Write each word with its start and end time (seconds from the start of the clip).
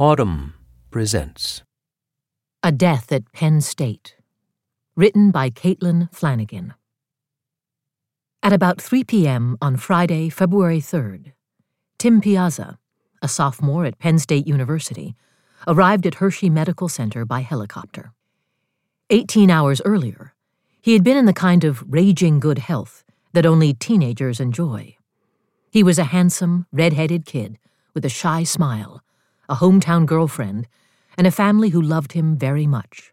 Audm 0.00 0.54
presents 0.90 1.62
A 2.62 2.72
Death 2.72 3.12
at 3.12 3.30
Penn 3.32 3.60
State. 3.60 4.16
Written 4.96 5.30
by 5.30 5.50
Caitlin 5.50 6.10
Flanagan. 6.10 6.72
At 8.42 8.54
about 8.54 8.80
3 8.80 9.04
p.m. 9.04 9.58
on 9.60 9.76
Friday, 9.76 10.30
February 10.30 10.80
3rd, 10.80 11.32
Tim 11.98 12.22
Piazza, 12.22 12.78
a 13.20 13.28
sophomore 13.28 13.84
at 13.84 13.98
Penn 13.98 14.18
State 14.18 14.46
University, 14.46 15.16
arrived 15.66 16.06
at 16.06 16.14
Hershey 16.14 16.48
Medical 16.48 16.88
Center 16.88 17.26
by 17.26 17.40
helicopter. 17.40 18.14
Eighteen 19.10 19.50
hours 19.50 19.82
earlier, 19.84 20.32
he 20.80 20.94
had 20.94 21.04
been 21.04 21.18
in 21.18 21.26
the 21.26 21.34
kind 21.34 21.62
of 21.62 21.84
raging 21.86 22.40
good 22.40 22.60
health 22.60 23.04
that 23.34 23.44
only 23.44 23.74
teenagers 23.74 24.40
enjoy. 24.40 24.96
He 25.70 25.82
was 25.82 25.98
a 25.98 26.04
handsome, 26.04 26.64
red 26.72 26.94
headed 26.94 27.26
kid 27.26 27.58
with 27.92 28.06
a 28.06 28.08
shy 28.08 28.44
smile, 28.44 29.02
a 29.50 29.56
hometown 29.56 30.06
girlfriend, 30.06 30.68
and 31.18 31.26
a 31.26 31.30
family 31.32 31.70
who 31.70 31.82
loved 31.82 32.12
him 32.12 32.38
very 32.38 32.66
much. 32.66 33.12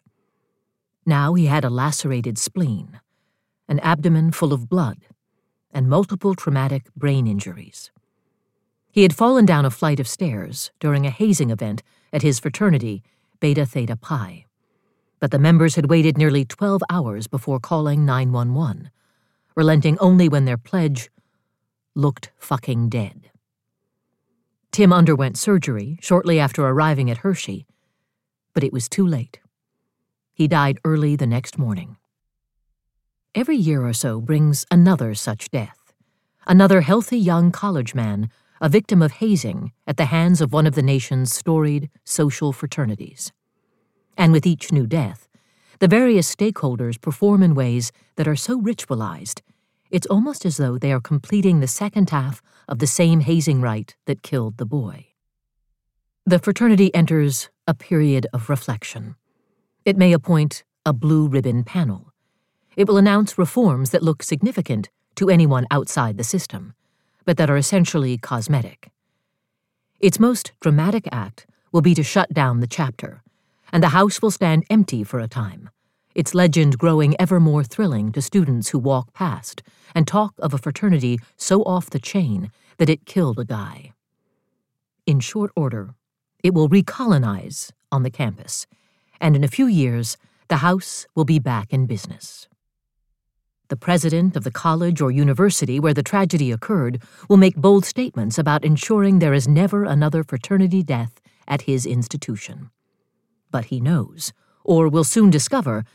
Now 1.06 1.34
he 1.34 1.48
had 1.48 1.66
a 1.66 1.70
lacerated 1.70 2.38
spleen, 2.38 3.02
an 3.68 3.80
abdomen 3.80 4.32
full 4.32 4.54
of 4.54 4.70
blood, 4.70 5.00
and 5.72 5.90
multiple 5.90 6.36
traumatic 6.36 6.94
brain 6.96 7.28
injuries. 7.28 7.92
He 8.92 9.02
had 9.02 9.16
fallen 9.16 9.46
down 9.46 9.66
a 9.66 9.72
flight 9.72 10.00
of 10.00 10.08
stairs 10.08 10.72
during 10.80 11.06
a 11.06 11.12
hazing 11.12 11.50
event 11.50 11.82
at 12.14 12.22
his 12.22 12.40
fraternity, 12.40 13.04
Beta 13.40 13.66
Theta 13.66 13.96
Pi. 13.96 14.46
But 15.20 15.32
the 15.32 15.40
members 15.40 15.76
had 15.76 15.90
waited 15.90 16.18
nearly 16.18 16.46
12 16.46 16.84
hours 16.90 17.28
before 17.28 17.60
calling 17.60 18.06
911, 18.06 18.92
relenting 19.56 19.98
only 20.00 20.30
when 20.30 20.46
their 20.46 20.58
pledge 20.58 21.10
looked 21.96 22.32
fucking 22.38 22.90
dead. 22.90 23.27
Tim 24.78 24.94
underwent 24.94 25.40
surgery 25.40 25.98
shortly 26.02 26.40
after 26.40 26.64
arriving 26.64 27.10
at 27.10 27.26
Hershey, 27.26 27.66
but 28.54 28.64
it 28.64 28.72
was 28.72 28.88
too 28.88 29.08
late. 29.08 29.40
He 30.36 30.48
died 30.48 30.78
early 30.86 31.16
the 31.16 31.26
next 31.26 31.58
morning. 31.58 31.98
Every 33.34 33.56
year 33.58 33.88
or 33.88 33.94
so 33.94 34.22
brings 34.22 34.68
another 34.70 35.16
such 35.16 35.50
death. 35.50 35.94
Another 36.46 36.82
healthy 36.82 37.18
young 37.18 37.52
college 37.52 37.96
man, 37.96 38.30
a 38.62 38.70
victim 38.70 39.02
of 39.02 39.14
hazing 39.14 39.72
at 39.88 39.98
the 39.98 40.06
hands 40.06 40.42
of 40.42 40.54
one 40.54 40.68
of 40.68 40.76
the 40.76 40.84
nation's 40.84 41.34
storied 41.34 41.90
social 42.04 42.54
fraternities. 42.54 43.32
And 44.16 44.32
with 44.32 44.46
each 44.46 44.72
new 44.72 44.86
death, 44.86 45.28
the 45.80 45.88
various 45.88 46.36
stakeholders 46.36 47.02
perform 47.02 47.42
in 47.42 47.56
ways 47.56 47.92
that 48.16 48.28
are 48.28 48.36
so 48.36 48.62
ritualized, 48.62 49.42
it's 49.90 50.06
almost 50.08 50.46
as 50.46 50.58
though 50.58 50.78
they 50.78 50.92
are 50.92 51.00
completing 51.00 51.62
the 51.62 51.68
second 51.68 52.10
half 52.10 52.42
of 52.68 52.80
the 52.80 52.88
same 52.88 53.22
hazing 53.22 53.62
rite 53.62 53.96
that 54.06 54.24
killed 54.24 54.58
the 54.58 54.66
boy. 54.66 55.08
The 56.26 56.40
fraternity 56.40 56.94
enters 56.94 57.50
a 57.68 57.74
period 57.74 58.28
of 58.34 58.50
reflection. 58.50 59.16
It 59.86 59.98
may 59.98 60.12
appoint 60.12 60.64
a 60.86 60.94
blue 60.94 61.28
ribbon 61.28 61.64
panel. 61.64 62.14
It 62.76 62.88
will 62.88 62.98
announce 62.98 63.38
reforms 63.38 63.92
that 63.92 64.04
look 64.04 64.22
significant 64.22 64.90
to 65.16 65.30
anyone 65.30 65.66
outside 65.72 66.18
the 66.18 66.24
system, 66.24 66.74
but 67.26 67.38
that 67.38 67.50
are 67.50 67.58
essentially 67.58 68.18
cosmetic. 68.18 68.92
Its 70.00 70.20
most 70.20 70.52
dramatic 70.60 71.08
act 71.12 71.48
will 71.72 71.82
be 71.82 71.96
to 71.96 72.04
shut 72.04 72.34
down 72.34 72.60
the 72.60 72.68
chapter, 72.68 73.24
and 73.72 73.82
the 73.82 73.90
house 73.90 74.22
will 74.22 74.32
stand 74.32 74.64
empty 74.70 75.04
for 75.04 75.20
a 75.20 75.28
time, 75.28 75.70
its 76.18 76.34
legend 76.34 76.80
growing 76.80 77.16
ever 77.22 77.40
more 77.40 77.64
thrilling 77.64 78.12
to 78.12 78.24
students 78.24 78.70
who 78.70 78.80
walk 78.80 79.14
past 79.14 79.62
and 79.94 80.08
talk 80.08 80.34
of 80.40 80.52
a 80.52 80.58
fraternity 80.58 81.20
so 81.38 81.62
off 81.62 81.92
the 81.92 82.00
chain 82.00 82.52
that 82.78 82.90
it 82.90 83.06
killed 83.06 83.38
a 83.38 83.46
guy. 83.46 83.94
In 85.06 85.20
short 85.20 85.52
order, 85.56 85.94
it 86.44 86.56
will 86.56 86.70
recolonize 86.70 87.72
on 87.92 88.02
the 88.02 88.10
campus, 88.10 88.66
and 89.22 89.36
in 89.36 89.44
a 89.44 89.48
few 89.48 89.68
years, 89.68 90.18
the 90.48 90.58
house 90.58 91.06
will 91.14 91.24
be 91.24 91.38
back 91.38 91.72
in 91.72 91.86
business. 91.86 92.48
The 93.70 93.78
president 93.78 94.36
of 94.36 94.44
the 94.44 94.58
college 94.66 95.02
or 95.02 95.12
university 95.12 95.80
where 95.80 95.94
the 95.94 96.02
tragedy 96.02 96.52
occurred 96.52 97.04
will 97.30 97.38
make 97.38 97.56
bold 97.56 97.86
statements 97.86 98.40
about 98.40 98.66
ensuring 98.66 99.20
there 99.20 99.36
is 99.36 99.48
never 99.48 99.84
another 99.84 100.24
fraternity 100.24 100.82
death 100.82 101.22
at 101.48 101.64
his 101.64 101.86
institution. 101.86 102.72
But 103.52 103.66
he 103.66 103.80
knows, 103.80 104.34
or 104.64 104.90
will 104.90 105.04
soon 105.04 105.30
discover, 105.30 105.86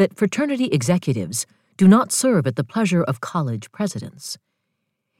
that 0.00 0.16
fraternity 0.16 0.64
executives 0.72 1.44
do 1.76 1.86
not 1.86 2.10
serve 2.10 2.46
at 2.46 2.56
the 2.56 2.64
pleasure 2.64 3.02
of 3.02 3.20
college 3.20 3.70
presidents. 3.70 4.38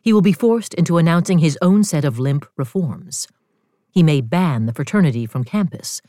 He 0.00 0.10
will 0.10 0.22
be 0.22 0.32
forced 0.32 0.72
into 0.72 0.96
announcing 0.96 1.40
his 1.40 1.58
own 1.60 1.84
set 1.84 2.02
of 2.02 2.18
limp 2.18 2.46
reforms. 2.56 3.28
He 3.90 4.02
may 4.02 4.22
ban 4.22 4.64
the 4.64 4.72
fraternity 4.72 5.26
from 5.26 5.44
campus, 5.44 6.00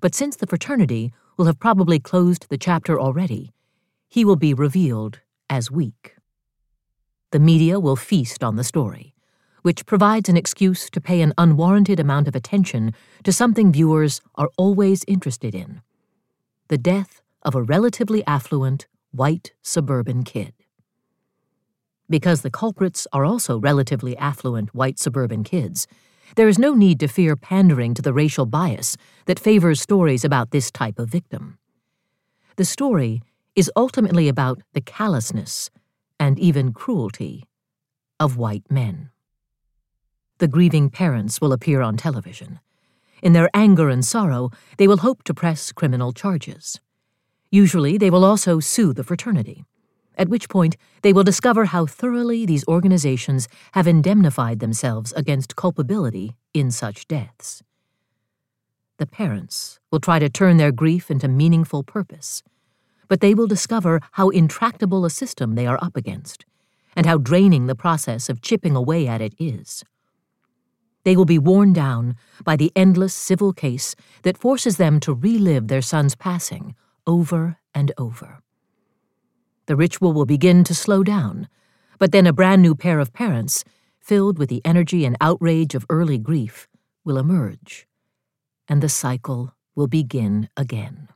but 0.00 0.12
since 0.12 0.34
the 0.34 0.48
fraternity 0.48 1.12
will 1.36 1.44
have 1.44 1.60
probably 1.60 2.00
closed 2.00 2.48
the 2.48 2.58
chapter 2.58 2.98
already, 2.98 3.52
he 4.08 4.24
will 4.24 4.34
be 4.34 4.52
revealed 4.52 5.20
as 5.48 5.70
weak. 5.70 6.16
The 7.30 7.38
media 7.38 7.78
will 7.78 7.94
feast 7.94 8.42
on 8.42 8.56
the 8.56 8.64
story, 8.64 9.14
which 9.62 9.86
provides 9.86 10.28
an 10.28 10.36
excuse 10.36 10.90
to 10.90 11.00
pay 11.00 11.20
an 11.20 11.32
unwarranted 11.38 12.00
amount 12.00 12.26
of 12.26 12.34
attention 12.34 12.92
to 13.22 13.32
something 13.32 13.70
viewers 13.70 14.20
are 14.34 14.50
always 14.58 15.04
interested 15.06 15.54
in 15.54 15.80
the 16.66 16.78
death 16.78 17.22
of 17.46 17.54
a 17.54 17.62
relatively 17.62 18.26
affluent, 18.26 18.86
white 19.12 19.52
suburban 19.62 20.24
kid. 20.24 20.52
Because 22.10 22.42
the 22.42 22.50
culprits 22.50 23.06
are 23.12 23.24
also 23.24 23.58
relatively 23.58 24.16
affluent 24.16 24.74
white 24.74 24.98
suburban 24.98 25.44
kids, 25.44 25.86
there 26.34 26.48
is 26.48 26.58
no 26.58 26.74
need 26.74 26.98
to 27.00 27.08
fear 27.08 27.36
pandering 27.36 27.94
to 27.94 28.02
the 28.02 28.12
racial 28.12 28.46
bias 28.46 28.96
that 29.26 29.38
favors 29.38 29.80
stories 29.80 30.24
about 30.24 30.50
this 30.50 30.72
type 30.72 30.98
of 30.98 31.08
victim. 31.08 31.58
The 32.56 32.64
story 32.64 33.22
is 33.54 33.70
ultimately 33.76 34.28
about 34.28 34.60
the 34.72 34.80
callousness 34.80 35.70
and 36.18 36.38
even 36.38 36.72
cruelty 36.72 37.44
of 38.18 38.36
white 38.36 38.68
men. 38.70 39.10
The 40.38 40.48
grieving 40.48 40.90
parents 40.90 41.40
will 41.40 41.52
appear 41.52 41.80
on 41.80 41.96
television. 41.96 42.58
In 43.22 43.32
their 43.32 43.48
anger 43.54 43.88
and 43.88 44.04
sorrow, 44.04 44.50
they 44.78 44.88
will 44.88 44.98
hope 44.98 45.22
to 45.24 45.34
press 45.34 45.72
criminal 45.72 46.12
charges. 46.12 46.80
Usually, 47.50 47.96
they 47.96 48.10
will 48.10 48.24
also 48.24 48.60
sue 48.60 48.92
the 48.92 49.04
fraternity, 49.04 49.64
at 50.18 50.28
which 50.28 50.48
point 50.48 50.76
they 51.02 51.12
will 51.12 51.22
discover 51.22 51.66
how 51.66 51.86
thoroughly 51.86 52.44
these 52.44 52.66
organizations 52.66 53.48
have 53.72 53.86
indemnified 53.86 54.58
themselves 54.60 55.12
against 55.12 55.56
culpability 55.56 56.34
in 56.52 56.70
such 56.70 57.06
deaths. 57.06 57.62
The 58.98 59.06
parents 59.06 59.78
will 59.92 60.00
try 60.00 60.18
to 60.18 60.28
turn 60.28 60.56
their 60.56 60.72
grief 60.72 61.10
into 61.10 61.28
meaningful 61.28 61.82
purpose, 61.82 62.42
but 63.08 63.20
they 63.20 63.34
will 63.34 63.46
discover 63.46 64.00
how 64.12 64.30
intractable 64.30 65.04
a 65.04 65.10
system 65.10 65.54
they 65.54 65.66
are 65.66 65.78
up 65.82 65.96
against, 65.96 66.46
and 66.96 67.06
how 67.06 67.18
draining 67.18 67.66
the 67.66 67.74
process 67.74 68.28
of 68.28 68.40
chipping 68.40 68.74
away 68.74 69.06
at 69.06 69.20
it 69.20 69.34
is. 69.38 69.84
They 71.04 71.14
will 71.14 71.26
be 71.26 71.38
worn 71.38 71.72
down 71.72 72.16
by 72.42 72.56
the 72.56 72.72
endless 72.74 73.14
civil 73.14 73.52
case 73.52 73.94
that 74.22 74.38
forces 74.38 74.76
them 74.76 74.98
to 75.00 75.14
relive 75.14 75.68
their 75.68 75.82
son's 75.82 76.16
passing 76.16 76.74
over 77.06 77.58
and 77.74 77.92
over. 77.98 78.40
The 79.66 79.76
ritual 79.76 80.12
will 80.12 80.26
begin 80.26 80.64
to 80.64 80.74
slow 80.74 81.02
down, 81.02 81.48
but 81.98 82.12
then 82.12 82.26
a 82.26 82.32
brand 82.32 82.62
new 82.62 82.74
pair 82.74 82.98
of 82.98 83.12
parents, 83.12 83.64
filled 83.98 84.38
with 84.38 84.48
the 84.48 84.62
energy 84.64 85.04
and 85.04 85.16
outrage 85.20 85.74
of 85.74 85.86
early 85.88 86.18
grief, 86.18 86.68
will 87.04 87.18
emerge, 87.18 87.86
and 88.68 88.82
the 88.82 88.88
cycle 88.88 89.54
will 89.74 89.88
begin 89.88 90.48
again. 90.56 91.08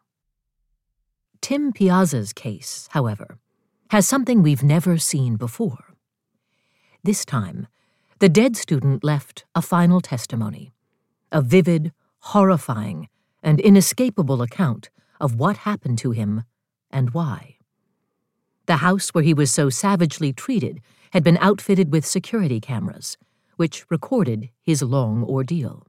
Tim 1.40 1.72
Piazza's 1.72 2.32
case, 2.32 2.88
however, 2.92 3.38
has 3.90 4.06
something 4.06 4.42
we've 4.42 4.62
never 4.62 4.98
seen 4.98 5.36
before. 5.36 5.94
This 7.02 7.24
time, 7.24 7.66
the 8.18 8.28
dead 8.28 8.56
student 8.56 9.02
left 9.02 9.44
a 9.54 9.62
final 9.62 10.00
testimony, 10.00 10.72
a 11.32 11.40
vivid, 11.40 11.92
horrifying, 12.18 13.08
and 13.42 13.58
inescapable 13.60 14.42
account 14.42 14.90
of 15.20 15.36
what 15.36 15.58
happened 15.58 15.98
to 15.98 16.10
him 16.12 16.44
and 16.90 17.10
why. 17.10 17.56
The 18.66 18.76
house 18.76 19.10
where 19.10 19.24
he 19.24 19.34
was 19.34 19.50
so 19.50 19.68
savagely 19.70 20.32
treated 20.32 20.80
had 21.12 21.24
been 21.24 21.38
outfitted 21.38 21.92
with 21.92 22.06
security 22.06 22.60
cameras, 22.60 23.18
which 23.56 23.84
recorded 23.90 24.50
his 24.62 24.82
long 24.82 25.24
ordeal. 25.24 25.86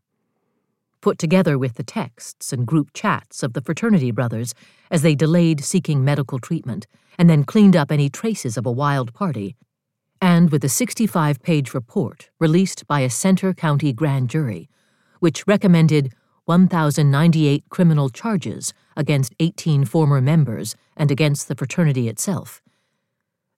Put 1.00 1.18
together 1.18 1.58
with 1.58 1.76
the 1.76 1.84
texts 1.84 2.54
and 2.54 2.68
group 2.68 2.92
chats 2.94 3.44
of 3.44 3.54
the 3.54 3.62
fraternity 3.62 4.12
brothers 4.12 4.54
as 4.92 5.02
they 5.02 5.16
delayed 5.16 5.64
seeking 5.64 6.04
medical 6.04 6.38
treatment 6.38 6.86
and 7.18 7.30
then 7.30 7.44
cleaned 7.44 7.76
up 7.76 7.92
any 7.92 8.10
traces 8.10 8.58
of 8.58 8.66
a 8.66 8.72
wild 8.72 9.14
party, 9.14 9.56
and 10.22 10.52
with 10.52 10.64
a 10.64 10.70
65 10.70 11.42
page 11.42 11.74
report 11.74 12.30
released 12.40 12.86
by 12.88 13.00
a 13.00 13.10
Centre 13.10 13.54
County 13.54 13.94
grand 13.94 14.30
jury, 14.30 14.70
which 15.20 15.48
recommended 15.48 16.14
1,098 16.46 17.64
criminal 17.70 18.10
charges 18.10 18.74
against 18.96 19.36
18 19.40 19.86
former 19.86 20.22
members 20.22 20.76
and 20.98 21.12
against 21.12 21.48
the 21.48 21.56
fraternity 21.56 22.08
itself. 22.08 22.62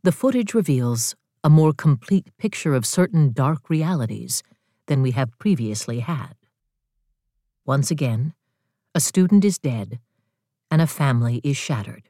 The 0.04 0.12
footage 0.12 0.54
reveals 0.54 1.16
a 1.44 1.50
more 1.50 1.74
complete 1.74 2.36
picture 2.38 2.74
of 2.74 2.86
certain 2.86 3.32
dark 3.32 3.70
realities 3.70 4.44
than 4.88 5.02
we 5.02 5.12
have 5.12 5.38
previously 5.40 6.00
had. 6.00 6.36
once 7.66 7.90
again, 7.90 8.34
a 8.94 9.00
student 9.00 9.46
is 9.46 9.58
dead 9.58 10.00
and 10.70 10.82
a 10.82 10.88
family 10.88 11.40
is 11.44 11.56
shattered. 11.56 12.10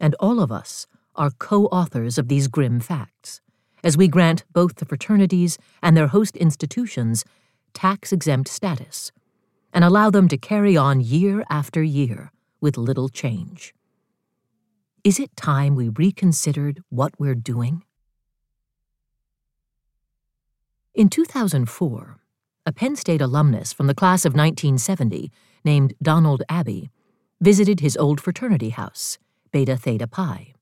And 0.00 0.14
all 0.18 0.40
of 0.40 0.50
us 0.50 0.86
are 1.14 1.30
co 1.30 1.66
authors 1.66 2.18
of 2.18 2.28
these 2.28 2.48
grim 2.48 2.80
facts, 2.80 3.40
as 3.82 3.96
we 3.96 4.08
grant 4.08 4.44
both 4.52 4.76
the 4.76 4.84
fraternities 4.86 5.58
and 5.82 5.96
their 5.96 6.08
host 6.08 6.36
institutions 6.36 7.24
tax 7.74 8.12
exempt 8.12 8.48
status 8.48 9.12
and 9.74 9.84
allow 9.84 10.08
them 10.08 10.28
to 10.28 10.38
carry 10.38 10.76
on 10.76 11.00
year 11.00 11.44
after 11.50 11.82
year 11.82 12.30
with 12.60 12.78
little 12.78 13.08
change. 13.08 13.74
Is 15.02 15.18
it 15.18 15.36
time 15.36 15.74
we 15.74 15.88
reconsidered 15.88 16.82
what 16.88 17.12
we're 17.18 17.34
doing? 17.34 17.82
In 20.94 21.08
2004, 21.10 22.16
a 22.64 22.72
Penn 22.72 22.94
State 22.94 23.20
alumnus 23.20 23.72
from 23.72 23.88
the 23.88 23.94
class 23.94 24.24
of 24.24 24.32
1970 24.32 25.30
named 25.64 25.92
Donald 26.00 26.44
Abbey 26.48 26.88
visited 27.40 27.80
his 27.80 27.96
old 27.96 28.20
fraternity 28.20 28.70
house, 28.70 29.18
Beta 29.50 29.76
Theta 29.76 30.06
Pi. 30.06 30.54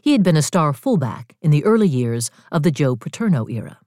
He 0.00 0.12
had 0.12 0.22
been 0.22 0.36
a 0.36 0.42
star 0.42 0.72
fullback 0.72 1.34
in 1.42 1.50
the 1.50 1.64
early 1.64 1.88
years 1.88 2.30
of 2.52 2.62
the 2.62 2.70
Joe 2.70 2.94
Paterno 2.94 3.48
era 3.48 3.80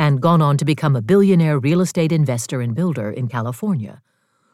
and 0.00 0.22
gone 0.22 0.40
on 0.40 0.56
to 0.56 0.64
become 0.64 0.96
a 0.96 1.02
billionaire 1.02 1.58
real 1.58 1.82
estate 1.82 2.10
investor 2.10 2.62
and 2.62 2.74
builder 2.74 3.10
in 3.10 3.28
California, 3.28 4.00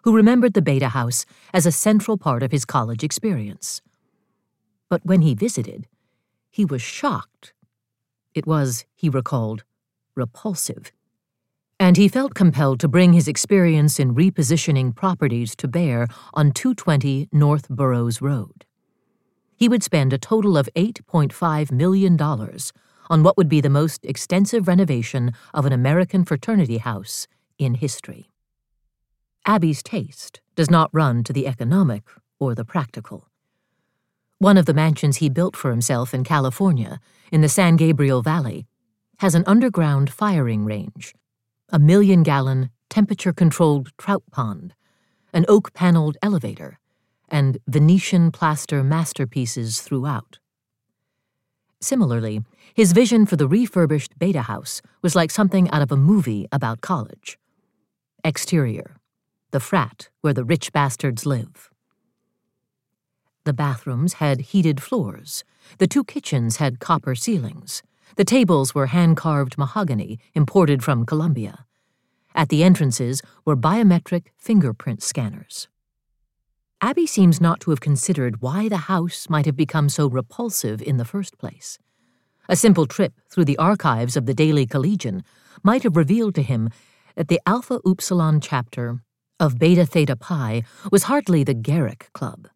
who 0.02 0.12
remembered 0.12 0.54
the 0.54 0.60
Beta 0.60 0.88
House 0.88 1.24
as 1.54 1.64
a 1.64 1.70
central 1.70 2.18
part 2.18 2.42
of 2.42 2.50
his 2.50 2.64
college 2.64 3.04
experience. 3.04 3.80
But 4.88 5.06
when 5.06 5.22
he 5.22 5.36
visited, 5.36 5.86
he 6.50 6.64
was 6.64 6.82
shocked. 6.82 7.52
It 8.34 8.44
was, 8.44 8.86
he 8.96 9.08
recalled, 9.08 9.62
repulsive. 10.16 10.90
And 11.78 11.96
he 11.96 12.08
felt 12.08 12.34
compelled 12.34 12.80
to 12.80 12.88
bring 12.88 13.12
his 13.12 13.28
experience 13.28 14.00
in 14.00 14.16
repositioning 14.16 14.96
properties 14.96 15.54
to 15.56 15.68
bear 15.68 16.08
on 16.34 16.50
220 16.50 17.28
North 17.30 17.68
Burrowes 17.68 18.20
Road. 18.20 18.64
He 19.54 19.68
would 19.68 19.84
spend 19.84 20.12
a 20.12 20.18
total 20.18 20.58
of 20.58 20.68
$8.5 20.74 21.70
million 21.70 22.16
on 23.08 23.22
what 23.22 23.36
would 23.36 23.48
be 23.48 23.60
the 23.60 23.70
most 23.70 24.04
extensive 24.04 24.68
renovation 24.68 25.32
of 25.54 25.66
an 25.66 25.72
American 25.72 26.24
fraternity 26.24 26.78
house 26.78 27.26
in 27.58 27.74
history. 27.74 28.30
Abbey's 29.46 29.82
taste 29.82 30.40
does 30.54 30.70
not 30.70 30.90
run 30.92 31.22
to 31.24 31.32
the 31.32 31.46
economic 31.46 32.02
or 32.38 32.54
the 32.54 32.64
practical. 32.64 33.28
One 34.38 34.56
of 34.58 34.66
the 34.66 34.74
mansions 34.74 35.16
he 35.16 35.30
built 35.30 35.56
for 35.56 35.70
himself 35.70 36.12
in 36.12 36.24
California, 36.24 37.00
in 37.32 37.40
the 37.40 37.48
San 37.48 37.76
Gabriel 37.76 38.22
Valley, 38.22 38.66
has 39.18 39.34
an 39.34 39.44
underground 39.46 40.10
firing 40.10 40.64
range, 40.64 41.14
a 41.70 41.78
million 41.78 42.22
gallon, 42.22 42.70
temperature 42.90 43.32
controlled 43.32 43.92
trout 43.96 44.22
pond, 44.30 44.74
an 45.32 45.46
oak 45.48 45.72
paneled 45.72 46.16
elevator, 46.22 46.78
and 47.28 47.58
Venetian 47.66 48.30
plaster 48.30 48.84
masterpieces 48.84 49.80
throughout. 49.80 50.38
Similarly, 51.80 52.42
his 52.74 52.92
vision 52.92 53.26
for 53.26 53.36
the 53.36 53.48
refurbished 53.48 54.18
Beta 54.18 54.42
House 54.42 54.82
was 55.02 55.14
like 55.14 55.30
something 55.30 55.70
out 55.70 55.82
of 55.82 55.92
a 55.92 55.96
movie 55.96 56.46
about 56.50 56.80
college. 56.80 57.38
Exterior 58.24 58.96
the 59.52 59.60
frat 59.60 60.10
where 60.20 60.34
the 60.34 60.44
rich 60.44 60.70
bastards 60.72 61.24
live. 61.24 61.70
The 63.44 63.54
bathrooms 63.54 64.14
had 64.14 64.52
heated 64.52 64.82
floors. 64.82 65.44
The 65.78 65.86
two 65.86 66.04
kitchens 66.04 66.56
had 66.56 66.80
copper 66.80 67.14
ceilings. 67.14 67.82
The 68.16 68.24
tables 68.24 68.74
were 68.74 68.88
hand 68.88 69.16
carved 69.16 69.56
mahogany 69.56 70.18
imported 70.34 70.82
from 70.82 71.06
Colombia. 71.06 71.64
At 72.34 72.50
the 72.50 72.62
entrances 72.64 73.22
were 73.46 73.56
biometric 73.56 74.26
fingerprint 74.36 75.02
scanners. 75.02 75.68
Abbey 76.82 77.06
seems 77.06 77.40
not 77.40 77.60
to 77.60 77.70
have 77.70 77.80
considered 77.80 78.42
why 78.42 78.68
the 78.68 78.76
house 78.76 79.30
might 79.30 79.46
have 79.46 79.56
become 79.56 79.88
so 79.88 80.08
repulsive 80.08 80.82
in 80.82 80.98
the 80.98 81.06
first 81.06 81.38
place. 81.38 81.78
A 82.50 82.56
simple 82.56 82.86
trip 82.86 83.14
through 83.30 83.46
the 83.46 83.56
archives 83.56 84.14
of 84.14 84.26
the 84.26 84.34
Daily 84.34 84.66
Collegian 84.66 85.24
might 85.62 85.84
have 85.84 85.96
revealed 85.96 86.34
to 86.34 86.42
him 86.42 86.68
that 87.14 87.28
the 87.28 87.40
Alpha 87.46 87.80
Upsilon 87.86 88.42
chapter 88.42 89.00
of 89.40 89.58
Beta 89.58 89.86
Theta 89.86 90.16
Pi 90.16 90.64
was 90.92 91.04
hardly 91.04 91.42
the 91.42 91.54
Garrick 91.54 92.10
Club. 92.12 92.46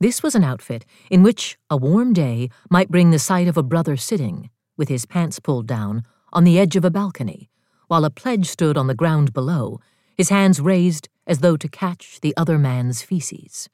This 0.00 0.20
was 0.20 0.34
an 0.34 0.42
outfit 0.42 0.84
in 1.08 1.22
which 1.22 1.56
a 1.70 1.76
warm 1.76 2.12
day 2.12 2.50
might 2.70 2.90
bring 2.90 3.10
the 3.12 3.20
sight 3.20 3.46
of 3.46 3.56
a 3.56 3.62
brother 3.62 3.96
sitting, 3.96 4.50
with 4.76 4.88
his 4.88 5.06
pants 5.06 5.38
pulled 5.38 5.68
down, 5.68 6.02
on 6.32 6.42
the 6.42 6.58
edge 6.58 6.74
of 6.74 6.84
a 6.84 6.90
balcony, 6.90 7.48
while 7.86 8.04
a 8.04 8.10
pledge 8.10 8.48
stood 8.48 8.76
on 8.76 8.88
the 8.88 8.94
ground 8.96 9.32
below, 9.32 9.80
his 10.14 10.28
hands 10.28 10.60
raised 10.60 11.08
as 11.26 11.38
though 11.38 11.56
to 11.56 11.68
catch 11.68 12.20
the 12.20 12.36
other 12.36 12.58
man's 12.58 13.02
feces. 13.02 13.68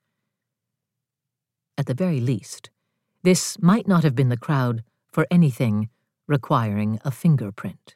At 1.77 1.87
the 1.87 1.95
very 1.95 2.21
least, 2.21 2.71
this 3.23 3.61
might 3.61 3.87
not 3.87 4.05
have 4.05 4.15
been 4.15 4.29
the 4.29 4.37
crowd 4.37 4.83
for 5.09 5.27
anything 5.31 5.89
requiring 6.27 7.01
a 7.05 7.11
fingerprint. 7.11 7.95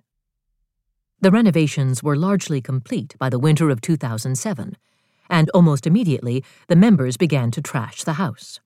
The 1.20 1.30
renovations 1.30 2.02
were 2.02 2.16
largely 2.16 2.60
complete 2.60 3.14
by 3.18 3.30
the 3.30 3.38
winter 3.38 3.70
of 3.70 3.80
2007, 3.80 4.76
and 5.30 5.50
almost 5.50 5.86
immediately 5.86 6.44
the 6.68 6.76
members 6.76 7.16
began 7.16 7.50
to 7.52 7.62
trash 7.62 8.04
the 8.04 8.14
house. 8.14 8.60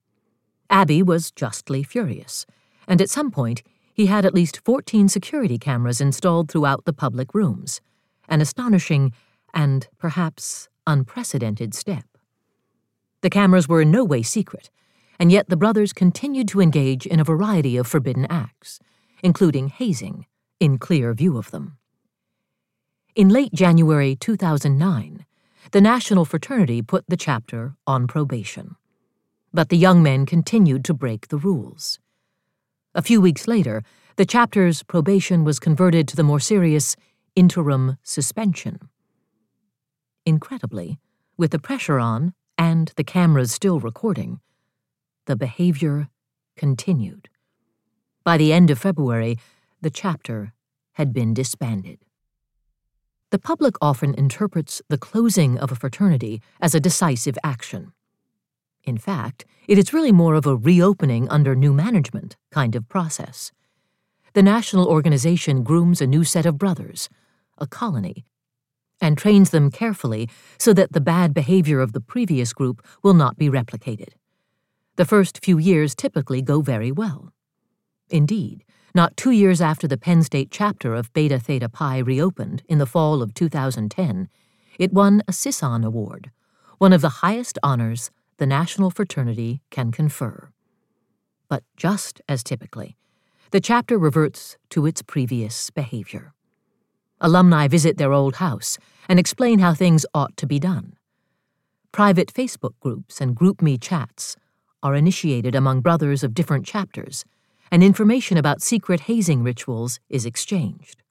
Abbey 0.69 1.01
was 1.01 1.31
justly 1.31 1.83
furious, 1.83 2.45
and 2.87 3.01
at 3.01 3.09
some 3.09 3.31
point 3.31 3.63
he 3.93 4.07
had 4.07 4.25
at 4.25 4.33
least 4.33 4.61
14 4.65 5.07
security 5.07 5.57
cameras 5.57 6.01
installed 6.01 6.49
throughout 6.49 6.85
the 6.85 6.93
public 6.93 7.33
rooms, 7.33 7.81
an 8.27 8.41
astonishing 8.41 9.13
and 9.53 9.87
perhaps 9.97 10.69
unprecedented 10.85 11.73
step. 11.73 12.05
The 13.21 13.29
cameras 13.29 13.67
were 13.67 13.81
in 13.81 13.91
no 13.91 14.03
way 14.03 14.23
secret, 14.23 14.69
and 15.19 15.31
yet 15.31 15.49
the 15.49 15.57
brothers 15.57 15.93
continued 15.93 16.47
to 16.49 16.61
engage 16.61 17.05
in 17.05 17.19
a 17.19 17.25
variety 17.25 17.75
of 17.77 17.87
forbidden 17.87 18.25
acts, 18.29 18.79
including 19.21 19.67
hazing, 19.67 20.25
in 20.59 20.77
clear 20.77 21.13
view 21.13 21.37
of 21.37 21.51
them. 21.51 21.77
In 23.15 23.29
late 23.29 23.53
January 23.53 24.15
2009, 24.15 25.25
the 25.71 25.81
National 25.81 26.25
Fraternity 26.25 26.81
put 26.81 27.05
the 27.07 27.17
chapter 27.17 27.75
on 27.85 28.07
probation. 28.07 28.75
But 29.53 29.69
the 29.69 29.77
young 29.77 30.01
men 30.01 30.25
continued 30.25 30.85
to 30.85 30.93
break 30.93 31.27
the 31.27 31.37
rules. 31.37 31.99
A 32.95 33.01
few 33.01 33.19
weeks 33.19 33.47
later, 33.47 33.83
the 34.15 34.25
chapter's 34.25 34.83
probation 34.83 35.43
was 35.43 35.59
converted 35.59 36.07
to 36.07 36.15
the 36.15 36.23
more 36.23 36.39
serious 36.39 36.95
interim 37.35 37.97
suspension. 38.03 38.89
Incredibly, 40.29 40.99
with 41.39 41.49
the 41.49 41.57
pressure 41.57 41.97
on 41.97 42.35
and 42.55 42.93
the 42.97 43.03
cameras 43.03 43.51
still 43.51 43.79
recording, 43.79 44.39
the 45.25 45.35
behavior 45.35 46.09
continued. 46.55 47.29
By 48.23 48.37
the 48.37 48.53
end 48.53 48.69
of 48.69 48.77
February, 48.77 49.39
the 49.81 49.89
chapter 49.89 50.53
had 50.93 51.13
been 51.13 51.33
disbanded. 51.33 51.97
The 53.31 53.39
public 53.39 53.73
often 53.81 54.13
interprets 54.13 54.83
the 54.87 54.99
closing 54.99 55.57
of 55.57 55.71
a 55.71 55.75
fraternity 55.75 56.43
as 56.61 56.75
a 56.75 56.79
decisive 56.79 57.39
action. 57.43 57.91
In 58.83 58.99
fact, 58.99 59.45
it 59.67 59.79
is 59.79 59.93
really 59.93 60.11
more 60.11 60.35
of 60.35 60.45
a 60.45 60.55
reopening 60.55 61.27
under 61.29 61.55
new 61.55 61.73
management 61.73 62.37
kind 62.51 62.75
of 62.75 62.87
process. 62.87 63.51
The 64.33 64.43
national 64.43 64.85
organization 64.85 65.63
grooms 65.63 66.01
a 66.01 66.05
new 66.05 66.23
set 66.23 66.45
of 66.45 66.59
brothers, 66.59 67.09
a 67.57 67.65
colony, 67.65 68.25
and 69.01 69.17
trains 69.17 69.49
them 69.51 69.71
carefully 69.71 70.29
so 70.57 70.73
that 70.73 70.93
the 70.93 71.01
bad 71.01 71.33
behavior 71.33 71.79
of 71.79 71.93
the 71.93 72.01
previous 72.01 72.53
group 72.53 72.85
will 73.01 73.13
not 73.13 73.37
be 73.37 73.49
replicated. 73.49 74.09
The 74.95 75.05
first 75.05 75.43
few 75.43 75.57
years 75.57 75.95
typically 75.95 76.41
go 76.41 76.61
very 76.61 76.91
well. 76.91 77.33
Indeed, 78.09 78.63
not 78.93 79.15
two 79.15 79.31
years 79.31 79.61
after 79.61 79.87
the 79.87 79.97
Penn 79.97 80.23
State 80.23 80.49
chapter 80.51 80.93
of 80.93 81.13
Beta 81.13 81.39
Theta 81.39 81.69
Pi 81.69 81.99
reopened 81.99 82.63
in 82.67 82.79
the 82.79 82.85
fall 82.85 83.21
of 83.21 83.33
2010, 83.33 84.27
it 84.77 84.91
won 84.91 85.21
a 85.27 85.33
Sisson 85.33 85.83
Award, 85.83 86.31
one 86.79 86.93
of 86.93 87.01
the 87.01 87.19
highest 87.23 87.59
honors 87.61 88.11
the 88.37 88.45
national 88.45 88.89
fraternity 88.89 89.61
can 89.69 89.91
confer. 89.91 90.49
But 91.47 91.63
just 91.77 92.21
as 92.27 92.43
typically, 92.43 92.95
the 93.51 93.59
chapter 93.59 93.97
reverts 93.97 94.57
to 94.69 94.85
its 94.85 95.01
previous 95.01 95.69
behavior. 95.69 96.33
Alumni 97.21 97.67
visit 97.67 97.97
their 97.97 98.13
old 98.13 98.37
house 98.37 98.77
and 99.09 99.19
explain 99.19 99.59
how 99.59 99.73
things 99.73 100.05
ought 100.13 100.37
to 100.37 100.47
be 100.47 100.59
done. 100.59 100.93
Private 101.91 102.31
Facebook 102.33 102.79
groups 102.79 103.19
and 103.19 103.35
GroupMe 103.35 103.81
chats 103.81 104.37
are 104.81 104.95
initiated 104.95 105.55
among 105.55 105.81
brothers 105.81 106.23
of 106.23 106.33
different 106.33 106.65
chapters, 106.65 107.25
and 107.71 107.83
information 107.83 108.37
about 108.37 108.61
secret 108.61 109.01
hazing 109.01 109.43
rituals 109.43 109.99
is 110.07 110.25
exchanged. 110.25 111.03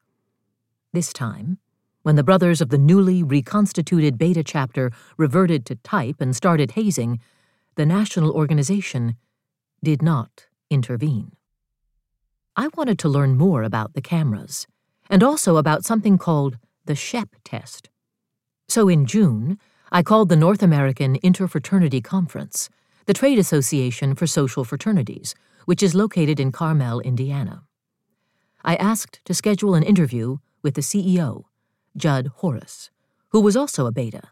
This 0.93 1.12
time, 1.12 1.59
when 2.03 2.17
the 2.17 2.25
brothers 2.25 2.62
of 2.62 2.71
the 2.71 2.79
newly 2.79 3.23
reconstituted 3.23 4.17
Beta 4.17 4.43
chapter 4.43 4.91
reverted 5.19 5.67
to 5.67 5.75
type 5.77 6.21
and 6.21 6.35
started 6.35 6.71
hazing, 6.71 7.21
the 7.75 7.85
national 7.85 8.31
organization 8.31 9.17
did 9.83 10.00
not 10.00 10.47
intervene. 10.71 11.33
I 12.57 12.69
wanted 12.77 12.99
to 13.00 13.09
learn 13.09 13.37
more 13.37 13.62
about 13.62 13.93
the 13.93 14.00
cameras 14.00 14.67
and 15.11 15.23
also 15.23 15.57
about 15.57 15.85
something 15.85 16.19
called 16.19 16.59
the 16.85 16.95
Shep 16.95 17.37
test. 17.45 17.88
So 18.69 18.88
in 18.88 19.07
June, 19.07 19.59
I 19.91 20.03
called 20.03 20.29
the 20.29 20.37
North 20.37 20.62
American 20.62 21.19
Interfraternity 21.21 22.05
Conference, 22.05 22.69
the 23.07 23.15
trade 23.15 23.38
association 23.38 24.15
for 24.15 24.27
social 24.27 24.65
fraternities, 24.65 25.35
which 25.65 25.83
is 25.83 25.95
located 25.95 26.38
in 26.38 26.53
Carmel, 26.53 27.00
Indiana. 27.00 27.62
I 28.65 28.77
asked 28.77 29.25
to 29.25 29.35
schedule 29.35 29.75
an 29.75 29.83
interview 29.83 30.38
with 30.62 30.75
the 30.75 30.83
CEO, 30.83 31.45
Judd 31.97 32.31
Horras, 32.41 32.91
who 33.31 33.41
was 33.41 33.57
also 33.57 33.87
a 33.87 33.93
beta, 33.93 34.23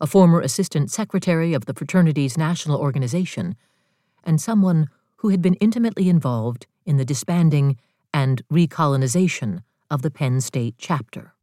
a 0.00 0.06
former 0.06 0.40
assistant 0.40 0.90
secretary 0.90 1.54
of 1.54 1.64
the 1.64 1.74
fraternity's 1.74 2.36
national 2.36 2.78
organization, 2.78 3.56
and 4.24 4.40
someone 4.40 4.88
who 5.16 5.30
had 5.30 5.40
been 5.40 5.54
intimately 5.54 6.08
involved 6.08 6.66
in 6.84 6.98
the 6.98 7.04
disbanding 7.04 7.78
and 8.12 8.42
recolonization 8.52 9.62
of 9.90 10.02
the 10.02 10.10
Penn 10.10 10.40
State 10.40 10.74
chapter. 10.78 11.34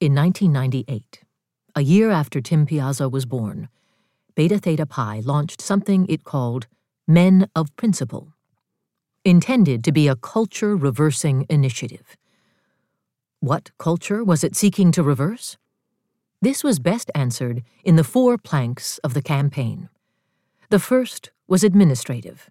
In 0.00 0.14
1998, 0.14 1.22
a 1.74 1.82
year 1.82 2.10
after 2.10 2.40
Tim 2.40 2.66
Piazza 2.66 3.08
was 3.08 3.26
born, 3.26 3.68
Beta 4.34 4.58
Theta 4.58 4.86
Pi 4.86 5.20
launched 5.24 5.60
something 5.60 6.06
it 6.08 6.24
called 6.24 6.66
Men 7.06 7.48
of 7.54 7.74
Principle, 7.76 8.32
intended 9.24 9.84
to 9.84 9.92
be 9.92 10.08
a 10.08 10.16
culture 10.16 10.76
reversing 10.76 11.46
initiative. 11.50 12.16
What 13.40 13.70
culture 13.78 14.24
was 14.24 14.42
it 14.44 14.56
seeking 14.56 14.92
to 14.92 15.02
reverse? 15.02 15.56
This 16.40 16.64
was 16.64 16.78
best 16.78 17.10
answered 17.14 17.62
in 17.84 17.96
the 17.96 18.04
four 18.04 18.38
planks 18.38 18.98
of 18.98 19.12
the 19.12 19.22
campaign. 19.22 19.90
The 20.70 20.78
first 20.78 21.30
was 21.46 21.62
administrative 21.64 22.50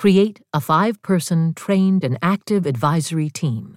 create 0.00 0.40
a 0.54 0.60
five 0.62 1.02
person 1.02 1.52
trained 1.52 2.02
and 2.02 2.16
active 2.22 2.64
advisory 2.64 3.28
team. 3.28 3.76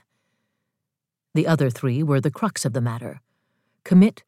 The 1.34 1.46
other 1.46 1.70
three 1.70 2.02
were 2.02 2.22
the 2.22 2.32
crux 2.32 2.64
of 2.64 2.72
the 2.72 2.80
matter 2.80 3.20
commit 3.84 4.24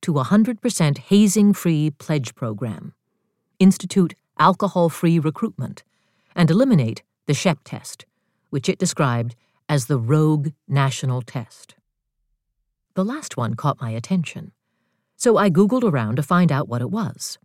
to 0.00 0.18
a 0.18 0.24
100% 0.24 0.96
hazing 0.96 1.52
free 1.52 1.90
pledge 1.90 2.34
program, 2.34 2.94
institute 3.58 4.14
alcohol 4.38 4.88
free 4.88 5.18
recruitment, 5.18 5.84
and 6.34 6.50
eliminate 6.50 7.02
the 7.26 7.34
SHEP 7.34 7.58
test, 7.64 8.06
which 8.48 8.66
it 8.66 8.78
described 8.78 9.36
as 9.68 9.88
the 9.88 9.98
rogue 9.98 10.52
national 10.66 11.20
test. 11.20 11.74
The 12.94 13.04
last 13.04 13.36
one 13.36 13.52
caught 13.52 13.78
my 13.78 13.90
attention, 13.90 14.52
so 15.18 15.36
I 15.36 15.50
Googled 15.50 15.84
around 15.84 16.16
to 16.16 16.22
find 16.22 16.50
out 16.50 16.66
what 16.66 16.80
it 16.80 16.90
was. 16.90 17.36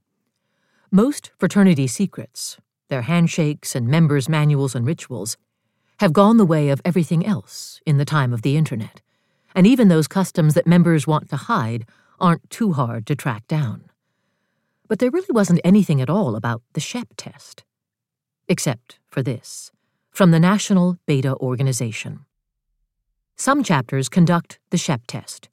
Most 0.91 1.31
fraternity 1.37 1.87
secrets, 1.87 2.57
their 2.91 3.01
handshakes 3.03 3.73
and 3.75 3.87
members' 3.87 4.29
manuals 4.29 4.75
and 4.75 4.85
rituals, 4.85 5.37
have 5.99 6.13
gone 6.13 6.37
the 6.37 6.45
way 6.45 6.69
of 6.69 6.81
everything 6.85 7.25
else 7.25 7.81
in 7.85 7.97
the 7.97 8.05
time 8.05 8.33
of 8.33 8.43
the 8.43 8.57
Internet, 8.57 9.01
and 9.55 9.65
even 9.65 9.87
those 9.87 10.07
customs 10.07 10.53
that 10.53 10.67
members 10.67 11.07
want 11.07 11.29
to 11.29 11.37
hide 11.37 11.85
aren't 12.19 12.47
too 12.49 12.73
hard 12.73 13.07
to 13.07 13.15
track 13.15 13.47
down. 13.47 13.85
But 14.87 14.99
there 14.99 15.09
really 15.09 15.31
wasn't 15.31 15.61
anything 15.63 16.01
at 16.01 16.09
all 16.09 16.35
about 16.35 16.61
the 16.73 16.81
SHEP 16.81 17.07
test. 17.17 17.63
Except 18.47 18.99
for 19.07 19.23
this 19.23 19.71
from 20.11 20.31
the 20.31 20.39
National 20.39 20.97
Beta 21.05 21.33
Organization. 21.37 22.25
Some 23.37 23.63
chapters 23.63 24.09
conduct 24.09 24.59
the 24.69 24.77
SHEP 24.77 25.03
test. 25.07 25.49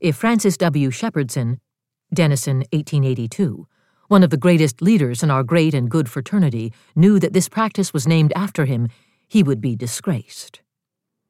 If 0.00 0.16
Francis 0.16 0.56
W. 0.56 0.90
Shepardson, 0.90 1.58
Denison 2.12 2.58
1882, 2.72 3.68
one 4.12 4.22
of 4.22 4.28
the 4.28 4.36
greatest 4.36 4.82
leaders 4.82 5.22
in 5.22 5.30
our 5.30 5.42
great 5.42 5.72
and 5.72 5.90
good 5.90 6.06
fraternity, 6.06 6.70
knew 6.94 7.18
that 7.18 7.32
this 7.32 7.48
practice 7.48 7.94
was 7.94 8.06
named 8.06 8.30
after 8.36 8.66
him, 8.66 8.88
he 9.26 9.42
would 9.42 9.58
be 9.58 9.74
disgraced. 9.74 10.60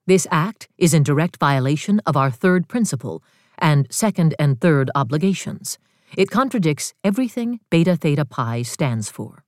This 0.08 0.26
act 0.32 0.66
is 0.78 0.92
in 0.92 1.04
direct 1.04 1.36
violation 1.36 2.00
of 2.06 2.16
our 2.16 2.28
third 2.28 2.66
principle 2.66 3.22
and 3.56 3.86
second 3.88 4.34
and 4.36 4.60
third 4.60 4.90
obligations. 4.96 5.78
It 6.18 6.28
contradicts 6.28 6.92
everything 7.04 7.60
Beta 7.70 7.94
Theta 7.94 8.24
Pi 8.24 8.62
stands 8.62 9.08
for. 9.08 9.44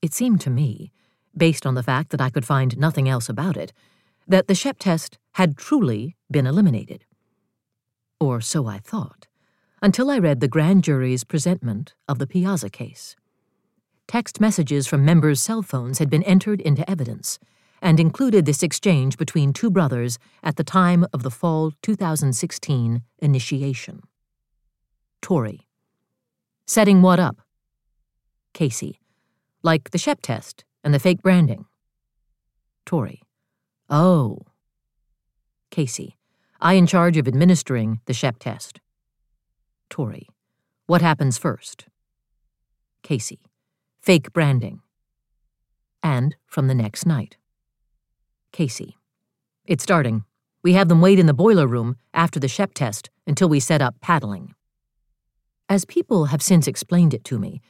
It 0.00 0.14
seemed 0.14 0.40
to 0.42 0.50
me, 0.50 0.92
based 1.36 1.66
on 1.66 1.74
the 1.74 1.82
fact 1.82 2.10
that 2.10 2.20
I 2.20 2.30
could 2.30 2.46
find 2.46 2.78
nothing 2.78 3.08
else 3.08 3.28
about 3.28 3.56
it, 3.56 3.72
that 4.28 4.46
the 4.46 4.54
Shep 4.54 4.78
test 4.78 5.18
had 5.32 5.56
truly 5.56 6.14
been 6.30 6.46
eliminated. 6.46 7.04
Or 8.20 8.40
so 8.40 8.68
I 8.68 8.78
thought, 8.78 9.21
until 9.82 10.10
I 10.10 10.18
read 10.18 10.38
the 10.38 10.48
grand 10.48 10.84
jury's 10.84 11.24
presentment 11.24 11.94
of 12.08 12.20
the 12.20 12.26
Piazza 12.26 12.70
case. 12.70 13.16
Text 14.06 14.40
messages 14.40 14.86
from 14.86 15.04
members' 15.04 15.40
cell 15.40 15.60
phones 15.60 15.98
had 15.98 16.08
been 16.08 16.22
entered 16.22 16.60
into 16.60 16.88
evidence 16.88 17.40
and 17.82 17.98
included 17.98 18.46
this 18.46 18.62
exchange 18.62 19.18
between 19.18 19.52
two 19.52 19.70
brothers 19.70 20.20
at 20.42 20.54
the 20.54 20.62
time 20.62 21.04
of 21.12 21.24
the 21.24 21.30
fall 21.30 21.72
2016 21.82 23.02
initiation. 23.18 24.02
Tori. 25.20 25.66
Setting 26.64 27.02
what 27.02 27.18
up? 27.18 27.40
Casey. 28.54 29.00
Like 29.64 29.90
the 29.90 29.98
Shep 29.98 30.20
test 30.22 30.64
and 30.84 30.94
the 30.94 31.00
fake 31.00 31.22
branding. 31.22 31.64
Tori. 32.86 33.20
Oh. 33.90 34.38
Casey. 35.70 36.16
I 36.60 36.74
in 36.74 36.86
charge 36.86 37.16
of 37.16 37.26
administering 37.26 38.00
the 38.06 38.14
Shep 38.14 38.38
test. 38.38 38.80
Tori. 39.92 40.26
What 40.86 41.02
happens 41.02 41.38
first? 41.38 41.86
Casey 43.02 43.40
fake 44.02 44.32
branding. 44.32 44.80
And 46.02 46.34
from 46.44 46.66
the 46.66 46.74
next 46.74 47.06
night. 47.06 47.36
Casey. 48.50 48.96
It's 49.64 49.84
starting. 49.84 50.24
We 50.64 50.72
have 50.72 50.88
them 50.88 51.00
wait 51.00 51.20
in 51.20 51.26
the 51.26 51.34
boiler 51.34 51.68
room 51.68 51.96
after 52.12 52.40
the 52.40 52.48
Shep 52.48 52.74
test 52.74 53.10
until 53.28 53.48
we 53.48 53.60
set 53.60 53.80
up 53.80 53.94
paddling. 54.00 54.54
As 55.68 55.84
people 55.84 56.26
have 56.26 56.42
since 56.42 56.66
explained 56.66 57.14
it 57.14 57.22
to 57.24 57.38
me, 57.38 57.60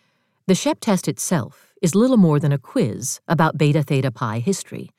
the 0.46 0.54
Shep 0.54 0.78
test 0.80 1.06
itself 1.06 1.74
is 1.82 1.94
little 1.94 2.16
more 2.16 2.40
than 2.40 2.52
a 2.52 2.58
quiz 2.58 3.20
about 3.28 3.58
Beta 3.58 3.82
Theta 3.82 4.10
Pi 4.10 4.38
history, 4.38 4.90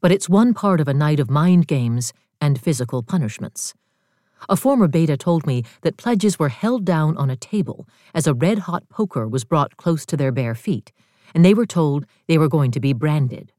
but 0.00 0.10
it's 0.10 0.30
one 0.30 0.54
part 0.54 0.80
of 0.80 0.88
a 0.88 0.94
night 0.94 1.20
of 1.20 1.30
mind 1.30 1.66
games 1.66 2.14
and 2.40 2.58
physical 2.58 3.02
punishments. 3.02 3.74
A 4.48 4.56
former 4.56 4.88
beta 4.88 5.16
told 5.16 5.46
me 5.46 5.64
that 5.82 5.96
pledges 5.96 6.38
were 6.38 6.48
held 6.48 6.84
down 6.84 7.16
on 7.16 7.30
a 7.30 7.36
table 7.36 7.88
as 8.14 8.26
a 8.26 8.34
red 8.34 8.60
hot 8.60 8.88
poker 8.88 9.28
was 9.28 9.44
brought 9.44 9.76
close 9.76 10.06
to 10.06 10.16
their 10.16 10.32
bare 10.32 10.54
feet, 10.54 10.92
and 11.34 11.44
they 11.44 11.54
were 11.54 11.66
told 11.66 12.06
they 12.26 12.38
were 12.38 12.48
going 12.48 12.70
to 12.72 12.80
be 12.80 12.92
branded. 12.92 13.52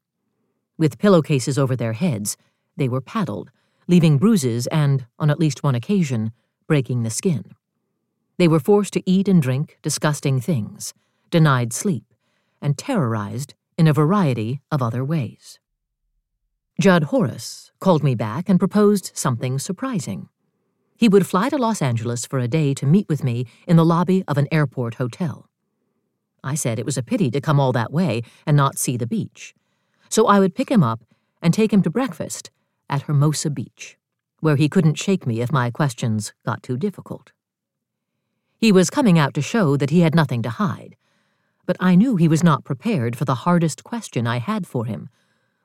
With 0.77 0.97
pillowcases 0.97 1.57
over 1.57 1.75
their 1.75 1.93
heads, 1.93 2.37
they 2.77 2.89
were 2.89 3.01
paddled, 3.01 3.51
leaving 3.87 4.17
bruises 4.17 4.67
and, 4.67 5.05
on 5.19 5.29
at 5.29 5.39
least 5.39 5.63
one 5.63 5.75
occasion, 5.75 6.31
breaking 6.67 7.03
the 7.03 7.09
skin. 7.09 7.55
They 8.37 8.47
were 8.47 8.59
forced 8.59 8.93
to 8.93 9.03
eat 9.05 9.27
and 9.27 9.41
drink 9.41 9.77
disgusting 9.81 10.39
things, 10.39 10.93
denied 11.29 11.73
sleep, 11.73 12.05
and 12.61 12.77
terrorized 12.77 13.53
in 13.77 13.87
a 13.87 13.93
variety 13.93 14.61
of 14.71 14.81
other 14.81 15.03
ways. 15.05 15.59
Judd 16.79 17.03
Horras 17.05 17.71
called 17.79 18.03
me 18.03 18.15
back 18.15 18.49
and 18.49 18.57
proposed 18.57 19.11
something 19.13 19.59
surprising. 19.59 20.29
He 21.01 21.09
would 21.09 21.25
fly 21.25 21.49
to 21.49 21.57
Los 21.57 21.81
Angeles 21.81 22.27
for 22.27 22.37
a 22.37 22.47
day 22.47 22.75
to 22.75 22.85
meet 22.85 23.09
with 23.09 23.23
me 23.23 23.47
in 23.67 23.75
the 23.75 23.83
lobby 23.83 24.23
of 24.27 24.37
an 24.37 24.47
airport 24.51 24.93
hotel. 25.01 25.49
I 26.43 26.53
said 26.53 26.77
it 26.77 26.85
was 26.85 26.95
a 26.95 27.01
pity 27.01 27.31
to 27.31 27.41
come 27.41 27.59
all 27.59 27.71
that 27.71 27.91
way 27.91 28.21
and 28.45 28.55
not 28.55 28.77
see 28.77 28.97
the 28.97 29.07
beach. 29.07 29.55
So 30.09 30.27
I 30.27 30.37
would 30.37 30.53
pick 30.53 30.69
him 30.69 30.83
up 30.83 31.01
and 31.41 31.55
take 31.55 31.73
him 31.73 31.81
to 31.81 31.89
breakfast 31.89 32.51
at 32.87 33.01
Hermosa 33.01 33.49
Beach, 33.49 33.97
where 34.41 34.57
he 34.57 34.69
couldn't 34.69 34.99
shake 34.99 35.25
me 35.25 35.41
if 35.41 35.51
my 35.51 35.71
questions 35.71 36.33
got 36.45 36.61
too 36.61 36.77
difficult. 36.77 37.31
He 38.59 38.71
was 38.71 38.91
coming 38.91 39.17
out 39.17 39.33
to 39.33 39.41
show 39.41 39.77
that 39.77 39.89
he 39.89 40.01
had 40.01 40.13
nothing 40.13 40.43
to 40.43 40.51
hide, 40.51 40.95
but 41.65 41.77
I 41.79 41.95
knew 41.95 42.15
he 42.15 42.27
was 42.27 42.43
not 42.43 42.63
prepared 42.63 43.15
for 43.15 43.25
the 43.25 43.41
hardest 43.41 43.83
question 43.83 44.27
I 44.27 44.37
had 44.37 44.67
for 44.67 44.85
him, 44.85 45.09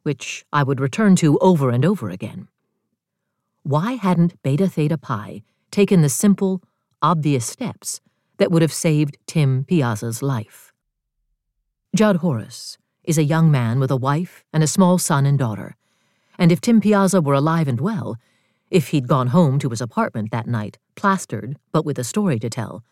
which 0.02 0.46
I 0.50 0.62
would 0.62 0.80
return 0.80 1.14
to 1.16 1.36
over 1.40 1.68
and 1.68 1.84
over 1.84 2.08
again. 2.08 2.48
Why 3.66 3.94
hadn't 3.94 4.40
Beta 4.44 4.68
Theta 4.68 4.96
Pi 4.96 5.42
taken 5.72 6.00
the 6.00 6.08
simple, 6.08 6.62
obvious 7.02 7.44
steps 7.44 8.00
that 8.36 8.52
would 8.52 8.62
have 8.62 8.72
saved 8.72 9.18
Tim 9.26 9.64
Piazza's 9.64 10.22
life? 10.22 10.72
Judd 11.92 12.18
Horras 12.18 12.78
is 13.02 13.18
a 13.18 13.24
young 13.24 13.50
man 13.50 13.80
with 13.80 13.90
a 13.90 13.96
wife 13.96 14.44
and 14.52 14.62
a 14.62 14.68
small 14.68 14.98
son 14.98 15.26
and 15.26 15.36
daughter, 15.36 15.74
and 16.38 16.52
if 16.52 16.60
Tim 16.60 16.80
Piazza 16.80 17.20
were 17.20 17.34
alive 17.34 17.66
and 17.66 17.80
well, 17.80 18.16
if 18.70 18.90
he'd 18.90 19.08
gone 19.08 19.34
home 19.34 19.58
to 19.58 19.70
his 19.70 19.80
apartment 19.80 20.30
that 20.30 20.46
night, 20.46 20.78
plastered 20.94 21.58
but 21.72 21.84
with 21.84 21.98
a 21.98 22.04
story 22.04 22.38
to 22.38 22.48
tell, 22.48 22.84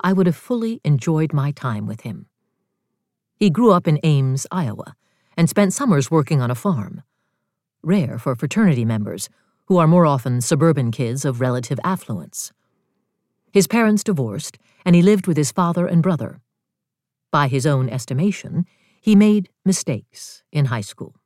I 0.00 0.12
would 0.12 0.26
have 0.26 0.34
fully 0.34 0.80
enjoyed 0.82 1.32
my 1.32 1.52
time 1.52 1.86
with 1.86 2.00
him. 2.00 2.26
He 3.36 3.50
grew 3.50 3.70
up 3.70 3.86
in 3.86 4.00
Ames, 4.02 4.48
Iowa, 4.50 4.96
and 5.36 5.48
spent 5.48 5.74
summers 5.74 6.10
working 6.10 6.40
on 6.40 6.50
a 6.50 6.56
farm. 6.56 7.04
Rare 7.84 8.18
for 8.18 8.34
fraternity 8.34 8.84
members 8.84 9.28
who 9.68 9.76
are 9.76 9.86
more 9.86 10.06
often 10.06 10.40
suburban 10.40 10.90
kids 10.90 11.26
of 11.26 11.42
relative 11.42 11.78
affluence. 11.84 12.52
His 13.52 13.66
parents 13.66 14.02
divorced, 14.02 14.58
and 14.84 14.96
he 14.96 15.02
lived 15.02 15.26
with 15.26 15.36
his 15.36 15.52
father 15.52 15.86
and 15.86 16.02
brother. 16.02 16.40
By 17.30 17.48
his 17.48 17.66
own 17.66 17.90
estimation, 17.90 18.64
he 18.98 19.14
made 19.14 19.50
mistakes 19.66 20.42
in 20.50 20.66
high 20.66 20.80
school. 20.80 21.16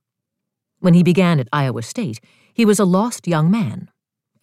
When 0.81 0.95
he 0.95 1.05
began 1.05 1.39
at 1.39 1.49
Iowa 1.53 1.83
State, 1.83 2.21
he 2.53 2.65
was 2.65 2.81
a 2.81 2.85
lost 2.85 3.29
young 3.29 3.49
man, 3.49 3.89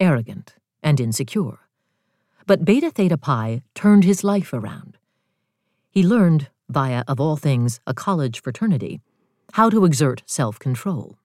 arrogant, 0.00 0.54
and 0.82 0.98
insecure. 0.98 1.58
But 2.46 2.64
Beta 2.64 2.90
Theta 2.90 3.18
Pi 3.18 3.62
turned 3.74 4.04
his 4.04 4.24
life 4.24 4.54
around. 4.54 4.96
He 5.90 6.02
learned, 6.02 6.48
via, 6.70 7.04
of 7.06 7.20
all 7.20 7.36
things, 7.36 7.80
a 7.86 7.92
college 7.92 8.40
fraternity, 8.40 9.02
how 9.52 9.68
to 9.68 9.84
exert 9.84 10.22
self 10.24 10.58
control. 10.58 11.18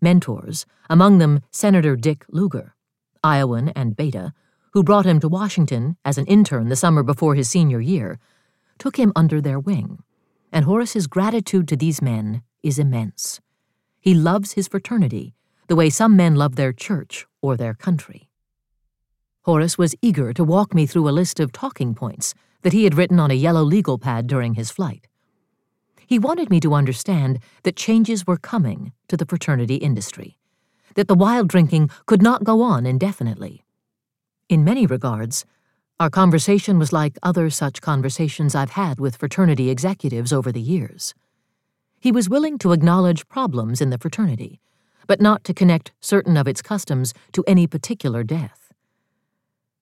Mentors, 0.00 0.66
among 0.88 1.18
them 1.18 1.40
Senator 1.50 1.96
Dick 1.96 2.24
Lugar, 2.28 2.74
Iowan 3.22 3.70
and 3.70 3.96
Beta, 3.96 4.32
who 4.72 4.82
brought 4.82 5.06
him 5.06 5.20
to 5.20 5.28
Washington 5.28 5.96
as 6.04 6.18
an 6.18 6.26
intern 6.26 6.68
the 6.68 6.76
summer 6.76 7.02
before 7.02 7.34
his 7.34 7.48
senior 7.48 7.80
year, 7.80 8.18
took 8.78 8.96
him 8.96 9.12
under 9.14 9.40
their 9.40 9.58
wing, 9.58 10.02
and 10.52 10.64
Horras's 10.64 11.06
gratitude 11.06 11.68
to 11.68 11.76
these 11.76 12.00
men 12.00 12.42
is 12.62 12.78
immense. 12.78 13.40
He 14.00 14.14
loves 14.14 14.52
his 14.52 14.68
fraternity 14.68 15.34
the 15.70 15.76
way 15.76 15.88
some 15.88 16.16
men 16.16 16.34
love 16.34 16.56
their 16.56 16.72
church 16.72 17.26
or 17.40 17.56
their 17.56 17.74
country. 17.74 18.28
Horace 19.42 19.78
was 19.78 19.94
eager 20.02 20.32
to 20.32 20.42
walk 20.42 20.74
me 20.74 20.84
through 20.84 21.08
a 21.08 21.14
list 21.14 21.38
of 21.38 21.52
talking 21.52 21.94
points 21.94 22.34
that 22.62 22.72
he 22.72 22.84
had 22.84 22.96
written 22.96 23.20
on 23.20 23.30
a 23.30 23.34
yellow 23.34 23.62
legal 23.62 23.96
pad 23.96 24.26
during 24.26 24.54
his 24.54 24.70
flight. 24.70 25.06
He 26.10 26.18
wanted 26.18 26.50
me 26.50 26.58
to 26.58 26.74
understand 26.74 27.38
that 27.62 27.76
changes 27.76 28.26
were 28.26 28.36
coming 28.36 28.90
to 29.06 29.16
the 29.16 29.24
fraternity 29.24 29.76
industry, 29.76 30.38
that 30.96 31.06
the 31.06 31.14
wild 31.14 31.46
drinking 31.46 31.88
could 32.06 32.20
not 32.20 32.42
go 32.42 32.62
on 32.62 32.84
indefinitely. 32.84 33.64
In 34.48 34.64
many 34.64 34.86
regards, 34.86 35.44
our 36.00 36.10
conversation 36.10 36.80
was 36.80 36.92
like 36.92 37.16
other 37.22 37.48
such 37.48 37.80
conversations 37.80 38.56
I've 38.56 38.70
had 38.70 38.98
with 38.98 39.18
fraternity 39.18 39.70
executives 39.70 40.32
over 40.32 40.50
the 40.50 40.60
years. 40.60 41.14
He 42.00 42.10
was 42.10 42.28
willing 42.28 42.58
to 42.58 42.72
acknowledge 42.72 43.28
problems 43.28 43.80
in 43.80 43.90
the 43.90 43.98
fraternity, 43.98 44.60
but 45.06 45.20
not 45.20 45.44
to 45.44 45.54
connect 45.54 45.92
certain 46.00 46.36
of 46.36 46.48
its 46.48 46.60
customs 46.60 47.14
to 47.34 47.44
any 47.46 47.68
particular 47.68 48.24
death. 48.24 48.72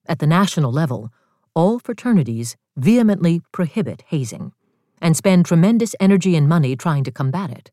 At 0.05 0.19
the 0.19 0.27
national 0.27 0.73
level, 0.73 1.11
all 1.55 1.79
fraternities 1.79 2.55
vehemently 2.77 3.41
prohibit 3.51 4.03
hazing 4.09 4.53
and 5.01 5.17
spend 5.17 5.47
tremendous 5.47 5.95
energy 6.01 6.37
and 6.37 6.49
money 6.49 6.77
trying 6.77 7.05
to 7.05 7.11
combat 7.11 7.51
it. 7.51 7.71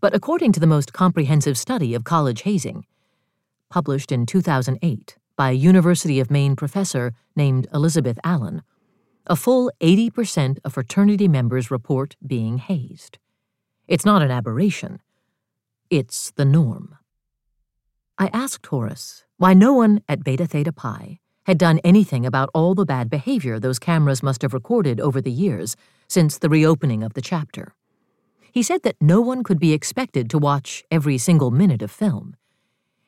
But 0.00 0.14
according 0.14 0.52
to 0.52 0.60
the 0.60 0.66
most 0.66 0.92
comprehensive 0.92 1.56
study 1.56 1.94
of 1.94 2.04
college 2.04 2.42
hazing, 2.42 2.84
published 3.70 4.12
in 4.12 4.26
2008 4.26 5.16
by 5.36 5.50
a 5.50 5.54
University 5.54 6.20
of 6.20 6.30
Maine 6.30 6.56
professor 6.56 7.12
named 7.34 7.66
Elizabeth 7.72 8.18
Allan, 8.22 8.62
a 9.26 9.36
full 9.36 9.70
80% 9.80 10.58
of 10.64 10.74
fraternity 10.74 11.28
members 11.28 11.70
report 11.70 12.16
being 12.24 12.58
hazed. 12.58 13.18
It's 13.88 14.04
not 14.04 14.22
an 14.22 14.30
aberration, 14.30 15.00
it's 15.90 16.30
the 16.32 16.44
norm. 16.44 16.96
I 18.18 18.28
asked 18.32 18.66
Horras 18.66 19.24
why 19.38 19.54
no 19.54 19.72
one 19.72 20.02
at 20.08 20.22
Beta 20.22 20.46
Theta 20.46 20.72
Pi 20.72 21.18
had 21.44 21.58
done 21.58 21.78
anything 21.84 22.24
about 22.24 22.50
all 22.54 22.74
the 22.74 22.86
bad 22.86 23.10
behavior 23.10 23.58
those 23.58 23.78
cameras 23.78 24.22
must 24.22 24.42
have 24.42 24.54
recorded 24.54 25.00
over 25.00 25.20
the 25.20 25.30
years 25.30 25.76
since 26.08 26.38
the 26.38 26.48
reopening 26.48 27.02
of 27.02 27.14
the 27.14 27.22
chapter. 27.22 27.74
He 28.52 28.62
said 28.62 28.82
that 28.82 28.96
no 29.00 29.20
one 29.20 29.42
could 29.42 29.58
be 29.58 29.72
expected 29.72 30.30
to 30.30 30.38
watch 30.38 30.84
every 30.90 31.18
single 31.18 31.50
minute 31.50 31.82
of 31.82 31.90
film. 31.90 32.36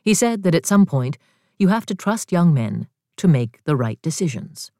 He 0.03 0.13
said 0.13 0.43
that 0.43 0.55
at 0.55 0.67
some 0.67 0.87
point, 0.87 1.19
you 1.59 1.69
have 1.69 1.87
to 1.87 1.95
trust 1.95 2.33
young 2.33 2.53
men 2.53 2.89
to 3.17 3.29
make 3.29 3.63
the 3.65 3.77
right 3.77 4.01
decisions. 4.03 4.71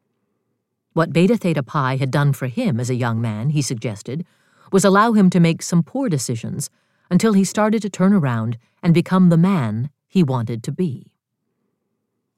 What 0.93 1.13
Beta 1.13 1.37
Theta 1.37 1.63
Pi 1.63 1.97
had 1.97 2.11
done 2.11 2.33
for 2.33 2.49
him 2.49 2.81
as 2.81 2.91
a 2.91 2.95
young 2.95 3.21
man, 3.21 3.51
he 3.51 3.63
suggested, 3.63 4.25
was 4.73 4.85
allow 4.85 5.13
him 5.13 5.31
to 5.31 5.41
make 5.41 5.63
some 5.63 5.83
poor 5.83 6.09
decisions 6.09 6.69
until 7.11 7.33
he 7.33 7.45
started 7.45 7.83
to 7.83 7.91
turn 7.91 8.13
around 8.13 8.59
and 8.83 8.93
become 8.93 9.29
the 9.29 9.37
man 9.37 9.91
he 10.09 10.23
wanted 10.23 10.63
to 10.65 10.73
be. 10.73 11.13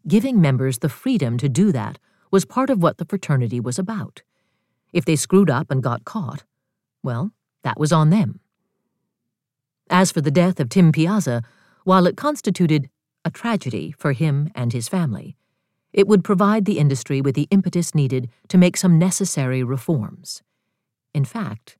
Giving 0.06 0.40
members 0.40 0.78
the 0.78 0.88
freedom 0.88 1.38
to 1.38 1.48
do 1.48 1.72
that 1.72 1.98
was 2.30 2.44
part 2.44 2.70
of 2.70 2.82
what 2.82 2.98
the 2.98 3.04
fraternity 3.04 3.60
was 3.60 3.78
about. 3.78 4.22
If 4.92 5.04
they 5.04 5.16
screwed 5.16 5.50
up 5.50 5.70
and 5.70 5.82
got 5.82 6.04
caught, 6.04 6.44
well, 7.02 7.32
that 7.62 7.78
was 7.78 7.92
on 7.92 8.10
them. 8.10 8.40
As 9.90 10.12
for 10.12 10.20
the 10.20 10.30
death 10.30 10.60
of 10.60 10.68
Tim 10.68 10.92
Piazza, 10.92 11.42
while 11.84 12.06
it 12.06 12.16
constituted 12.16 12.88
a 13.24 13.30
tragedy 13.30 13.92
for 13.92 14.12
him 14.12 14.50
and 14.54 14.72
his 14.72 14.88
family, 14.88 15.36
it 15.92 16.06
would 16.06 16.22
provide 16.24 16.64
the 16.64 16.78
industry 16.78 17.20
with 17.20 17.34
the 17.34 17.48
impetus 17.50 17.94
needed 17.94 18.28
to 18.48 18.58
make 18.58 18.76
some 18.76 18.98
necessary 18.98 19.62
reforms. 19.62 20.42
In 21.14 21.24
fact, 21.24 21.76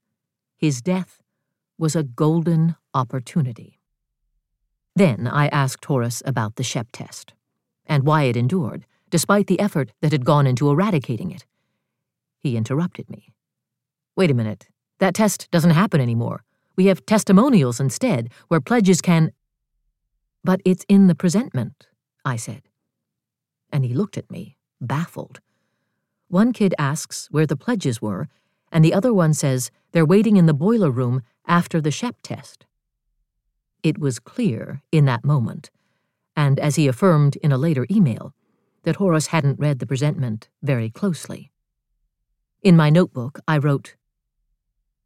his 0.56 0.80
death 0.80 1.22
was 1.76 1.94
a 1.94 2.02
golden 2.02 2.76
opportunity. 2.94 3.78
Then 4.96 5.28
I 5.28 5.48
asked 5.48 5.84
Horras 5.84 6.22
about 6.26 6.56
the 6.56 6.64
Shep 6.64 6.88
test 6.92 7.34
and 7.88 8.04
why 8.04 8.24
it 8.24 8.36
endured, 8.36 8.86
despite 9.10 9.46
the 9.46 9.58
effort 9.58 9.90
that 10.00 10.12
had 10.12 10.24
gone 10.24 10.46
into 10.46 10.68
eradicating 10.68 11.30
it. 11.30 11.46
He 12.38 12.56
interrupted 12.56 13.10
me. 13.10 13.32
Wait 14.14 14.30
a 14.30 14.34
minute. 14.34 14.68
That 14.98 15.14
test 15.14 15.50
doesn't 15.50 15.70
happen 15.70 16.00
anymore. 16.00 16.44
We 16.76 16.86
have 16.86 17.06
testimonials 17.06 17.80
instead, 17.80 18.30
where 18.48 18.60
pledges 18.60 19.00
can. 19.00 19.32
But 20.44 20.60
it's 20.64 20.84
in 20.88 21.06
the 21.06 21.14
presentment, 21.14 21.88
I 22.24 22.36
said. 22.36 22.62
And 23.72 23.84
he 23.84 23.94
looked 23.94 24.16
at 24.16 24.30
me, 24.30 24.56
baffled. 24.80 25.40
One 26.28 26.52
kid 26.52 26.74
asks 26.78 27.28
where 27.30 27.46
the 27.46 27.56
pledges 27.56 28.02
were, 28.02 28.28
and 28.70 28.84
the 28.84 28.94
other 28.94 29.14
one 29.14 29.34
says 29.34 29.70
they're 29.92 30.04
waiting 30.04 30.36
in 30.36 30.46
the 30.46 30.54
boiler 30.54 30.90
room 30.90 31.22
after 31.46 31.80
the 31.80 31.90
Shep 31.90 32.16
test. 32.22 32.66
It 33.82 33.98
was 33.98 34.18
clear 34.18 34.82
in 34.92 35.06
that 35.06 35.24
moment 35.24 35.70
and 36.38 36.60
as 36.60 36.76
he 36.76 36.86
affirmed 36.86 37.34
in 37.42 37.50
a 37.50 37.58
later 37.58 37.84
email, 37.90 38.32
that 38.84 38.98
Horras 38.98 39.26
hadn't 39.26 39.58
read 39.58 39.80
the 39.80 39.86
presentment 39.86 40.48
very 40.62 40.88
closely. 40.88 41.50
In 42.62 42.76
my 42.76 42.90
notebook, 42.90 43.40
I 43.48 43.58
wrote, 43.58 43.96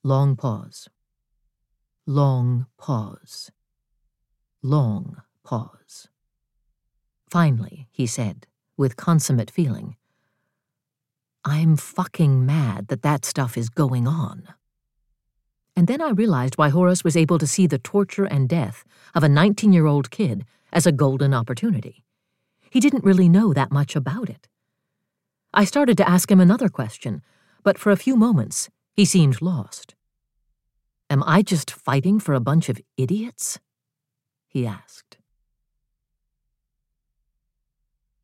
Long 0.03 0.37
pause. 0.37 0.90
Long 2.07 2.66
pause. 2.77 3.51
Long 4.62 5.23
pause. 5.42 6.09
Finally, 7.31 7.88
he 7.90 8.07
said, 8.07 8.47
with 8.77 8.97
consummate 8.97 9.51
feeling, 9.51 9.97
I'm 11.47 11.79
fucking 11.79 12.45
mad 12.45 12.88
that 12.88 13.01
that 13.01 13.25
stuff 13.25 13.57
is 13.57 13.71
going 13.71 14.07
on. 14.07 14.49
And 15.75 15.87
then 15.87 16.03
I 16.03 16.11
realized 16.11 16.59
why 16.59 16.71
Horras 16.71 17.03
was 17.03 17.16
able 17.16 17.38
to 17.38 17.47
see 17.47 17.66
the 17.66 17.79
torture 17.79 18.27
and 18.27 18.51
death 18.51 18.85
of 19.14 19.25
a 19.25 19.31
19 19.31 19.73
year 19.73 19.87
old 19.87 20.11
kid 20.11 20.45
as 20.73 20.87
a 20.87 20.93
golden 20.93 21.35
opportunity. 21.35 22.05
He 22.71 22.81
didn't 22.81 23.05
really 23.05 23.29
know 23.29 23.53
that 23.53 23.71
much 23.71 23.95
about 23.95 24.31
it. 24.31 24.49
I 25.53 25.65
started 25.65 25.97
to 25.99 26.09
ask 26.09 26.31
him 26.31 26.41
another 26.41 26.69
question, 26.69 27.23
but 27.63 27.79
for 27.79 27.93
a 27.93 27.97
few 27.97 28.17
moments 28.17 28.71
he 28.95 29.05
seemed 29.05 29.43
lost. 29.43 29.95
Am 31.11 31.23
I 31.25 31.43
just 31.43 31.71
fighting 31.71 32.19
for 32.19 32.35
a 32.35 32.41
bunch 32.41 32.69
of 32.69 32.81
idiots? 32.97 33.59
he 34.49 34.67
asked. 34.67 35.19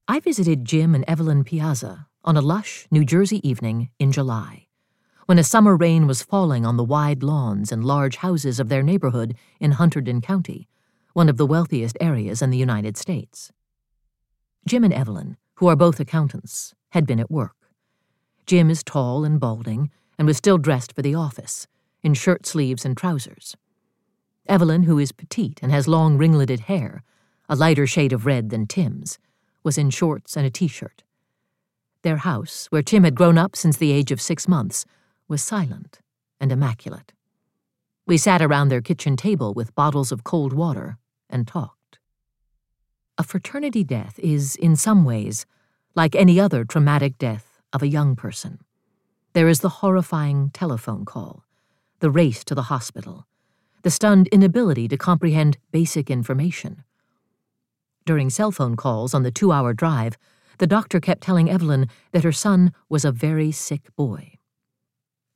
I 0.06 0.20
visited 0.20 0.64
Jim 0.64 0.94
and 0.94 1.04
Evelyn 1.06 1.44
Piazza 1.44 2.06
on 2.24 2.36
a 2.36 2.40
lush 2.40 2.86
New 2.90 3.04
Jersey 3.04 3.46
evening 3.46 3.90
in 3.98 4.10
July, 4.10 4.66
when 5.26 5.38
a 5.38 5.44
summer 5.44 5.76
rain 5.76 6.06
was 6.06 6.22
falling 6.22 6.64
on 6.64 6.78
the 6.78 6.84
wide 6.84 7.22
lawns 7.22 7.70
and 7.70 7.84
large 7.84 8.16
houses 8.16 8.58
of 8.58 8.70
their 8.70 8.82
neighborhood 8.82 9.36
in 9.60 9.72
Hunterdon 9.72 10.22
County, 10.22 10.66
one 11.12 11.28
of 11.28 11.36
the 11.36 11.46
wealthiest 11.46 11.96
areas 12.00 12.42
in 12.42 12.50
the 12.50 12.58
United 12.58 12.96
States. 12.96 13.52
Jim 14.66 14.84
and 14.84 14.92
Evelyn, 14.92 15.36
who 15.54 15.68
are 15.68 15.76
both 15.76 16.00
accountants, 16.00 16.74
had 16.90 17.06
been 17.06 17.20
at 17.20 17.30
work. 17.30 17.56
Jim 18.46 18.70
is 18.70 18.82
tall 18.82 19.24
and 19.24 19.40
balding 19.40 19.90
and 20.18 20.26
was 20.26 20.36
still 20.36 20.58
dressed 20.58 20.94
for 20.94 21.02
the 21.02 21.14
office, 21.14 21.66
in 22.02 22.14
shirt 22.14 22.46
sleeves 22.46 22.84
and 22.84 22.96
trousers. 22.96 23.56
Evelyn, 24.46 24.84
who 24.84 24.98
is 24.98 25.12
petite 25.12 25.60
and 25.62 25.70
has 25.70 25.86
long 25.86 26.16
ringleted 26.16 26.60
hair, 26.60 27.02
a 27.48 27.56
lighter 27.56 27.86
shade 27.86 28.12
of 28.12 28.26
red 28.26 28.50
than 28.50 28.66
Tim's, 28.66 29.18
was 29.62 29.78
in 29.78 29.90
shorts 29.90 30.36
and 30.36 30.46
a 30.46 30.50
t 30.50 30.68
shirt. 30.68 31.02
Their 32.02 32.18
house, 32.18 32.66
where 32.70 32.82
Tim 32.82 33.04
had 33.04 33.14
grown 33.14 33.36
up 33.36 33.56
since 33.56 33.76
the 33.76 33.92
age 33.92 34.10
of 34.10 34.20
six 34.20 34.48
months, 34.48 34.84
was 35.28 35.42
silent 35.42 35.98
and 36.40 36.52
immaculate. 36.52 37.12
We 38.08 38.16
sat 38.16 38.40
around 38.40 38.70
their 38.70 38.80
kitchen 38.80 39.16
table 39.16 39.52
with 39.52 39.74
bottles 39.74 40.12
of 40.12 40.24
cold 40.24 40.54
water 40.54 40.96
and 41.28 41.46
talked. 41.46 41.98
A 43.18 43.22
fraternity 43.22 43.84
death 43.84 44.18
is, 44.18 44.56
in 44.56 44.76
some 44.76 45.04
ways, 45.04 45.44
like 45.94 46.14
any 46.14 46.40
other 46.40 46.64
traumatic 46.64 47.18
death 47.18 47.60
of 47.70 47.82
a 47.82 47.86
young 47.86 48.16
person. 48.16 48.60
There 49.34 49.46
is 49.46 49.60
the 49.60 49.80
horrifying 49.80 50.48
telephone 50.54 51.04
call, 51.04 51.44
the 52.00 52.10
race 52.10 52.44
to 52.44 52.54
the 52.54 52.70
hospital, 52.72 53.26
the 53.82 53.90
stunned 53.90 54.28
inability 54.28 54.88
to 54.88 54.96
comprehend 54.96 55.58
basic 55.70 56.10
information. 56.10 56.84
During 58.06 58.30
cell 58.30 58.52
phone 58.52 58.74
calls 58.74 59.12
on 59.12 59.22
the 59.22 59.30
two 59.30 59.52
hour 59.52 59.74
drive, 59.74 60.16
the 60.56 60.66
doctor 60.66 60.98
kept 60.98 61.20
telling 61.20 61.50
Evelyn 61.50 61.88
that 62.12 62.24
her 62.24 62.32
son 62.32 62.72
was 62.88 63.04
a 63.04 63.12
very 63.12 63.52
sick 63.52 63.94
boy. 63.96 64.38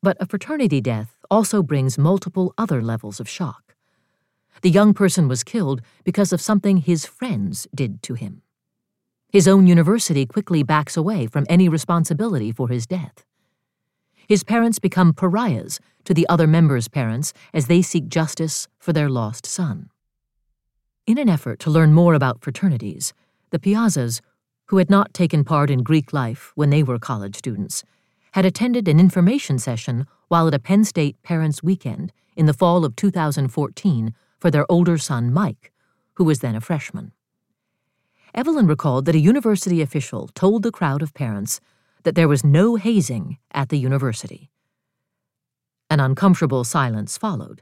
But 0.02 0.16
a 0.18 0.26
fraternity 0.26 0.80
death 0.80 1.21
also 1.32 1.62
brings 1.62 1.96
multiple 1.96 2.52
other 2.58 2.82
levels 2.82 3.18
of 3.18 3.26
shock. 3.26 3.74
The 4.60 4.68
young 4.68 4.92
person 4.92 5.28
was 5.28 5.42
killed 5.42 5.80
because 6.04 6.30
of 6.30 6.42
something 6.42 6.76
his 6.76 7.06
friends 7.06 7.66
did 7.74 8.02
to 8.02 8.12
him. 8.12 8.42
His 9.30 9.48
own 9.48 9.66
university 9.66 10.26
quickly 10.26 10.62
backs 10.62 10.94
away 10.94 11.26
from 11.26 11.46
any 11.48 11.70
responsibility 11.70 12.52
for 12.52 12.68
his 12.68 12.86
death. 12.86 13.24
His 14.28 14.44
parents 14.44 14.78
become 14.78 15.14
pariahs 15.14 15.80
to 16.04 16.12
the 16.12 16.28
other 16.28 16.46
members' 16.46 16.86
parents 16.86 17.32
as 17.54 17.66
they 17.66 17.80
seek 17.80 18.08
justice 18.08 18.68
for 18.78 18.92
their 18.92 19.08
lost 19.08 19.46
son. 19.46 19.88
In 21.06 21.16
an 21.16 21.30
effort 21.30 21.58
to 21.60 21.70
learn 21.70 21.94
more 21.94 22.12
about 22.12 22.42
fraternities, 22.42 23.14
the 23.48 23.58
Piazzas, 23.58 24.20
who 24.66 24.76
had 24.76 24.90
not 24.90 25.14
taken 25.14 25.44
part 25.44 25.70
in 25.70 25.82
Greek 25.82 26.12
life 26.12 26.52
when 26.56 26.68
they 26.68 26.82
were 26.82 26.98
college 26.98 27.36
students, 27.36 27.84
had 28.32 28.44
attended 28.44 28.86
an 28.86 29.00
information 29.00 29.58
session 29.58 30.06
while 30.32 30.48
at 30.48 30.54
a 30.54 30.58
Penn 30.58 30.82
State 30.82 31.22
Parents' 31.22 31.62
Weekend 31.62 32.10
in 32.36 32.46
the 32.46 32.54
fall 32.54 32.86
of 32.86 32.96
2014 32.96 34.14
for 34.38 34.50
their 34.50 34.64
older 34.72 34.96
son, 34.96 35.30
Mike, 35.30 35.70
who 36.14 36.24
was 36.24 36.38
then 36.38 36.56
a 36.56 36.60
freshman. 36.62 37.12
Evelyn 38.34 38.66
recalled 38.66 39.04
that 39.04 39.14
a 39.14 39.18
university 39.18 39.82
official 39.82 40.28
told 40.28 40.62
the 40.62 40.72
crowd 40.72 41.02
of 41.02 41.12
parents 41.12 41.60
that 42.04 42.14
there 42.14 42.28
was 42.28 42.42
no 42.42 42.76
hazing 42.76 43.36
at 43.50 43.68
the 43.68 43.78
university. 43.78 44.50
An 45.90 46.00
uncomfortable 46.00 46.64
silence 46.64 47.18
followed, 47.18 47.60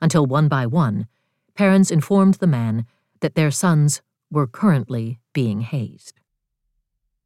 until 0.00 0.24
one 0.24 0.46
by 0.46 0.68
one, 0.68 1.08
parents 1.56 1.90
informed 1.90 2.34
the 2.34 2.46
man 2.46 2.86
that 3.22 3.34
their 3.34 3.50
sons 3.50 4.02
were 4.30 4.46
currently 4.46 5.18
being 5.32 5.62
hazed. 5.62 6.20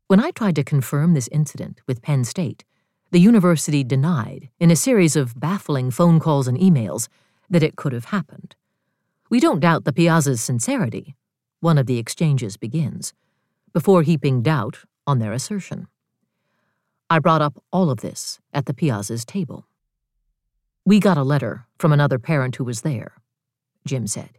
When 0.07 0.19
I 0.19 0.31
tried 0.31 0.57
to 0.57 0.65
confirm 0.65 1.13
this 1.13 1.29
incident 1.29 1.83
with 1.87 2.01
Penn 2.01 2.25
State, 2.25 2.65
the 3.11 3.21
university 3.21 3.83
denied, 3.83 4.51
in 4.61 4.71
a 4.71 4.77
series 4.77 5.17
of 5.17 5.39
baffling 5.39 5.91
phone 5.91 6.21
calls 6.21 6.47
and 6.47 6.59
emails, 6.59 7.09
that 7.49 7.63
it 7.63 7.77
could 7.77 7.93
have 7.93 8.07
happened. 8.07 8.55
We 9.31 9.41
don't 9.41 9.61
doubt 9.61 9.85
the 9.85 9.93
Piazza's 9.93 10.41
sincerity, 10.41 11.17
one 11.61 11.79
of 11.79 11.87
the 11.87 11.99
exchanges 11.99 12.57
begins, 12.57 13.13
before 13.73 14.03
heaping 14.03 14.43
doubt 14.43 14.81
on 15.07 15.19
their 15.19 15.33
assertion. 15.33 15.89
I 17.11 17.19
brought 17.19 17.43
up 17.43 17.63
all 17.73 17.91
of 17.91 18.01
this 18.01 18.39
at 18.53 18.67
the 18.67 18.75
Piazza's 18.75 19.25
table. 19.25 19.67
We 20.85 21.01
got 21.01 21.17
a 21.17 21.23
letter 21.23 21.67
from 21.79 21.93
another 21.93 22.19
parent 22.19 22.57
who 22.57 22.65
was 22.65 22.83
there, 22.83 23.13
Jim 23.87 24.07
said. 24.07 24.39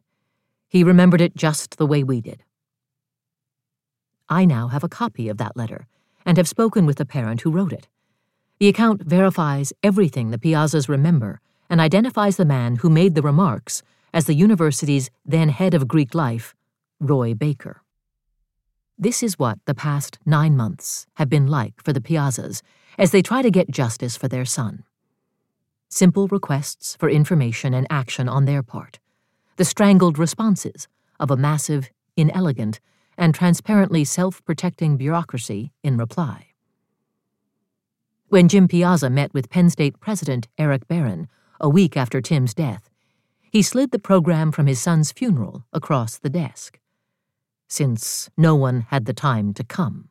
He 0.67 0.83
remembered 0.83 1.21
it 1.21 1.35
just 1.35 1.77
the 1.77 1.87
way 1.87 2.03
we 2.03 2.21
did. 2.21 2.43
I 4.29 4.45
now 4.45 4.67
have 4.67 4.83
a 4.83 4.89
copy 4.89 5.27
of 5.29 5.37
that 5.37 5.57
letter 5.57 5.87
and 6.25 6.37
have 6.37 6.47
spoken 6.47 6.85
with 6.85 6.97
the 6.97 7.05
parent 7.05 7.41
who 7.41 7.51
wrote 7.51 7.73
it. 7.73 7.87
The 8.59 8.67
account 8.67 9.03
verifies 9.03 9.71
everything 9.81 10.31
the 10.31 10.37
Piazzas 10.37 10.89
remember 10.89 11.39
and 11.69 11.79
identifies 11.79 12.35
the 12.35 12.43
man 12.43 12.75
who 12.77 12.89
made 12.89 13.15
the 13.15 13.21
remarks 13.21 13.83
as 14.13 14.25
the 14.25 14.33
university's 14.33 15.09
then 15.25 15.47
head 15.47 15.73
of 15.73 15.87
Greek 15.87 16.13
life, 16.13 16.55
Roy 16.99 17.33
Baker. 17.33 17.83
This 18.97 19.23
is 19.23 19.39
what 19.39 19.59
the 19.65 19.73
past 19.73 20.19
nine 20.25 20.57
months 20.57 21.07
have 21.13 21.29
been 21.29 21.47
like 21.47 21.81
for 21.81 21.93
the 21.93 22.01
Piazzas 22.01 22.61
as 22.97 23.11
they 23.11 23.21
try 23.21 23.41
to 23.41 23.49
get 23.49 23.71
justice 23.71 24.17
for 24.17 24.27
their 24.27 24.43
son. 24.43 24.83
Simple 25.87 26.27
requests 26.27 26.97
for 26.97 27.09
information 27.09 27.73
and 27.73 27.87
action 27.89 28.27
on 28.27 28.43
their 28.43 28.61
part, 28.61 28.99
the 29.55 29.63
strangled 29.63 30.19
responses 30.19 30.89
of 31.17 31.31
a 31.31 31.37
massive, 31.37 31.89
inelegant, 32.17 32.81
and 33.17 33.33
transparently 33.33 34.03
self 34.03 34.43
protecting 34.43 34.97
bureaucracy 34.97 35.71
in 35.81 35.95
reply. 35.95 36.48
When 38.29 38.47
Jim 38.47 38.67
Piazza 38.67 39.09
met 39.09 39.33
with 39.33 39.49
Penn 39.49 39.71
State 39.71 39.99
President 39.99 40.47
Eric 40.55 40.87
Barron 40.87 41.27
a 41.59 41.67
week 41.67 41.97
after 41.97 42.21
Tim's 42.21 42.53
death, 42.53 42.87
he 43.51 43.63
slid 43.63 43.89
the 43.89 43.97
program 43.97 44.51
from 44.51 44.67
his 44.67 44.79
son's 44.79 45.11
funeral 45.11 45.65
across 45.73 46.19
the 46.19 46.29
desk 46.29 46.79
since 47.67 48.29
no 48.37 48.55
one 48.55 48.81
had 48.89 49.05
the 49.05 49.13
time 49.13 49.51
to 49.55 49.63
come, 49.63 50.09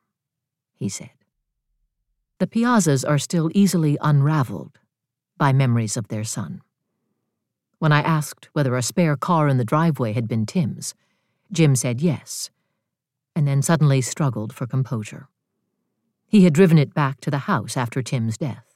he 0.75 0.89
said. 0.89 1.11
The 2.41 2.49
Piazzas 2.49 3.09
are 3.09 3.19
still 3.19 3.53
easily 3.55 3.97
unraveled 4.01 4.81
by 5.37 5.53
memories 5.53 5.97
of 5.97 6.09
their 6.09 6.25
son. 6.25 6.63
When 7.79 7.93
I 7.93 8.01
asked 8.01 8.49
whether 8.53 8.77
a 8.77 8.83
spare 8.83 9.17
car 9.17 9.47
in 9.47 9.59
the 9.59 9.65
driveway 9.65 10.13
had 10.13 10.27
been 10.27 10.45
Tim's, 10.45 10.93
Jim 11.53 11.77
said 11.77 12.01
yes, 12.01 12.51
and 13.37 13.47
then 13.47 13.63
suddenly 13.63 14.01
struggled 14.01 14.53
for 14.53 14.67
composure. 14.67 15.29
He 16.29 16.45
had 16.45 16.53
driven 16.53 16.79
it 16.79 16.95
back 16.95 17.21
to 17.23 17.31
the 17.31 17.39
house 17.39 17.77
after 17.77 18.03
Tim's 18.03 18.39
death. 18.39 18.75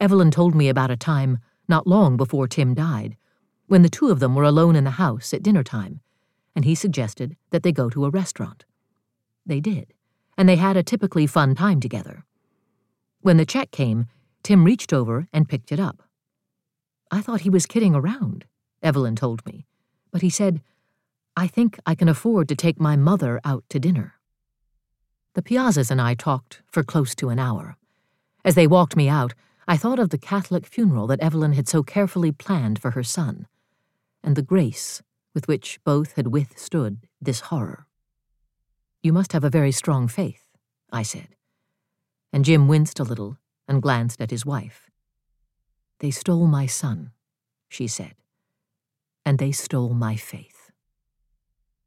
Evelyn 0.00 0.30
told 0.30 0.54
me 0.54 0.68
about 0.68 0.90
a 0.90 0.96
time, 0.96 1.38
not 1.68 1.86
long 1.86 2.16
before 2.16 2.46
Tim 2.46 2.74
died, 2.74 3.16
when 3.66 3.82
the 3.82 3.88
two 3.88 4.10
of 4.10 4.20
them 4.20 4.34
were 4.34 4.44
alone 4.44 4.76
in 4.76 4.84
the 4.84 4.90
house 4.92 5.34
at 5.34 5.42
dinner 5.42 5.64
time 5.64 6.00
and 6.56 6.64
he 6.64 6.74
suggested 6.74 7.36
that 7.50 7.62
they 7.62 7.70
go 7.70 7.90
to 7.90 8.06
a 8.06 8.10
restaurant. 8.10 8.64
They 9.44 9.60
did, 9.60 9.92
and 10.38 10.48
they 10.48 10.56
had 10.56 10.76
a 10.76 10.82
typically 10.82 11.26
fun 11.26 11.54
time 11.54 11.78
together. 11.78 12.24
When 13.20 13.36
the 13.36 13.44
check 13.44 13.70
came, 13.70 14.06
Tim 14.42 14.64
reached 14.64 14.92
over 14.92 15.28
and 15.32 15.48
picked 15.48 15.70
it 15.70 15.78
up. 15.78 16.02
I 17.10 17.20
thought 17.20 17.42
he 17.42 17.50
was 17.50 17.66
kidding 17.66 17.94
around, 17.94 18.46
Evelyn 18.82 19.14
told 19.14 19.44
me, 19.46 19.66
but 20.10 20.22
he 20.22 20.30
said, 20.30 20.62
I 21.36 21.46
think 21.46 21.78
I 21.84 21.94
can 21.94 22.08
afford 22.08 22.48
to 22.48 22.56
take 22.56 22.80
my 22.80 22.96
mother 22.96 23.38
out 23.44 23.64
to 23.68 23.78
dinner. 23.78 24.14
The 25.36 25.42
Piazzas 25.42 25.90
and 25.90 26.00
I 26.00 26.14
talked 26.14 26.62
for 26.66 26.82
close 26.82 27.14
to 27.16 27.28
an 27.28 27.38
hour. 27.38 27.76
As 28.42 28.54
they 28.54 28.66
walked 28.66 28.96
me 28.96 29.06
out, 29.06 29.34
I 29.68 29.76
thought 29.76 29.98
of 29.98 30.08
the 30.08 30.16
Catholic 30.16 30.64
funeral 30.66 31.06
that 31.08 31.20
Evelyn 31.20 31.52
had 31.52 31.68
so 31.68 31.82
carefully 31.82 32.32
planned 32.32 32.80
for 32.80 32.92
her 32.92 33.02
son, 33.02 33.46
and 34.24 34.34
the 34.34 34.40
grace 34.40 35.02
with 35.34 35.46
which 35.46 35.78
both 35.84 36.12
had 36.12 36.28
withstood 36.28 37.06
this 37.20 37.40
horror. 37.40 37.86
You 39.02 39.12
must 39.12 39.34
have 39.34 39.44
a 39.44 39.50
very 39.50 39.72
strong 39.72 40.08
faith, 40.08 40.42
I 40.90 41.02
said. 41.02 41.28
And 42.32 42.42
Jim 42.42 42.66
winced 42.66 42.98
a 42.98 43.04
little 43.04 43.36
and 43.68 43.82
glanced 43.82 44.22
at 44.22 44.30
his 44.30 44.46
wife. 44.46 44.88
They 45.98 46.12
stole 46.12 46.46
my 46.46 46.64
son, 46.64 47.10
she 47.68 47.86
said, 47.88 48.14
and 49.26 49.38
they 49.38 49.52
stole 49.52 49.92
my 49.92 50.16
faith. 50.16 50.70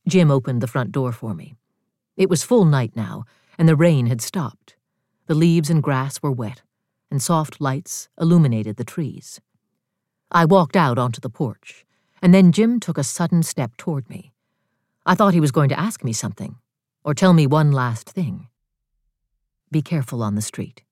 Jim 0.08 0.30
opened 0.30 0.62
the 0.62 0.68
front 0.68 0.92
door 0.92 1.12
for 1.12 1.34
me. 1.34 1.56
It 2.16 2.30
was 2.30 2.44
full 2.44 2.66
night 2.66 2.96
now, 2.96 3.26
and 3.60 3.69
the 3.69 3.76
rain 3.76 4.08
had 4.08 4.22
stopped. 4.22 4.76
The 5.28 5.36
leaves 5.36 5.69
and 5.69 5.84
grass 5.84 6.19
were 6.24 6.32
wet, 6.32 6.63
and 7.12 7.22
soft 7.22 7.62
lights 7.62 8.10
illuminated 8.19 8.78
the 8.78 8.84
trees. 8.84 9.39
I 10.32 10.45
walked 10.45 10.76
out 10.76 10.98
onto 10.98 11.22
the 11.22 11.30
porch 11.30 11.86
and 12.22 12.34
then 12.34 12.52
Jim 12.52 12.80
took 12.80 12.98
a 12.98 13.04
sudden 13.04 13.43
step 13.43 13.78
toward 13.78 14.10
me. 14.10 14.34
I 15.06 15.15
thought 15.15 15.34
he 15.34 15.39
was 15.39 15.52
going 15.52 15.69
to 15.69 15.80
ask 15.80 16.04
me 16.04 16.13
something, 16.13 16.56
or 17.04 17.13
tell 17.13 17.34
me 17.34 17.48
one 17.48 17.72
last 17.72 18.10
thing. 18.10 18.48
Be 19.72 19.82
careful 19.82 20.22
on 20.22 20.36
the 20.36 20.41
street, 20.41 20.84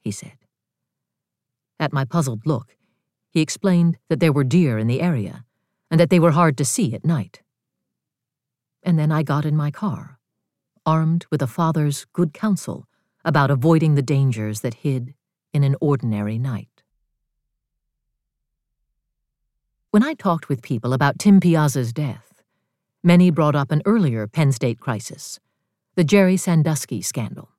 he 0.00 0.10
said. 0.10 0.36
At 1.78 1.92
my 1.92 2.04
puzzled 2.04 2.46
look, 2.46 2.76
he 3.30 3.40
explained 3.40 3.96
that 4.08 4.20
there 4.20 4.32
were 4.32 4.44
deer 4.44 4.78
in 4.78 4.86
the 4.86 5.00
area, 5.00 5.44
and 5.90 6.00
that 6.00 6.10
they 6.10 6.20
were 6.20 6.32
hard 6.32 6.58
to 6.58 6.64
see 6.64 6.94
at 6.94 7.04
night. 7.04 7.42
And 8.82 8.98
then 8.98 9.12
I 9.12 9.22
got 9.22 9.44
in 9.44 9.56
my 9.56 9.70
car, 9.70 10.18
armed 10.86 11.26
with 11.30 11.42
a 11.42 11.46
father's 11.46 12.06
good 12.12 12.32
counsel 12.32 12.86
about 13.24 13.50
avoiding 13.50 13.94
the 13.94 14.02
dangers 14.02 14.60
that 14.60 14.74
hid 14.74 15.14
in 15.52 15.62
an 15.62 15.76
ordinary 15.80 16.38
night. 16.38 16.82
When 19.90 20.02
I 20.02 20.14
talked 20.14 20.48
with 20.48 20.62
people 20.62 20.92
about 20.92 21.18
Tim 21.18 21.40
Piazza's 21.40 21.92
death, 21.92 22.42
many 23.02 23.30
brought 23.30 23.56
up 23.56 23.72
an 23.72 23.82
earlier 23.84 24.26
Penn 24.26 24.52
State 24.52 24.78
crisis, 24.78 25.40
the 25.96 26.04
Jerry 26.04 26.36
Sandusky 26.36 27.02
scandal, 27.02 27.50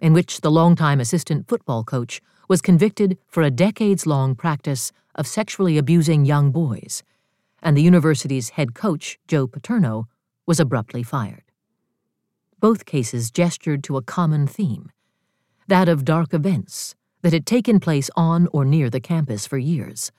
in 0.00 0.12
which 0.12 0.40
the 0.40 0.50
longtime 0.50 1.00
assistant 1.00 1.48
football 1.48 1.84
coach 1.84 2.20
was 2.48 2.62
convicted 2.62 3.18
for 3.26 3.42
a 3.42 3.50
decades 3.50 4.06
long 4.06 4.34
practice 4.34 4.92
of 5.16 5.26
sexually 5.26 5.76
abusing 5.76 6.24
young 6.24 6.50
boys, 6.52 7.02
and 7.62 7.76
the 7.76 7.82
university's 7.82 8.50
head 8.50 8.74
coach, 8.74 9.18
Joe 9.26 9.46
Paterno, 9.46 10.06
was 10.46 10.60
abruptly 10.60 11.02
fired. 11.02 11.49
Both 12.60 12.84
cases 12.84 13.30
gestured 13.30 13.82
to 13.84 13.96
a 13.96 14.02
common 14.02 14.46
theme 14.46 14.90
that 15.66 15.88
of 15.88 16.04
dark 16.04 16.34
events 16.34 16.94
that 17.22 17.32
had 17.32 17.46
taken 17.46 17.80
place 17.80 18.10
on 18.16 18.48
or 18.52 18.64
near 18.64 18.90
the 18.90 19.00
campus 19.00 19.46
for 19.46 19.56
years 19.56 20.12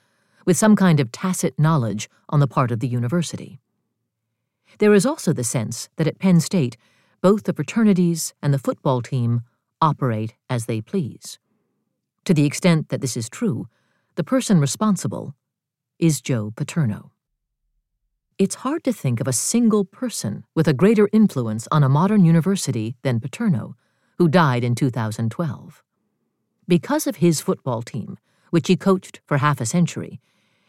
with 0.45 0.57
some 0.57 0.75
kind 0.75 0.99
of 0.99 1.11
tacit 1.11 1.59
knowledge 1.59 2.09
on 2.29 2.39
the 2.39 2.47
part 2.47 2.71
of 2.71 2.79
the 2.79 2.87
university. 2.87 3.59
There 4.79 4.93
is 4.93 5.05
also 5.05 5.33
the 5.33 5.43
sense 5.43 5.89
that 5.97 6.07
at 6.07 6.19
Penn 6.19 6.39
State, 6.39 6.77
both 7.21 7.43
the 7.43 7.53
fraternities 7.53 8.33
and 8.41 8.53
the 8.53 8.59
football 8.59 9.01
team 9.01 9.41
operate 9.79 10.33
as 10.49 10.65
they 10.65 10.81
please. 10.81 11.37
To 12.25 12.33
the 12.33 12.45
extent 12.45 12.89
that 12.89 13.01
this 13.01 13.15
is 13.15 13.29
true, 13.29 13.67
the 14.15 14.23
person 14.23 14.59
responsible 14.59 15.35
is 15.99 16.21
Joe 16.21 16.51
Paterno. 16.55 17.11
It's 18.41 18.65
hard 18.65 18.83
to 18.85 18.91
think 18.91 19.21
of 19.21 19.27
a 19.27 19.33
single 19.33 19.85
person 19.85 20.45
with 20.55 20.67
a 20.67 20.73
greater 20.73 21.07
influence 21.13 21.67
on 21.71 21.83
a 21.83 21.87
modern 21.87 22.25
university 22.25 22.95
than 23.03 23.19
Paterno, 23.19 23.75
who 24.17 24.27
died 24.27 24.63
in 24.63 24.73
2012. 24.73 25.83
Because 26.67 27.05
of 27.05 27.17
his 27.17 27.39
football 27.39 27.83
team, 27.83 28.17
which 28.49 28.67
he 28.67 28.75
coached 28.75 29.21
for 29.27 29.37
half 29.37 29.61
a 29.61 29.65
century, 29.67 30.19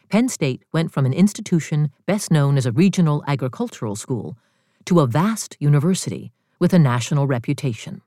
Penn 0.09 0.29
State 0.29 0.61
went 0.71 0.91
from 0.91 1.07
an 1.07 1.13
institution 1.13 1.89
best 2.05 2.29
known 2.29 2.57
as 2.57 2.67
a 2.67 2.71
regional 2.71 3.23
agricultural 3.25 3.95
school 3.95 4.37
to 4.85 4.99
a 4.99 5.07
vast 5.07 5.57
university 5.59 6.31
with 6.59 6.75
a 6.75 6.77
national 6.77 7.25
reputation. 7.25 8.03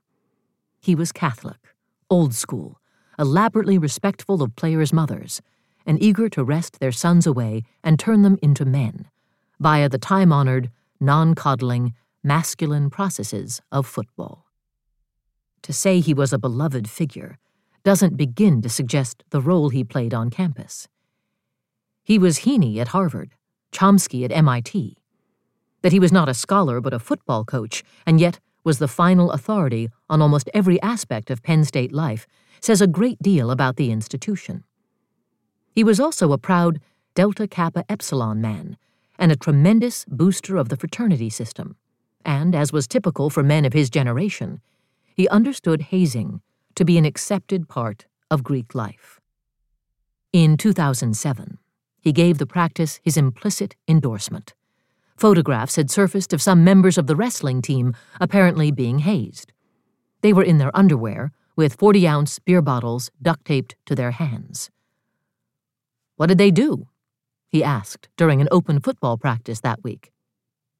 He 0.79 0.95
was 0.95 1.11
Catholic, 1.11 1.75
old 2.09 2.33
school, 2.33 2.79
elaborately 3.19 3.77
respectful 3.77 4.41
of 4.41 4.55
players' 4.55 4.93
mothers, 4.93 5.41
and 5.85 6.01
eager 6.01 6.29
to 6.29 6.45
wrest 6.45 6.79
their 6.79 6.93
sons 6.93 7.27
away 7.27 7.63
and 7.83 7.99
turn 7.99 8.21
them 8.21 8.39
into 8.41 8.63
men 8.63 9.09
via 9.59 9.89
the 9.89 9.97
time 9.97 10.31
honored, 10.31 10.69
non 10.99 11.35
coddling, 11.35 11.93
masculine 12.23 12.89
processes 12.89 13.61
of 13.71 13.85
football. 13.85 14.45
To 15.63 15.73
say 15.73 15.99
he 15.99 16.13
was 16.13 16.33
a 16.33 16.37
beloved 16.37 16.89
figure 16.89 17.37
doesn't 17.83 18.17
begin 18.17 18.61
to 18.61 18.69
suggest 18.69 19.23
the 19.29 19.41
role 19.41 19.69
he 19.69 19.83
played 19.83 20.13
on 20.13 20.29
campus. 20.29 20.87
He 22.03 22.19
was 22.19 22.39
Heaney 22.39 22.77
at 22.77 22.89
Harvard, 22.89 23.33
Chomsky 23.71 24.23
at 24.25 24.31
MIT. 24.31 24.97
That 25.81 25.91
he 25.91 25.99
was 25.99 26.11
not 26.11 26.29
a 26.29 26.33
scholar 26.33 26.81
but 26.81 26.93
a 26.93 26.99
football 26.99 27.45
coach, 27.45 27.83
and 28.05 28.19
yet 28.19 28.39
was 28.63 28.79
the 28.79 28.87
final 28.87 29.31
authority 29.31 29.89
on 30.09 30.21
almost 30.21 30.49
every 30.53 30.81
aspect 30.81 31.29
of 31.29 31.43
Penn 31.43 31.63
State 31.63 31.93
life, 31.93 32.27
says 32.59 32.81
a 32.81 32.87
great 32.87 33.21
deal 33.21 33.51
about 33.51 33.77
the 33.77 33.91
institution. 33.91 34.63
He 35.73 35.83
was 35.83 35.99
also 35.99 36.33
a 36.33 36.37
proud 36.37 36.79
Delta 37.15 37.47
Kappa 37.47 37.85
Epsilon 37.89 38.41
man 38.41 38.77
and 39.17 39.31
a 39.31 39.35
tremendous 39.35 40.05
booster 40.07 40.57
of 40.57 40.69
the 40.69 40.77
fraternity 40.77 41.29
system. 41.29 41.75
And, 42.25 42.55
as 42.55 42.73
was 42.73 42.87
typical 42.87 43.29
for 43.29 43.43
men 43.43 43.65
of 43.65 43.73
his 43.73 43.89
generation, 43.89 44.61
he 45.15 45.27
understood 45.29 45.83
hazing 45.83 46.41
to 46.75 46.85
be 46.85 46.97
an 46.97 47.05
accepted 47.05 47.67
part 47.67 48.05
of 48.29 48.43
Greek 48.43 48.75
life. 48.75 49.19
In 50.33 50.57
2007, 50.57 51.57
he 51.99 52.11
gave 52.11 52.37
the 52.37 52.45
practice 52.45 52.99
his 53.03 53.17
implicit 53.17 53.75
endorsement. 53.87 54.53
Photographs 55.15 55.77
had 55.77 55.89
surfaced 55.89 56.31
of 56.33 56.41
some 56.41 56.63
members 56.63 56.97
of 56.97 57.07
the 57.07 57.15
wrestling 57.15 57.61
team 57.61 57.95
apparently 58.21 58.71
being 58.71 58.99
hazed. 58.99 59.51
They 60.21 60.31
were 60.31 60.43
in 60.43 60.59
their 60.59 60.75
underwear, 60.77 61.31
with 61.55 61.73
40 61.73 62.07
ounce 62.07 62.39
beer 62.39 62.61
bottles 62.61 63.09
duct 63.21 63.45
taped 63.45 63.75
to 63.87 63.95
their 63.95 64.11
hands. 64.11 64.69
What 66.17 66.27
did 66.27 66.37
they 66.37 66.51
do? 66.51 66.87
He 67.57 67.63
asked 67.63 68.07
during 68.17 68.39
an 68.39 68.49
open 68.51 68.79
football 68.79 69.17
practice 69.17 69.61
that 69.61 69.83
week. 69.83 70.11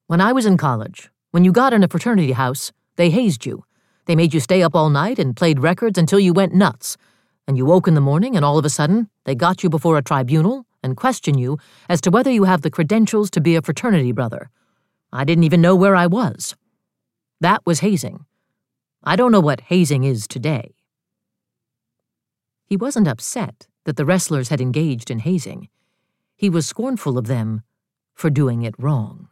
When 0.06 0.22
I 0.22 0.32
was 0.32 0.46
in 0.46 0.58
college, 0.58 1.10
when 1.32 1.44
you 1.44 1.52
got 1.52 1.74
in 1.74 1.84
a 1.84 1.88
fraternity 1.88 2.34
house, 2.34 2.72
they 2.98 3.10
hazed 3.10 3.48
you. 3.48 3.64
They 4.06 4.16
made 4.16 4.32
you 4.32 4.40
stay 4.40 4.62
up 4.62 4.76
all 4.76 4.92
night 4.92 5.18
and 5.18 5.36
played 5.36 5.60
records 5.60 5.98
until 5.98 6.20
you 6.20 6.34
went 6.34 6.54
nuts. 6.54 6.96
And 7.48 7.58
you 7.58 7.66
woke 7.66 7.88
in 7.88 7.96
the 7.96 8.00
morning, 8.00 8.36
and 8.36 8.46
all 8.46 8.60
of 8.60 8.66
a 8.66 8.70
sudden, 8.70 9.10
they 9.24 9.34
got 9.34 9.64
you 9.64 9.72
before 9.72 9.98
a 9.98 10.04
tribunal 10.04 10.68
and 10.84 10.96
question 10.96 11.36
you 11.36 11.58
as 11.90 12.00
to 12.02 12.12
whether 12.12 12.30
you 12.30 12.44
have 12.44 12.62
the 12.62 12.70
credentials 12.70 13.32
to 13.32 13.42
be 13.42 13.56
a 13.56 13.64
fraternity 13.64 14.12
brother. 14.12 14.52
I 15.12 15.24
didn't 15.24 15.46
even 15.46 15.62
know 15.62 15.76
where 15.76 15.96
I 15.96 16.06
was. 16.06 16.56
That 17.42 17.66
was 17.66 17.80
hazing. 17.80 18.24
I 19.04 19.16
don't 19.16 19.32
know 19.32 19.40
what 19.40 19.62
hazing 19.62 20.04
is 20.04 20.28
today. 20.28 20.76
He 22.68 22.78
wasn't 22.78 23.08
upset 23.08 23.66
that 23.86 23.98
the 23.98 24.06
wrestlers 24.06 24.50
had 24.50 24.62
engaged 24.62 25.10
in 25.10 25.18
hazing. 25.18 25.70
He 26.38 26.52
was 26.52 26.68
scornful 26.68 27.18
of 27.18 27.26
them 27.26 27.64
for 28.14 28.30
doing 28.30 28.62
it 28.62 28.76
wrong. 28.78 29.28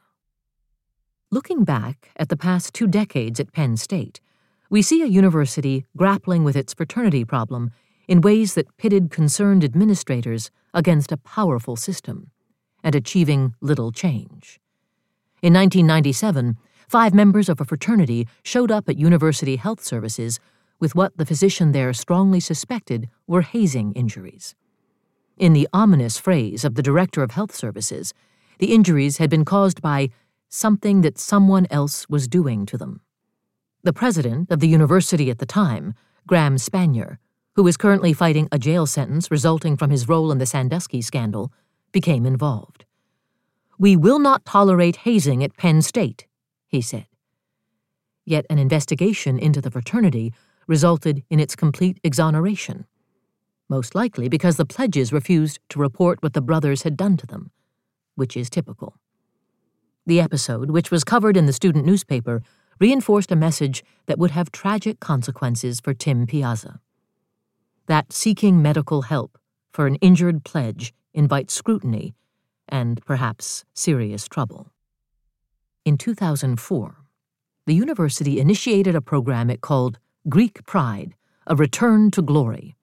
Looking 1.30 1.64
back 1.64 2.10
at 2.18 2.30
the 2.30 2.38
past 2.38 2.74
two 2.74 2.88
decades 2.88 3.40
at 3.40 3.52
Penn 3.52 3.78
State, 3.78 4.22
we 4.72 4.82
see 4.82 5.04
a 5.04 5.08
university 5.08 5.86
grappling 5.96 6.44
with 6.44 6.56
its 6.56 6.74
fraternity 6.74 7.24
problem 7.24 7.70
in 8.08 8.22
ways 8.22 8.56
that 8.56 8.76
pitted 8.78 9.12
concerned 9.12 9.64
administrators 9.64 10.50
against 10.74 11.12
a 11.12 11.18
powerful 11.18 11.76
system, 11.76 12.32
and 12.84 12.96
achieving 12.96 13.54
little 13.62 13.92
change. 13.92 14.60
In 15.44 15.54
1997, 15.54 16.58
five 16.88 17.14
members 17.14 17.50
of 17.50 17.62
a 17.62 17.66
fraternity 17.66 18.28
showed 18.42 18.72
up 18.72 18.90
at 18.90 18.98
University 18.98 19.58
Health 19.58 19.84
Services 19.84 20.40
with 20.80 20.96
what 20.96 21.18
the 21.18 21.26
physician 21.26 21.72
there 21.72 21.94
strongly 21.94 22.40
suspected 22.40 23.10
were 23.28 23.42
hazing 23.42 23.94
injuries. 23.94 24.56
In 25.38 25.52
the 25.52 25.68
ominous 25.74 26.18
phrase 26.18 26.64
of 26.64 26.76
the 26.76 26.84
Director 26.84 27.22
of 27.22 27.32
Health 27.32 27.54
Services, 27.54 28.14
the 28.60 28.74
injuries 28.74 29.18
had 29.18 29.30
been 29.30 29.44
caused 29.44 29.82
by 29.82 30.10
something 30.48 31.02
that 31.02 31.18
someone 31.18 31.68
else 31.70 32.08
was 32.08 32.30
doing 32.30 32.66
to 32.68 32.78
them. 32.78 33.02
The 33.84 33.92
president 33.92 34.50
of 34.50 34.62
the 34.62 34.68
university 34.70 35.30
at 35.30 35.40
the 35.40 35.46
time, 35.46 35.94
Graham 36.26 36.56
Spanier, 36.56 37.18
who 37.56 37.68
is 37.68 37.76
currently 37.76 38.14
fighting 38.14 38.48
a 38.52 38.60
jail 38.60 38.86
sentence 38.86 39.30
resulting 39.30 39.76
from 39.76 39.90
his 39.90 40.08
role 40.08 40.32
in 40.32 40.38
the 40.38 40.46
Sandusky 40.46 41.02
scandal, 41.02 41.52
became 41.92 42.26
involved. 42.26 42.86
We 43.78 43.98
will 43.98 44.20
not 44.20 44.46
tolerate 44.46 44.98
hazing 44.98 45.44
at 45.44 45.58
Penn 45.58 45.82
State, 45.82 46.28
he 46.68 46.80
said. 46.80 47.08
Yet 48.24 48.46
an 48.50 48.58
investigation 48.58 49.38
into 49.38 49.60
the 49.60 49.70
fraternity 49.70 50.34
resulted 50.66 51.24
in 51.30 51.42
its 51.42 51.56
complete 51.56 52.00
exoneration, 52.04 52.86
most 53.70 53.96
likely 53.96 54.30
because 54.30 54.58
the 54.58 54.66
pledges 54.66 55.14
refused 55.14 55.60
to 55.70 55.80
report 55.80 56.22
what 56.22 56.34
the 56.34 56.42
brothers 56.42 56.84
had 56.84 56.98
done 56.98 57.18
to 57.18 57.28
them, 57.28 57.52
which 58.16 58.38
is 58.38 58.50
typical. 58.50 58.98
The 60.06 60.22
episode, 60.22 60.70
which 60.70 60.92
was 60.92 61.04
covered 61.04 61.36
in 61.36 61.46
the 61.46 61.54
student 61.54 61.86
newspaper, 61.86 62.44
reinforced 62.80 63.32
a 63.32 63.36
message 63.36 63.84
that 64.06 64.20
would 64.20 64.32
have 64.32 64.52
tragic 64.52 65.00
consequences 65.00 65.80
for 65.80 65.94
Tim 65.94 66.28
Piazza 66.28 66.80
that 67.88 68.12
seeking 68.12 68.62
medical 68.62 69.04
help 69.04 69.38
for 69.72 69.88
an 69.88 69.96
injured 69.96 70.44
pledge 70.44 70.94
invites 71.14 71.54
scrutiny 71.54 72.16
and 72.68 73.04
perhaps 73.06 73.64
serious 73.74 74.28
trouble. 74.28 74.72
In 75.84 75.98
2004, 75.98 76.96
the 77.68 77.76
university 77.76 78.40
initiated 78.40 78.96
a 78.96 79.02
program 79.02 79.50
it 79.50 79.62
called 79.62 80.00
Greek 80.30 80.66
Pride, 80.66 81.14
a 81.46 81.56
Return 81.56 82.10
to 82.12 82.22
Glory, 82.22 82.76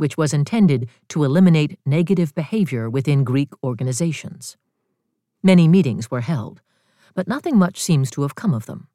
which 0.00 0.16
was 0.16 0.32
intended 0.32 0.88
to 1.08 1.24
eliminate 1.24 1.78
negative 1.84 2.34
behavior 2.34 2.88
within 2.88 3.22
Greek 3.22 3.50
organizations. 3.62 4.56
Many 5.42 5.68
meetings 5.68 6.10
were 6.10 6.22
held, 6.22 6.62
but 7.14 7.28
nothing 7.28 7.58
much 7.58 7.78
seems 7.78 8.10
to 8.12 8.22
have 8.22 8.34
come 8.34 8.54
of 8.54 8.64
them. 8.64 8.88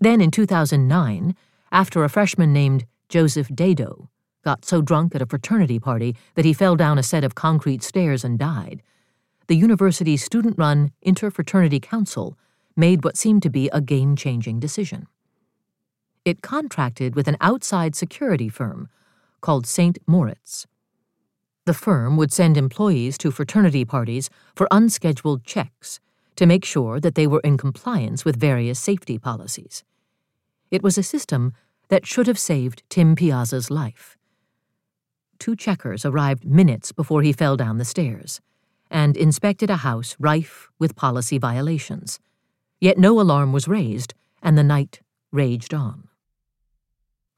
Then 0.00 0.20
in 0.20 0.30
2009, 0.30 1.34
after 1.70 2.04
a 2.04 2.10
freshman 2.10 2.52
named 2.52 2.84
Joseph 3.08 3.48
Dado 3.48 4.10
got 4.44 4.66
so 4.66 4.82
drunk 4.82 5.14
at 5.14 5.22
a 5.22 5.26
fraternity 5.26 5.78
party 5.78 6.14
that 6.34 6.44
he 6.44 6.52
fell 6.52 6.76
down 6.76 6.98
a 6.98 7.02
set 7.02 7.24
of 7.24 7.34
concrete 7.34 7.82
stairs 7.82 8.22
and 8.22 8.38
died, 8.38 8.82
the 9.46 9.56
university's 9.56 10.22
student 10.22 10.58
run 10.58 10.92
Interfraternity 11.06 11.80
Council 11.80 12.36
made 12.76 13.02
what 13.02 13.16
seemed 13.16 13.42
to 13.44 13.50
be 13.50 13.70
a 13.70 13.80
game 13.80 14.14
changing 14.14 14.60
decision. 14.60 15.06
It 16.26 16.42
contracted 16.42 17.14
with 17.16 17.28
an 17.28 17.38
outside 17.40 17.96
security 17.96 18.50
firm 18.50 18.90
called 19.42 19.66
St. 19.66 19.98
Moritz. 20.06 20.66
The 21.66 21.74
firm 21.74 22.16
would 22.16 22.32
send 22.32 22.56
employees 22.56 23.18
to 23.18 23.30
fraternity 23.30 23.84
parties 23.84 24.30
for 24.56 24.66
unscheduled 24.70 25.44
checks 25.44 26.00
to 26.36 26.46
make 26.46 26.64
sure 26.64 26.98
that 26.98 27.14
they 27.14 27.26
were 27.26 27.40
in 27.44 27.58
compliance 27.58 28.24
with 28.24 28.40
various 28.40 28.80
safety 28.80 29.18
policies. 29.18 29.84
It 30.70 30.82
was 30.82 30.96
a 30.96 31.02
system 31.02 31.52
that 31.88 32.06
should 32.06 32.26
have 32.26 32.38
saved 32.38 32.82
Tim 32.88 33.14
Piazza's 33.14 33.70
life 33.70 34.16
two 35.42 35.56
checkers 35.56 36.04
arrived 36.04 36.44
minutes 36.44 36.92
before 36.92 37.20
he 37.22 37.32
fell 37.32 37.56
down 37.56 37.76
the 37.76 37.84
stairs 37.84 38.40
and 38.92 39.16
inspected 39.16 39.68
a 39.70 39.78
house 39.78 40.14
rife 40.20 40.70
with 40.78 40.94
policy 40.94 41.36
violations. 41.36 42.20
Yet 42.80 42.96
no 42.96 43.20
alarm 43.20 43.52
was 43.52 43.66
raised, 43.66 44.14
and 44.40 44.56
the 44.56 44.62
night 44.62 45.00
raged 45.32 45.74
on. 45.74 46.06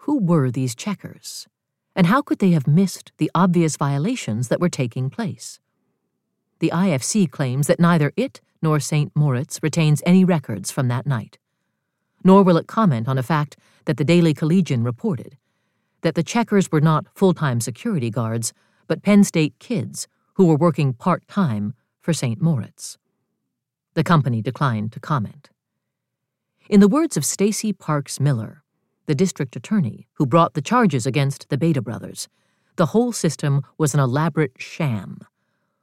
Who 0.05 0.21
were 0.21 0.51
these 0.51 0.75
checkers? 0.75 1.49
And 1.97 2.07
how 2.09 2.23
could 2.23 2.39
they 2.39 2.51
have 2.51 2.67
missed 2.67 3.13
the 3.19 3.31
obvious 3.35 3.77
violations 3.77 4.49
that 4.49 4.61
were 4.61 4.69
taking 4.69 5.11
place? 5.11 5.61
The 6.59 6.71
IFC 6.71 7.31
claims 7.31 7.67
that 7.67 7.81
neither 7.81 8.13
it 8.17 8.41
nor 8.63 8.81
St. 8.81 9.13
Moritz 9.15 9.61
retains 9.63 10.03
any 10.07 10.25
records 10.25 10.71
from 10.71 10.89
that 10.89 11.07
night. 11.07 11.39
Nor 12.25 12.43
will 12.43 12.57
it 12.57 12.67
comment 12.67 13.07
on 13.07 13.19
a 13.19 13.23
fact 13.23 13.57
that 13.85 13.99
the 13.99 14.05
Daily 14.05 14.35
Collegian 14.35 14.83
reported 14.83 15.37
that 16.01 16.15
the 16.15 16.23
checkers 16.23 16.71
were 16.73 16.81
not 16.81 17.07
full 17.15 17.35
time 17.35 17.61
security 17.61 18.11
guards, 18.11 18.53
but 18.87 19.03
Penn 19.03 19.25
State 19.25 19.55
kids 19.59 20.09
who 20.35 20.47
were 20.47 20.57
working 20.57 20.93
part 20.93 21.27
time 21.29 21.75
for 22.01 22.13
St. 22.13 22.41
Moritz. 22.41 22.99
The 23.95 24.05
company 24.05 24.43
declined 24.43 24.93
to 24.93 25.01
comment. 25.01 25.51
In 26.69 26.81
the 26.81 26.89
words 26.89 27.17
of 27.17 27.25
Stacy 27.25 27.73
Parks 27.73 28.19
Miller, 28.19 28.64
the 29.07 29.15
district 29.15 29.57
attorney 29.57 30.07
who 30.15 30.27
brought 30.27 30.55
the 30.55 30.63
charges 30.63 31.07
against 31.07 31.49
the 31.49 31.59
Beta 31.59 31.83
brothers, 31.83 32.29
the 32.77 32.87
whole 32.87 33.13
system 33.13 33.63
was 33.79 33.95
an 33.95 34.01
elaborate 34.01 34.53
sham, 34.59 35.19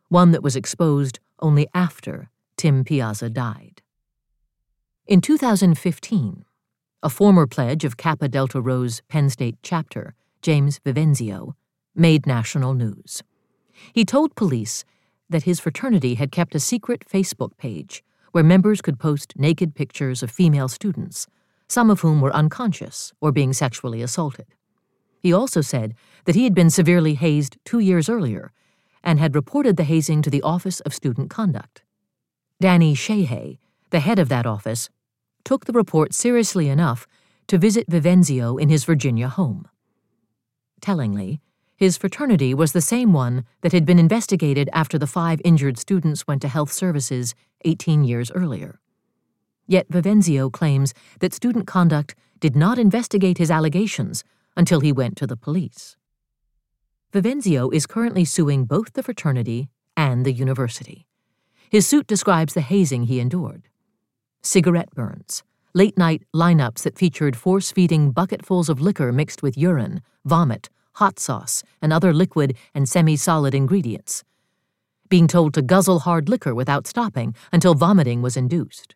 one 0.10 0.32
that 0.32 0.44
was 0.44 0.56
exposed 0.56 1.20
only 1.40 1.68
after 1.74 2.30
Tim 2.58 2.84
Piazza 2.84 3.30
died. 3.30 3.82
In 5.08 5.22
2015, 5.22 6.46
a 7.04 7.10
former 7.10 7.48
pledge 7.48 7.84
of 7.84 7.98
Kappa 7.98 8.28
Delta 8.28 8.62
Rho's 8.62 9.02
Penn 9.08 9.30
State 9.30 9.58
chapter, 9.64 10.14
James 10.42 10.80
Vivenzio, 10.86 11.56
made 11.96 12.28
national 12.28 12.74
news. 12.74 13.24
He 13.94 14.06
told 14.06 14.36
police 14.36 14.86
that 15.30 15.44
his 15.44 15.60
fraternity 15.60 16.16
had 16.16 16.32
kept 16.32 16.56
a 16.56 16.60
secret 16.60 17.06
Facebook 17.12 17.58
page 17.58 18.04
where 18.32 18.44
members 18.44 18.82
could 18.82 19.00
post 19.00 19.34
naked 19.36 19.76
pictures 19.76 20.22
of 20.22 20.30
female 20.30 20.68
students, 20.68 21.28
some 21.72 21.90
of 21.90 22.02
whom 22.02 22.20
were 22.20 22.36
unconscious 22.36 23.14
or 23.22 23.32
being 23.32 23.54
sexually 23.54 24.02
assaulted. 24.02 24.48
He 25.20 25.32
also 25.32 25.62
said 25.62 25.96
that 26.26 26.36
he 26.36 26.44
had 26.44 26.54
been 26.54 26.70
severely 26.70 27.14
hazed 27.14 27.58
two 27.64 27.80
years 27.80 28.10
earlier 28.10 28.52
and 29.04 29.20
had 29.20 29.36
reported 29.36 29.78
the 29.78 29.86
hazing 29.86 30.22
to 30.24 30.30
the 30.30 30.42
Office 30.42 30.82
of 30.82 30.94
Student 30.94 31.30
Conduct. 31.30 31.84
Danny 32.60 32.94
Shaha, 32.94 33.58
the 33.90 34.02
head 34.02 34.20
of 34.20 34.28
that 34.30 34.46
office, 34.46 34.90
took 35.46 35.66
the 35.66 35.74
report 35.74 36.14
seriously 36.14 36.68
enough 36.68 37.08
to 37.48 37.58
visit 37.58 37.90
Vivenzio 37.90 38.60
in 38.62 38.70
his 38.70 38.84
Virginia 38.84 39.30
home. 39.30 39.68
Tellingly, 40.82 41.40
his 41.78 41.98
fraternity 41.98 42.54
was 42.54 42.74
the 42.74 42.82
same 42.82 43.14
one 43.14 43.46
that 43.62 43.72
had 43.72 43.86
been 43.86 43.98
investigated 43.98 44.70
after 44.74 45.00
the 45.00 45.08
five 45.08 45.42
injured 45.46 45.80
students 45.80 46.28
went 46.28 46.42
to 46.42 46.48
health 46.48 46.72
services 46.72 47.34
18 47.64 48.04
years 48.04 48.30
earlier. 48.32 48.80
Yet 49.72 49.88
Vivenzio 49.88 50.52
claims 50.52 50.94
that 51.22 51.34
student 51.34 51.66
conduct 51.66 52.14
did 52.42 52.58
not 52.58 52.78
investigate 52.78 53.38
his 53.38 53.50
allegations 53.50 54.26
until 54.58 54.82
he 54.82 54.92
went 54.92 55.16
to 55.16 55.26
the 55.26 55.38
police. 55.38 55.96
Vivenzio 57.14 57.74
is 57.74 57.86
currently 57.88 58.26
suing 58.26 58.66
both 58.66 58.92
the 58.92 59.02
fraternity 59.02 59.70
and 59.96 60.26
the 60.26 60.34
university. 60.34 61.08
His 61.70 61.88
suit 61.88 62.06
describes 62.06 62.54
the 62.54 62.60
hazing 62.60 63.04
he 63.04 63.22
endured 63.22 63.70
cigarette 64.42 64.92
burns, 64.94 65.42
late 65.74 65.98
night 65.98 66.24
lineups 66.36 66.84
that 66.84 66.98
featured 66.98 67.38
force 67.38 67.72
feeding 67.72 68.12
bucketfuls 68.12 68.68
of 68.68 68.82
liquor 68.82 69.14
mixed 69.14 69.42
with 69.42 69.58
urine, 69.58 70.02
vomit, 70.26 70.68
hot 70.96 71.18
sauce, 71.18 71.64
and 71.82 71.94
other 71.94 72.12
liquid 72.12 72.58
and 72.76 72.90
semi 72.90 73.16
solid 73.16 73.56
ingredients, 73.56 74.26
being 75.08 75.28
told 75.28 75.54
to 75.54 75.62
guzzle 75.62 76.00
hard 76.00 76.28
liquor 76.28 76.54
without 76.54 76.88
stopping 76.88 77.34
until 77.54 77.74
vomiting 77.74 78.22
was 78.22 78.36
induced. 78.36 78.96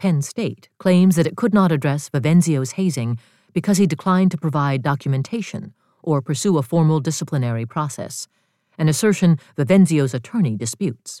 Penn 0.00 0.22
State 0.22 0.70
claims 0.78 1.16
that 1.16 1.26
it 1.26 1.36
could 1.36 1.52
not 1.52 1.70
address 1.70 2.08
Vivenzio's 2.08 2.72
hazing 2.72 3.18
because 3.52 3.76
he 3.76 3.86
declined 3.86 4.30
to 4.30 4.38
provide 4.38 4.82
documentation 4.82 5.74
or 6.02 6.22
pursue 6.22 6.56
a 6.56 6.62
formal 6.62 7.00
disciplinary 7.00 7.66
process, 7.66 8.26
an 8.78 8.88
assertion 8.88 9.38
Vivenzio's 9.58 10.14
attorney 10.14 10.56
disputes. 10.56 11.20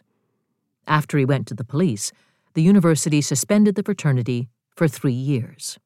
After 0.86 1.18
he 1.18 1.26
went 1.26 1.46
to 1.48 1.54
the 1.54 1.62
police, 1.62 2.10
the 2.54 2.62
university 2.62 3.20
suspended 3.20 3.74
the 3.74 3.82
fraternity 3.82 4.48
for 4.74 4.88
three 4.88 5.12
years. 5.12 5.78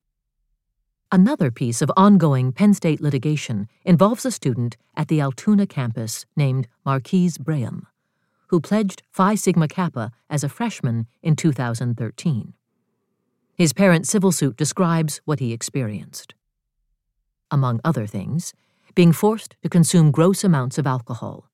Another 1.10 1.50
piece 1.50 1.82
of 1.82 1.90
ongoing 1.96 2.52
Penn 2.52 2.74
State 2.74 3.00
litigation 3.00 3.66
involves 3.84 4.24
a 4.24 4.30
student 4.30 4.76
at 4.96 5.08
the 5.08 5.20
Altoona 5.20 5.66
campus 5.66 6.26
named 6.36 6.68
Marquise 6.84 7.38
Braham, 7.38 7.88
who 8.50 8.60
pledged 8.60 9.02
Phi 9.10 9.34
Sigma 9.34 9.66
Kappa 9.66 10.12
as 10.30 10.44
a 10.44 10.48
freshman 10.48 11.08
in 11.24 11.34
2013. 11.34 12.54
His 13.56 13.72
parents' 13.72 14.10
civil 14.10 14.32
suit 14.32 14.56
describes 14.56 15.20
what 15.24 15.38
he 15.38 15.52
experienced. 15.52 16.34
Among 17.52 17.80
other 17.84 18.06
things, 18.06 18.52
being 18.96 19.12
forced 19.12 19.54
to 19.62 19.68
consume 19.68 20.10
gross 20.10 20.42
amounts 20.42 20.76
of 20.76 20.88
alcohol, 20.88 21.48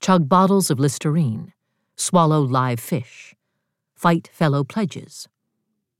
chug 0.00 0.28
bottles 0.28 0.68
of 0.68 0.80
Listerine, 0.80 1.52
swallow 1.94 2.40
live 2.40 2.80
fish, 2.80 3.36
fight 3.94 4.28
fellow 4.32 4.64
pledges, 4.64 5.28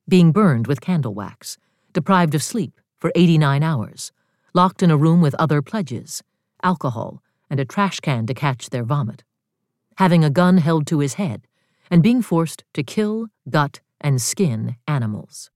being 0.08 0.32
burned 0.32 0.66
with 0.66 0.80
candle 0.80 1.14
wax, 1.14 1.56
deprived 1.92 2.34
of 2.34 2.42
sleep 2.42 2.80
for 2.96 3.12
89 3.14 3.62
hours, 3.62 4.10
locked 4.54 4.82
in 4.82 4.90
a 4.90 4.96
room 4.96 5.20
with 5.20 5.36
other 5.36 5.62
pledges, 5.62 6.22
alcohol, 6.64 7.22
and 7.48 7.60
a 7.60 7.64
trash 7.64 8.00
can 8.00 8.26
to 8.26 8.34
catch 8.34 8.70
their 8.70 8.84
vomit, 8.84 9.22
having 9.98 10.24
a 10.24 10.30
gun 10.30 10.58
held 10.58 10.86
to 10.88 10.98
his 10.98 11.14
head, 11.14 11.46
and 11.90 12.02
being 12.02 12.22
forced 12.22 12.64
to 12.74 12.82
kill, 12.82 13.28
gut, 13.48 13.80
and 14.00 14.20
skin 14.20 14.76
animals. 14.86 15.50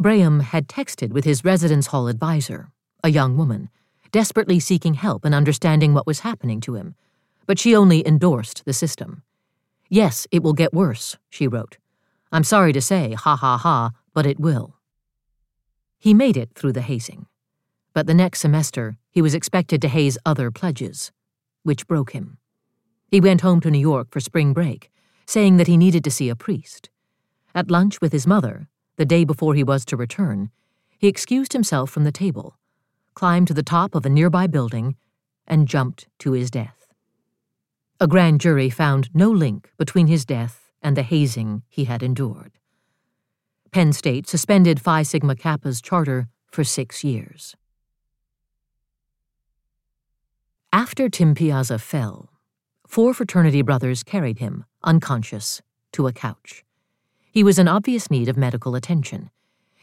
Braham 0.00 0.40
had 0.40 0.68
texted 0.68 1.10
with 1.10 1.24
his 1.24 1.44
residence 1.44 1.88
hall 1.88 2.08
advisor, 2.08 2.70
a 3.02 3.10
young 3.10 3.36
woman, 3.36 3.68
desperately 4.12 4.60
seeking 4.60 4.94
help 4.94 5.24
and 5.24 5.34
understanding 5.34 5.92
what 5.92 6.06
was 6.06 6.20
happening 6.20 6.60
to 6.60 6.74
him, 6.74 6.94
but 7.46 7.58
she 7.58 7.74
only 7.74 8.06
endorsed 8.06 8.64
the 8.64 8.72
system. 8.72 9.22
Yes, 9.88 10.26
it 10.30 10.42
will 10.42 10.52
get 10.52 10.74
worse, 10.74 11.16
she 11.28 11.48
wrote. 11.48 11.78
I'm 12.30 12.44
sorry 12.44 12.72
to 12.72 12.80
say, 12.80 13.14
ha 13.14 13.36
ha 13.36 13.56
ha, 13.56 13.90
but 14.12 14.26
it 14.26 14.38
will. 14.38 14.76
He 15.98 16.14
made 16.14 16.36
it 16.36 16.50
through 16.54 16.72
the 16.72 16.82
hazing, 16.82 17.26
but 17.92 18.06
the 18.06 18.14
next 18.14 18.40
semester 18.40 18.98
he 19.10 19.22
was 19.22 19.34
expected 19.34 19.82
to 19.82 19.88
haze 19.88 20.18
other 20.24 20.50
pledges, 20.50 21.10
which 21.62 21.86
broke 21.86 22.12
him. 22.12 22.38
He 23.08 23.20
went 23.20 23.40
home 23.40 23.60
to 23.62 23.70
New 23.70 23.78
York 23.78 24.08
for 24.10 24.20
spring 24.20 24.52
break, 24.52 24.90
saying 25.26 25.56
that 25.56 25.66
he 25.66 25.76
needed 25.76 26.04
to 26.04 26.10
see 26.10 26.28
a 26.28 26.36
priest. 26.36 26.90
At 27.58 27.72
lunch 27.72 28.00
with 28.00 28.12
his 28.12 28.24
mother, 28.24 28.68
the 28.98 29.04
day 29.04 29.24
before 29.24 29.56
he 29.56 29.64
was 29.64 29.84
to 29.86 29.96
return, 29.96 30.50
he 30.96 31.08
excused 31.08 31.54
himself 31.54 31.90
from 31.90 32.04
the 32.04 32.12
table, 32.12 32.56
climbed 33.14 33.48
to 33.48 33.52
the 33.52 33.64
top 33.64 33.96
of 33.96 34.06
a 34.06 34.08
nearby 34.08 34.46
building, 34.46 34.94
and 35.44 35.66
jumped 35.66 36.06
to 36.20 36.34
his 36.34 36.52
death. 36.52 36.86
A 37.98 38.06
grand 38.06 38.40
jury 38.40 38.70
found 38.70 39.10
no 39.12 39.28
link 39.28 39.72
between 39.76 40.06
his 40.06 40.24
death 40.24 40.70
and 40.80 40.96
the 40.96 41.02
hazing 41.02 41.64
he 41.68 41.86
had 41.86 42.00
endured. 42.00 42.52
Penn 43.72 43.92
State 43.92 44.28
suspended 44.28 44.78
Phi 44.80 45.02
Sigma 45.02 45.34
Kappa's 45.34 45.80
charter 45.80 46.28
for 46.46 46.62
six 46.62 47.02
years. 47.02 47.56
After 50.72 51.08
Tim 51.08 51.34
Piazza 51.34 51.80
fell, 51.80 52.30
four 52.86 53.12
fraternity 53.12 53.62
brothers 53.62 54.04
carried 54.04 54.38
him, 54.38 54.64
unconscious, 54.84 55.60
to 55.90 56.06
a 56.06 56.12
couch. 56.12 56.64
He 57.30 57.44
was 57.44 57.58
in 57.58 57.68
obvious 57.68 58.10
need 58.10 58.28
of 58.28 58.36
medical 58.36 58.74
attention, 58.74 59.30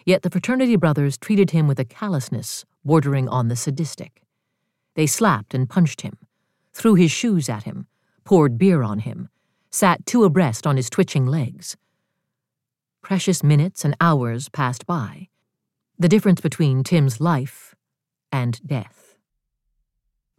yet 0.05 0.21
the 0.21 0.29
fraternity 0.29 0.75
brothers 0.75 1.17
treated 1.17 1.51
him 1.51 1.67
with 1.67 1.79
a 1.79 1.85
callousness 1.85 2.65
bordering 2.83 3.27
on 3.29 3.47
the 3.47 3.55
sadistic. 3.55 4.23
They 4.95 5.07
slapped 5.07 5.53
and 5.53 5.69
punched 5.69 6.01
him, 6.01 6.17
threw 6.73 6.95
his 6.95 7.11
shoes 7.11 7.49
at 7.49 7.63
him, 7.63 7.87
poured 8.23 8.57
beer 8.57 8.81
on 8.83 8.99
him, 8.99 9.29
sat 9.71 10.05
two 10.05 10.23
abreast 10.23 10.65
on 10.65 10.77
his 10.77 10.89
twitching 10.89 11.25
legs. 11.25 11.75
Precious 13.01 13.43
minutes 13.43 13.85
and 13.85 13.95
hours 14.01 14.49
passed 14.49 14.85
by, 14.85 15.27
the 15.99 16.09
difference 16.09 16.41
between 16.41 16.83
Tim's 16.83 17.21
life 17.21 17.75
and 18.31 18.59
death. 18.65 19.15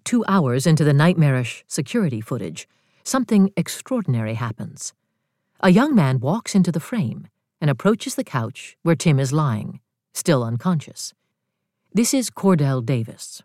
Two 0.04 0.24
hours 0.26 0.66
into 0.66 0.84
the 0.84 0.92
nightmarish 0.92 1.64
security 1.66 2.20
footage, 2.20 2.68
something 3.04 3.50
extraordinary 3.56 4.34
happens. 4.34 4.92
A 5.60 5.70
young 5.70 5.94
man 5.94 6.20
walks 6.20 6.54
into 6.54 6.70
the 6.70 6.80
frame 6.80 7.28
and 7.62 7.70
approaches 7.70 8.14
the 8.14 8.24
couch 8.24 8.76
where 8.82 8.94
Tim 8.94 9.18
is 9.18 9.32
lying, 9.32 9.80
still 10.12 10.44
unconscious. 10.44 11.14
This 11.94 12.12
is 12.12 12.28
Cordell 12.28 12.84
Davis, 12.84 13.42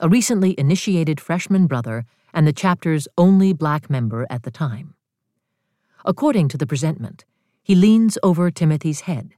a 0.00 0.08
recently 0.08 0.58
initiated 0.58 1.20
freshman 1.20 1.68
brother 1.68 2.04
and 2.34 2.48
the 2.48 2.52
chapter's 2.52 3.06
only 3.16 3.52
black 3.52 3.88
member 3.88 4.26
at 4.28 4.42
the 4.42 4.50
time. 4.50 4.94
According 6.04 6.48
to 6.48 6.58
the 6.58 6.66
presentment, 6.66 7.24
he 7.62 7.76
leans 7.76 8.18
over 8.24 8.50
Timothy's 8.50 9.02
head. 9.02 9.34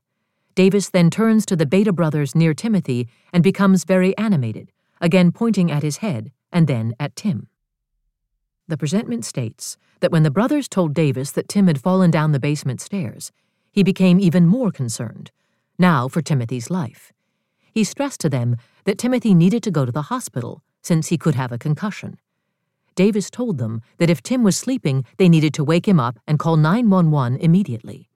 Davis 0.55 0.89
then 0.89 1.11
turns 1.11 1.45
to 1.45 1.57
the 1.57 1.67
Beta 1.67 1.93
brothers 1.93 2.35
near 2.35 2.55
Timothy 2.55 3.07
and 3.35 3.43
becomes 3.43 3.85
very 3.85 4.17
animated, 4.17 4.73
again 4.99 5.31
pointing 5.31 5.71
at 5.71 5.83
his 5.83 5.99
head 5.99 6.33
and 6.51 6.67
then 6.67 6.95
at 6.99 7.17
Tim. 7.17 7.49
The 8.67 8.79
presentment 8.79 9.25
states 9.25 9.77
that 10.01 10.11
when 10.11 10.23
the 10.23 10.31
brothers 10.31 10.69
told 10.69 10.95
Davis 10.95 11.31
that 11.33 11.49
Tim 11.49 11.67
had 11.67 11.81
fallen 11.81 12.11
down 12.11 12.33
the 12.33 12.41
basement 12.41 12.81
stairs, 12.81 13.31
he 13.73 13.83
became 13.83 14.19
even 14.19 14.47
more 14.47 14.71
concerned, 14.71 15.31
now 15.79 16.09
for 16.09 16.23
Timothy's 16.23 16.71
life. 16.71 17.13
He 17.73 17.85
stressed 17.85 18.21
to 18.21 18.31
them 18.31 18.57
that 18.85 18.99
Timothy 18.99 19.35
needed 19.35 19.63
to 19.65 19.71
go 19.71 19.85
to 19.85 19.93
the 19.93 20.03
hospital 20.03 20.63
since 20.81 21.09
he 21.09 21.19
could 21.19 21.35
have 21.35 21.53
a 21.53 21.59
concussion. 21.59 22.19
Davis 22.95 23.31
told 23.31 23.59
them 23.59 23.83
that 23.99 24.11
if 24.11 24.23
Tim 24.23 24.45
was 24.45 24.57
sleeping, 24.57 25.05
they 25.19 25.29
needed 25.29 25.53
to 25.55 25.65
wake 25.65 25.89
him 25.89 25.99
up 25.99 26.19
and 26.27 26.39
call 26.39 26.57
911 26.57 27.39
immediately. 27.41 28.09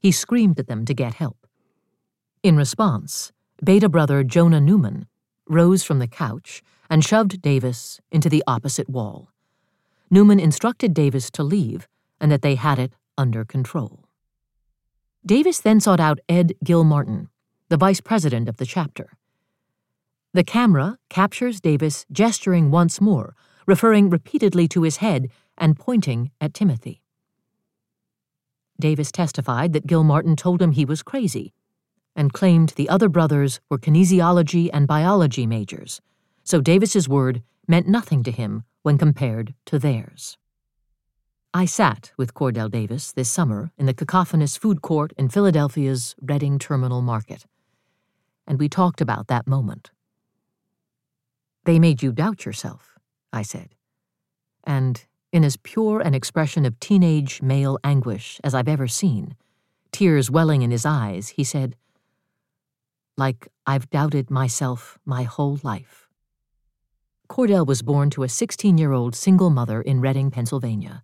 He 0.00 0.10
screamed 0.10 0.58
at 0.58 0.66
them 0.66 0.84
to 0.86 0.94
get 0.94 1.14
help. 1.14 1.46
In 2.42 2.56
response, 2.56 3.30
Beta 3.62 3.88
brother 3.88 4.24
Jonah 4.24 4.60
Neuman 4.60 5.06
rose 5.48 5.84
from 5.84 5.98
the 5.98 6.08
couch 6.08 6.62
and 6.88 7.04
shoved 7.04 7.42
Davis 7.42 8.00
into 8.10 8.28
the 8.28 8.42
opposite 8.46 8.88
wall. 8.88 9.31
Neuman 10.12 10.38
instructed 10.38 10.92
Davis 10.92 11.30
to 11.30 11.42
leave 11.42 11.88
and 12.20 12.30
that 12.30 12.42
they 12.42 12.54
had 12.54 12.78
it 12.78 12.92
under 13.16 13.46
control. 13.46 14.04
Davis 15.24 15.60
then 15.60 15.80
sought 15.80 16.00
out 16.00 16.20
Ed 16.28 16.52
Gilmartin, 16.62 17.28
the 17.70 17.78
vice 17.78 18.02
president 18.02 18.46
of 18.46 18.58
the 18.58 18.66
chapter. 18.66 19.16
The 20.34 20.44
camera 20.44 20.98
captures 21.08 21.60
Davis 21.60 22.04
gesturing 22.12 22.70
once 22.70 23.00
more, 23.00 23.34
referring 23.66 24.10
repeatedly 24.10 24.68
to 24.68 24.82
his 24.82 24.98
head 24.98 25.30
and 25.56 25.78
pointing 25.78 26.30
at 26.42 26.52
Timothy. 26.52 27.00
Davis 28.78 29.12
testified 29.12 29.72
that 29.72 29.86
Gilmartin 29.86 30.36
told 30.36 30.60
him 30.60 30.72
he 30.72 30.84
was 30.84 31.02
crazy 31.02 31.54
and 32.14 32.32
claimed 32.32 32.70
the 32.70 32.88
other 32.88 33.08
brothers 33.08 33.60
were 33.70 33.78
kinesiology 33.78 34.68
and 34.72 34.86
biology 34.86 35.46
majors, 35.46 36.02
so 36.44 36.60
Davis's 36.60 37.08
word 37.08 37.42
meant 37.66 37.88
nothing 37.88 38.22
to 38.24 38.30
him 38.30 38.64
when 38.82 38.98
compared 38.98 39.54
to 39.66 39.78
theirs. 39.78 40.36
I 41.54 41.66
sat 41.66 42.12
with 42.16 42.34
Cordell 42.34 42.70
Davis 42.70 43.12
this 43.12 43.28
summer 43.28 43.72
in 43.76 43.86
the 43.86 43.94
cacophonous 43.94 44.56
food 44.56 44.82
court 44.82 45.12
in 45.18 45.28
Philadelphia's 45.28 46.14
Reading 46.20 46.58
Terminal 46.58 47.02
Market, 47.02 47.46
and 48.46 48.58
we 48.58 48.68
talked 48.68 49.00
about 49.00 49.28
that 49.28 49.46
moment. 49.46 49.90
They 51.64 51.78
made 51.78 52.02
you 52.02 52.10
doubt 52.12 52.44
yourself, 52.44 52.98
I 53.32 53.42
said, 53.42 53.74
and 54.64 55.04
in 55.32 55.44
as 55.44 55.56
pure 55.56 56.00
an 56.00 56.14
expression 56.14 56.64
of 56.64 56.78
teenage 56.80 57.40
male 57.40 57.78
anguish 57.84 58.40
as 58.42 58.54
I've 58.54 58.68
ever 58.68 58.88
seen, 58.88 59.36
tears 59.92 60.30
welling 60.30 60.62
in 60.62 60.70
his 60.70 60.84
eyes, 60.84 61.30
he 61.30 61.44
said, 61.44 61.76
Like 63.16 63.48
I've 63.66 63.90
doubted 63.90 64.30
myself 64.30 64.98
my 65.04 65.22
whole 65.22 65.58
life. 65.62 66.08
Cordell 67.32 67.66
was 67.66 67.80
born 67.80 68.10
to 68.10 68.24
a 68.24 68.28
16 68.28 68.76
year 68.76 68.92
old 68.92 69.14
single 69.14 69.48
mother 69.48 69.80
in 69.80 70.02
Reading, 70.02 70.30
Pennsylvania 70.30 71.02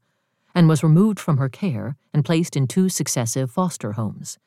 and 0.54 0.68
was 0.68 0.82
removed 0.82 1.18
from 1.18 1.38
her 1.38 1.48
care 1.48 1.96
and 2.12 2.22
placed 2.22 2.54
in 2.54 2.66
two 2.66 2.90
successive 2.90 3.50
foster 3.50 3.92
homes. 3.92 4.38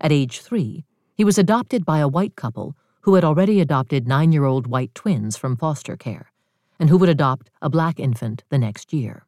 At 0.00 0.12
age 0.12 0.40
three, 0.40 0.86
he 1.14 1.22
was 1.22 1.36
adopted 1.36 1.84
by 1.84 1.98
a 1.98 2.08
white 2.08 2.36
couple 2.36 2.74
who 3.02 3.16
had 3.16 3.24
already 3.24 3.60
adopted 3.60 4.08
nine 4.08 4.32
year 4.32 4.46
old 4.46 4.66
white 4.66 4.94
twins 4.94 5.36
from 5.36 5.58
foster 5.58 5.94
care, 5.94 6.32
and 6.78 6.88
who 6.88 6.96
would 6.96 7.10
adopt 7.10 7.50
a 7.60 7.68
black 7.68 8.00
infant 8.00 8.42
the 8.48 8.56
next 8.56 8.90
year. 8.90 9.26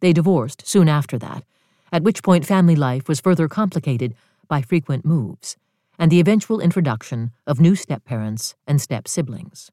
They 0.00 0.12
divorced 0.12 0.66
soon 0.66 0.88
after 0.88 1.18
that, 1.18 1.44
at 1.92 2.02
which 2.02 2.24
point 2.24 2.44
family 2.44 2.74
life 2.74 3.06
was 3.06 3.20
further 3.20 3.46
complicated 3.46 4.16
by 4.48 4.60
frequent 4.60 5.04
moves 5.04 5.56
and 6.00 6.10
the 6.10 6.18
eventual 6.18 6.58
introduction 6.58 7.30
of 7.46 7.60
new 7.60 7.76
step 7.76 8.04
parents 8.04 8.56
and 8.66 8.80
step 8.80 9.06
siblings. 9.06 9.70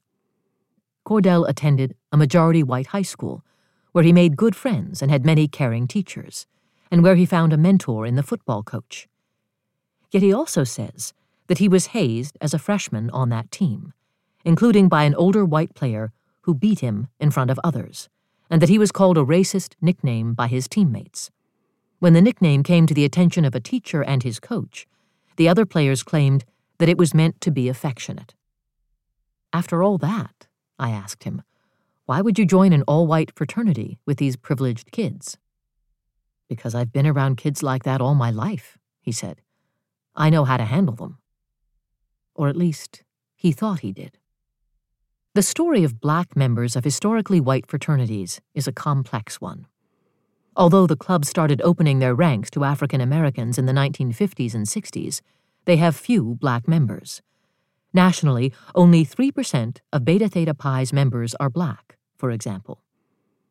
Cordell 1.08 1.48
attended 1.48 1.96
a 2.12 2.18
majority 2.18 2.62
white 2.62 2.88
high 2.88 3.00
school 3.00 3.42
where 3.92 4.04
he 4.04 4.12
made 4.12 4.36
good 4.36 4.54
friends 4.54 5.00
and 5.00 5.10
had 5.10 5.24
many 5.24 5.48
caring 5.48 5.86
teachers, 5.88 6.46
and 6.90 7.02
where 7.02 7.14
he 7.14 7.24
found 7.24 7.50
a 7.50 7.56
mentor 7.56 8.04
in 8.04 8.14
the 8.14 8.22
football 8.22 8.62
coach. 8.62 9.08
Yet 10.10 10.22
he 10.22 10.34
also 10.34 10.64
says 10.64 11.14
that 11.46 11.56
he 11.56 11.66
was 11.66 11.96
hazed 11.96 12.36
as 12.42 12.52
a 12.52 12.58
freshman 12.58 13.08
on 13.08 13.30
that 13.30 13.50
team, 13.50 13.94
including 14.44 14.90
by 14.90 15.04
an 15.04 15.14
older 15.14 15.46
white 15.46 15.74
player 15.74 16.12
who 16.42 16.52
beat 16.52 16.80
him 16.80 17.08
in 17.18 17.30
front 17.30 17.50
of 17.50 17.58
others, 17.64 18.10
and 18.50 18.60
that 18.60 18.68
he 18.68 18.78
was 18.78 18.92
called 18.92 19.16
a 19.16 19.24
racist 19.24 19.76
nickname 19.80 20.34
by 20.34 20.46
his 20.46 20.68
teammates. 20.68 21.30
When 22.00 22.12
the 22.12 22.20
nickname 22.20 22.62
came 22.62 22.86
to 22.86 22.92
the 22.92 23.06
attention 23.06 23.46
of 23.46 23.54
a 23.54 23.60
teacher 23.60 24.02
and 24.04 24.22
his 24.22 24.38
coach, 24.38 24.86
the 25.36 25.48
other 25.48 25.64
players 25.64 26.02
claimed 26.02 26.44
that 26.76 26.90
it 26.90 26.98
was 26.98 27.14
meant 27.14 27.40
to 27.40 27.50
be 27.50 27.70
affectionate. 27.70 28.34
After 29.54 29.82
all 29.82 29.96
that, 29.96 30.47
I 30.78 30.90
asked 30.90 31.24
him, 31.24 31.42
why 32.08 32.22
would 32.22 32.38
you 32.38 32.46
join 32.46 32.72
an 32.72 32.84
all 32.88 33.06
white 33.06 33.32
fraternity 33.36 33.98
with 34.06 34.16
these 34.16 34.34
privileged 34.34 34.92
kids? 34.92 35.36
Because 36.48 36.74
I've 36.74 36.90
been 36.90 37.06
around 37.06 37.36
kids 37.36 37.62
like 37.62 37.84
that 37.84 38.00
all 38.00 38.14
my 38.14 38.30
life, 38.30 38.78
he 39.02 39.12
said. 39.12 39.42
I 40.16 40.30
know 40.30 40.44
how 40.44 40.56
to 40.56 40.64
handle 40.64 40.94
them. 40.94 41.18
Or 42.34 42.48
at 42.48 42.56
least, 42.56 43.02
he 43.36 43.52
thought 43.52 43.80
he 43.80 43.92
did. 43.92 44.16
The 45.34 45.42
story 45.42 45.84
of 45.84 46.00
black 46.00 46.34
members 46.34 46.76
of 46.76 46.84
historically 46.84 47.40
white 47.40 47.66
fraternities 47.66 48.40
is 48.54 48.66
a 48.66 48.72
complex 48.72 49.38
one. 49.38 49.66
Although 50.56 50.86
the 50.86 50.96
clubs 50.96 51.28
started 51.28 51.60
opening 51.62 51.98
their 51.98 52.14
ranks 52.14 52.50
to 52.52 52.64
African 52.64 53.02
Americans 53.02 53.58
in 53.58 53.66
the 53.66 53.74
1950s 53.74 54.54
and 54.54 54.66
60s, 54.66 55.20
they 55.66 55.76
have 55.76 55.94
few 55.94 56.36
black 56.40 56.66
members. 56.66 57.20
Nationally, 57.92 58.52
only 58.74 59.04
3% 59.04 59.78
of 59.92 60.04
Beta 60.04 60.28
Theta 60.28 60.54
Pi's 60.54 60.92
members 60.92 61.34
are 61.36 61.50
black 61.50 61.98
for 62.18 62.30
example. 62.30 62.82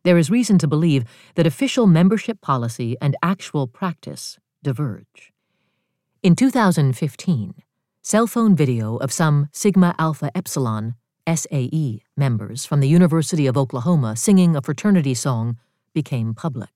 There 0.04 0.18
is 0.18 0.30
reason 0.30 0.58
to 0.60 0.68
believe 0.68 1.06
that 1.36 1.48
official 1.48 1.88
membership 1.88 2.42
policy 2.42 2.96
and 3.02 3.16
actual 3.24 3.68
practice 3.68 4.38
diverge. 4.62 5.34
In 6.22 6.36
2015, 6.36 7.56
cell 8.02 8.28
phone 8.28 8.56
video 8.56 8.98
of 8.98 9.12
some 9.12 9.50
Sigma 9.52 9.96
Alpha 9.98 10.30
Epsilon 10.36 10.96
SAE 11.28 12.04
members 12.16 12.66
from 12.66 12.80
the 12.80 12.88
University 12.88 13.48
of 13.48 13.58
Oklahoma 13.58 14.16
singing 14.16 14.56
a 14.56 14.62
fraternity 14.62 15.14
song 15.14 15.58
became 15.94 16.34
public. 16.34 16.70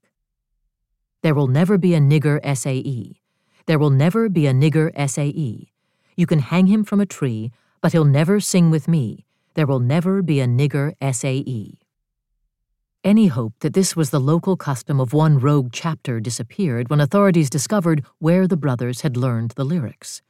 There 1.21 1.35
will 1.35 1.47
never 1.47 1.77
be 1.77 1.93
a 1.93 1.99
nigger 1.99 2.39
SAE. 2.57 3.21
There 3.67 3.79
will 3.79 3.91
never 3.91 4.27
be 4.27 4.47
a 4.47 4.53
nigger 4.53 4.91
SAE. 5.07 5.70
You 6.15 6.25
can 6.25 6.39
hang 6.39 6.67
him 6.67 6.83
from 6.83 6.99
a 6.99 7.05
tree, 7.05 7.51
but 7.81 7.91
he'll 7.91 8.05
never 8.05 8.39
sing 8.39 8.69
with 8.69 8.87
me. 8.87 9.25
There 9.53 9.67
will 9.67 9.79
never 9.79 10.21
be 10.21 10.39
a 10.39 10.47
nigger 10.47 10.93
SAE. 11.01 11.79
Any 13.03 13.27
hope 13.27 13.53
that 13.61 13.73
this 13.73 13.95
was 13.95 14.11
the 14.11 14.19
local 14.19 14.55
custom 14.55 14.99
of 14.99 15.11
one 15.11 15.39
rogue 15.39 15.69
chapter 15.71 16.19
disappeared 16.19 16.89
when 16.89 17.01
authorities 17.01 17.49
discovered 17.49 18.05
where 18.19 18.47
the 18.47 18.57
brothers 18.57 19.01
had 19.01 19.17
learned 19.17 19.51
the 19.51 19.63
lyrics. 19.63 20.21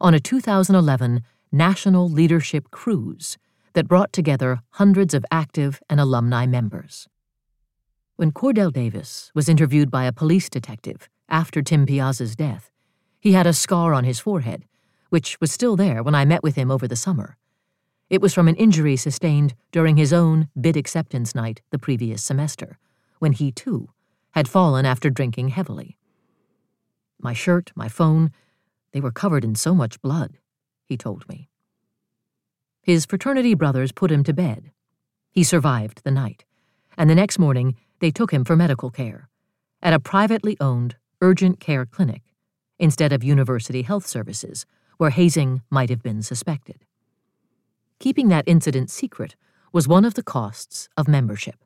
On 0.00 0.14
a 0.14 0.20
2011 0.20 1.22
National 1.50 2.08
Leadership 2.08 2.70
Cruise 2.70 3.36
that 3.72 3.88
brought 3.88 4.12
together 4.12 4.60
hundreds 4.70 5.12
of 5.12 5.24
active 5.30 5.80
and 5.90 5.98
alumni 5.98 6.46
members. 6.46 7.08
When 8.16 8.30
Cordell 8.30 8.72
Davis 8.72 9.32
was 9.34 9.48
interviewed 9.48 9.90
by 9.90 10.04
a 10.04 10.12
police 10.12 10.48
detective 10.48 11.08
after 11.28 11.62
Tim 11.62 11.84
Piazza's 11.84 12.36
death, 12.36 12.70
he 13.18 13.32
had 13.32 13.46
a 13.46 13.52
scar 13.52 13.92
on 13.92 14.04
his 14.04 14.20
forehead, 14.20 14.64
which 15.14 15.40
was 15.40 15.52
still 15.52 15.76
there 15.76 16.02
when 16.02 16.16
I 16.16 16.24
met 16.24 16.42
with 16.42 16.56
him 16.56 16.72
over 16.72 16.88
the 16.88 16.96
summer. 16.96 17.36
It 18.10 18.20
was 18.20 18.34
from 18.34 18.48
an 18.48 18.56
injury 18.56 18.96
sustained 18.96 19.54
during 19.70 19.96
his 19.96 20.12
own 20.12 20.48
bid 20.60 20.76
acceptance 20.76 21.36
night 21.36 21.62
the 21.70 21.78
previous 21.78 22.20
semester, 22.20 22.80
when 23.20 23.30
he, 23.30 23.52
too, 23.52 23.90
had 24.32 24.48
fallen 24.48 24.84
after 24.84 25.10
drinking 25.10 25.50
heavily. 25.50 25.96
My 27.20 27.32
shirt, 27.32 27.70
my 27.76 27.86
phone, 27.88 28.32
they 28.90 29.00
were 29.00 29.12
covered 29.12 29.44
in 29.44 29.54
so 29.54 29.72
much 29.72 30.02
blood, 30.02 30.38
he 30.84 30.96
told 30.96 31.28
me. 31.28 31.48
His 32.82 33.06
fraternity 33.06 33.54
brothers 33.54 33.92
put 33.92 34.10
him 34.10 34.24
to 34.24 34.32
bed. 34.32 34.72
He 35.30 35.44
survived 35.44 36.02
the 36.02 36.10
night, 36.10 36.44
and 36.98 37.08
the 37.08 37.14
next 37.14 37.38
morning 37.38 37.76
they 38.00 38.10
took 38.10 38.32
him 38.32 38.44
for 38.44 38.56
medical 38.56 38.90
care 38.90 39.28
at 39.80 39.94
a 39.94 40.00
privately 40.00 40.56
owned 40.58 40.96
urgent 41.20 41.60
care 41.60 41.86
clinic 41.86 42.22
instead 42.80 43.12
of 43.12 43.22
university 43.22 43.82
health 43.82 44.08
services, 44.08 44.66
where 44.96 45.10
hazing 45.10 45.62
might 45.70 45.90
have 45.90 46.02
been 46.02 46.22
suspected. 46.22 46.84
Keeping 47.98 48.28
that 48.28 48.44
incident 48.46 48.90
secret 48.90 49.36
was 49.72 49.88
one 49.88 50.04
of 50.04 50.14
the 50.14 50.22
costs 50.22 50.88
of 50.96 51.08
membership. 51.08 51.64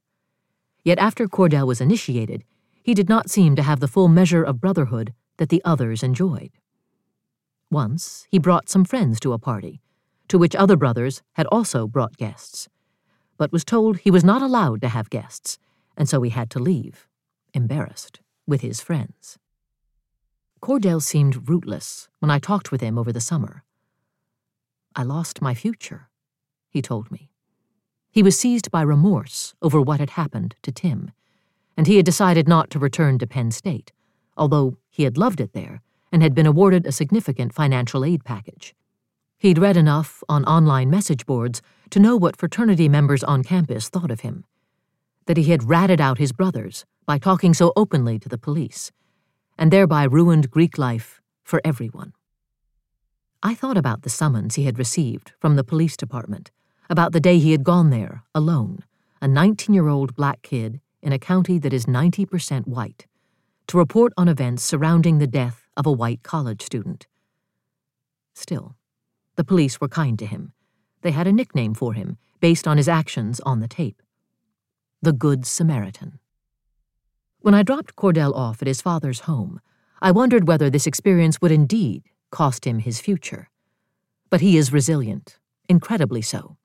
Yet 0.84 0.98
after 0.98 1.26
Cordell 1.28 1.66
was 1.66 1.80
initiated, 1.80 2.44
he 2.82 2.94
did 2.94 3.08
not 3.08 3.28
seem 3.28 3.56
to 3.56 3.62
have 3.62 3.80
the 3.80 3.88
full 3.88 4.08
measure 4.08 4.42
of 4.42 4.60
brotherhood 4.60 5.12
that 5.36 5.50
the 5.50 5.62
others 5.64 6.02
enjoyed. 6.02 6.50
Once 7.70 8.26
he 8.30 8.38
brought 8.38 8.68
some 8.68 8.84
friends 8.84 9.20
to 9.20 9.32
a 9.32 9.38
party, 9.38 9.80
to 10.28 10.38
which 10.38 10.56
other 10.56 10.76
brothers 10.76 11.22
had 11.32 11.46
also 11.46 11.86
brought 11.86 12.16
guests, 12.16 12.68
but 13.36 13.52
was 13.52 13.64
told 13.64 13.98
he 13.98 14.10
was 14.10 14.24
not 14.24 14.42
allowed 14.42 14.80
to 14.80 14.88
have 14.88 15.10
guests, 15.10 15.58
and 15.96 16.08
so 16.08 16.22
he 16.22 16.30
had 16.30 16.50
to 16.50 16.58
leave, 16.58 17.06
embarrassed, 17.52 18.20
with 18.46 18.62
his 18.62 18.80
friends. 18.80 19.38
Cordell 20.60 21.00
seemed 21.00 21.48
rootless 21.48 22.08
when 22.18 22.30
I 22.30 22.38
talked 22.38 22.72
with 22.72 22.80
him 22.80 22.98
over 22.98 23.12
the 23.12 23.20
summer. 23.20 23.64
I 24.96 25.02
lost 25.02 25.40
my 25.40 25.54
future, 25.54 26.08
he 26.68 26.82
told 26.82 27.10
me. 27.10 27.30
He 28.10 28.22
was 28.22 28.38
seized 28.38 28.70
by 28.70 28.82
remorse 28.82 29.54
over 29.62 29.80
what 29.80 30.00
had 30.00 30.10
happened 30.10 30.56
to 30.62 30.72
Tim, 30.72 31.12
and 31.76 31.86
he 31.86 31.96
had 31.96 32.06
decided 32.06 32.48
not 32.48 32.70
to 32.70 32.78
return 32.78 33.18
to 33.18 33.26
Penn 33.26 33.50
State, 33.50 33.92
although 34.36 34.76
he 34.90 35.04
had 35.04 35.16
loved 35.16 35.40
it 35.40 35.52
there 35.52 35.82
and 36.10 36.22
had 36.22 36.34
been 36.34 36.46
awarded 36.46 36.86
a 36.86 36.92
significant 36.92 37.54
financial 37.54 38.04
aid 38.04 38.24
package. 38.24 38.74
He'd 39.38 39.58
read 39.58 39.76
enough 39.76 40.24
on 40.28 40.44
online 40.44 40.90
message 40.90 41.26
boards 41.26 41.62
to 41.90 42.00
know 42.00 42.16
what 42.16 42.36
fraternity 42.36 42.88
members 42.88 43.22
on 43.22 43.44
campus 43.44 43.88
thought 43.88 44.10
of 44.10 44.20
him 44.20 44.44
that 45.28 45.36
he 45.36 45.44
had 45.44 45.68
ratted 45.68 46.00
out 46.00 46.18
his 46.18 46.32
brothers 46.32 46.86
by 47.06 47.18
talking 47.18 47.52
so 47.52 47.72
openly 47.76 48.18
to 48.18 48.30
the 48.30 48.38
police, 48.38 48.90
and 49.58 49.70
thereby 49.72 50.04
ruined 50.04 50.50
Greek 50.50 50.78
life 50.78 51.20
for 51.42 51.60
everyone. 51.64 52.12
I 53.42 53.54
thought 53.54 53.76
about 53.76 54.02
the 54.02 54.10
summons 54.10 54.54
he 54.54 54.64
had 54.64 54.78
received 54.78 55.32
from 55.38 55.56
the 55.56 55.64
police 55.64 55.96
department, 55.96 56.50
about 56.88 57.12
the 57.12 57.20
day 57.20 57.38
he 57.38 57.52
had 57.52 57.64
gone 57.64 57.90
there, 57.90 58.22
alone, 58.34 58.84
a 59.20 59.28
19 59.28 59.74
year 59.74 59.88
old 59.88 60.14
black 60.14 60.42
kid 60.42 60.80
in 61.02 61.12
a 61.12 61.18
county 61.18 61.58
that 61.58 61.72
is 61.72 61.86
90% 61.86 62.66
white, 62.66 63.06
to 63.66 63.78
report 63.78 64.12
on 64.16 64.28
events 64.28 64.62
surrounding 64.62 65.18
the 65.18 65.26
death 65.26 65.66
of 65.76 65.86
a 65.86 65.92
white 65.92 66.22
college 66.22 66.62
student. 66.62 67.06
Still, 68.34 68.76
the 69.36 69.44
police 69.44 69.80
were 69.80 69.88
kind 69.88 70.18
to 70.18 70.26
him. 70.26 70.52
They 71.02 71.12
had 71.12 71.26
a 71.26 71.32
nickname 71.32 71.74
for 71.74 71.92
him 71.92 72.16
based 72.40 72.66
on 72.66 72.76
his 72.76 72.88
actions 72.88 73.40
on 73.40 73.60
the 73.60 73.68
tape 73.68 74.02
the 75.00 75.12
Good 75.12 75.46
Samaritan. 75.46 76.18
When 77.48 77.54
I 77.54 77.62
dropped 77.62 77.96
Cordell 77.96 78.34
off 78.34 78.60
at 78.60 78.68
his 78.68 78.82
father's 78.82 79.20
home, 79.20 79.62
I 80.02 80.10
wondered 80.10 80.46
whether 80.46 80.68
this 80.68 80.86
experience 80.86 81.40
would 81.40 81.50
indeed 81.50 82.02
cost 82.30 82.66
him 82.66 82.80
his 82.80 83.00
future. 83.00 83.48
But 84.28 84.42
he 84.42 84.58
is 84.58 84.70
resilient, 84.70 85.38
incredibly 85.66 86.20
so. 86.20 86.58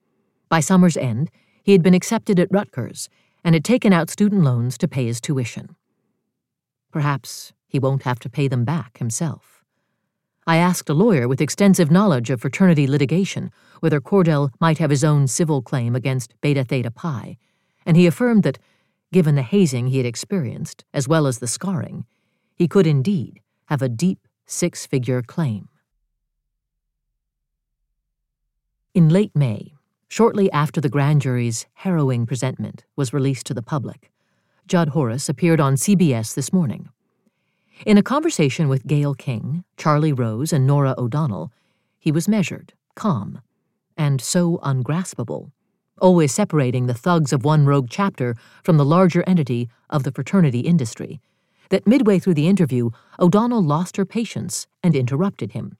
By 0.49 0.59
summer's 0.59 0.97
end, 0.97 1.31
he 1.63 1.71
had 1.71 1.84
been 1.84 1.93
accepted 1.93 2.38
at 2.38 2.51
Rutgers 2.51 3.07
and 3.45 3.55
had 3.55 3.63
taken 3.63 3.93
out 3.93 4.09
student 4.09 4.43
loans 4.43 4.77
to 4.79 4.89
pay 4.89 5.05
his 5.05 5.21
tuition. 5.21 5.77
Perhaps 6.91 7.53
he 7.65 7.79
won't 7.79 8.03
have 8.03 8.19
to 8.19 8.29
pay 8.29 8.49
them 8.49 8.65
back 8.65 8.97
himself. 8.97 9.63
I 10.45 10.57
asked 10.57 10.89
a 10.89 10.93
lawyer 10.93 11.29
with 11.29 11.39
extensive 11.39 11.91
knowledge 11.91 12.29
of 12.29 12.41
fraternity 12.41 12.88
litigation 12.88 13.51
whether 13.79 14.01
Cordell 14.01 14.49
might 14.59 14.79
have 14.79 14.89
his 14.89 15.05
own 15.05 15.27
civil 15.27 15.61
claim 15.61 15.95
against 15.95 16.34
Beta 16.41 16.65
Theta 16.65 16.91
Pi, 16.91 17.38
and 17.86 17.95
he 17.95 18.05
affirmed 18.05 18.43
that, 18.43 18.59
given 19.14 19.36
the 19.36 19.43
hazing 19.43 19.88
he 19.88 19.97
had 19.97 20.05
experienced, 20.05 20.84
as 20.93 21.07
well 21.07 21.28
as 21.28 21.39
the 21.39 21.47
scarring, 21.47 22.05
he 22.55 22.68
could 22.68 22.88
indeed 22.88 23.39
have 23.68 23.82
a 23.82 23.88
deep 23.88 24.28
six 24.45 24.86
figure 24.86 25.22
claim. 25.22 25.70
In 28.93 29.09
late 29.09 29.36
May, 29.36 29.74
shortly 30.09 30.51
after 30.51 30.82
the 30.82 30.89
grand 30.89 31.22
jury's 31.22 31.66
harrowing 31.76 32.26
presentment 32.26 32.86
was 32.95 33.14
released 33.14 33.45
to 33.47 33.53
the 33.53 33.61
public, 33.61 34.11
Judd 34.68 34.89
Horras 34.89 35.30
appeared 35.30 35.59
on 35.59 35.76
CBS 35.76 36.36
this 36.36 36.51
morning. 36.51 36.89
In 37.86 37.97
a 37.97 38.03
conversation 38.03 38.68
with 38.68 38.86
Gayle 38.86 39.16
King, 39.16 39.64
Charlie 39.78 40.14
Rose, 40.14 40.53
and 40.53 40.68
Norah 40.68 40.95
O'Donnell, 40.97 41.51
he 41.99 42.11
was 42.11 42.28
measured, 42.28 42.74
calm, 42.95 43.41
and 43.97 44.22
so 44.22 44.59
ungraspable, 44.64 45.51
always 46.04 46.34
separating 46.34 46.86
the 46.86 46.93
thugs 46.93 47.32
of 47.32 47.45
one 47.45 47.66
rogue 47.66 47.88
chapter 47.89 48.36
from 48.62 48.76
the 48.76 48.84
larger 48.86 49.24
entity 49.26 49.70
of 49.89 50.04
the 50.04 50.12
fraternity 50.12 50.60
industry, 50.60 51.22
that 51.70 51.88
midway 51.88 52.20
through 52.20 52.34
the 52.34 52.49
interview, 52.49 52.89
O'Donnell 53.20 53.64
lost 53.64 53.95
her 53.95 54.06
patience 54.06 54.68
and 54.84 54.97
interrupted 54.97 55.54
him. 55.54 55.78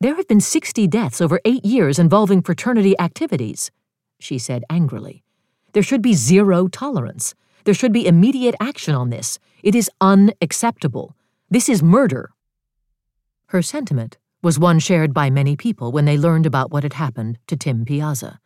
There 0.00 0.16
have 0.16 0.26
been 0.26 0.40
60 0.40 0.88
deaths 0.88 1.20
over 1.20 1.40
eight 1.44 1.64
years 1.64 2.00
involving 2.00 2.42
fraternity 2.42 2.98
activities, 2.98 3.70
she 4.18 4.36
said 4.36 4.64
angrily. 4.68 5.22
There 5.74 5.82
should 5.82 6.02
be 6.02 6.14
zero 6.14 6.66
tolerance. 6.66 7.36
There 7.62 7.72
should 7.72 7.92
be 7.92 8.08
immediate 8.08 8.56
action 8.60 8.96
on 8.96 9.10
this. 9.10 9.38
It 9.62 9.76
is 9.76 9.88
unacceptable. 10.00 11.14
This 11.48 11.68
is 11.68 11.84
murder. 11.84 12.32
Her 13.46 13.62
sentiment 13.62 14.18
was 14.42 14.58
one 14.58 14.80
shared 14.80 15.14
by 15.14 15.30
many 15.30 15.54
people 15.54 15.92
when 15.92 16.04
they 16.04 16.18
learned 16.18 16.46
about 16.46 16.72
what 16.72 16.82
had 16.82 16.94
happened 16.94 17.38
to 17.46 17.56
Tim 17.56 17.84
Piazza, 17.84 18.40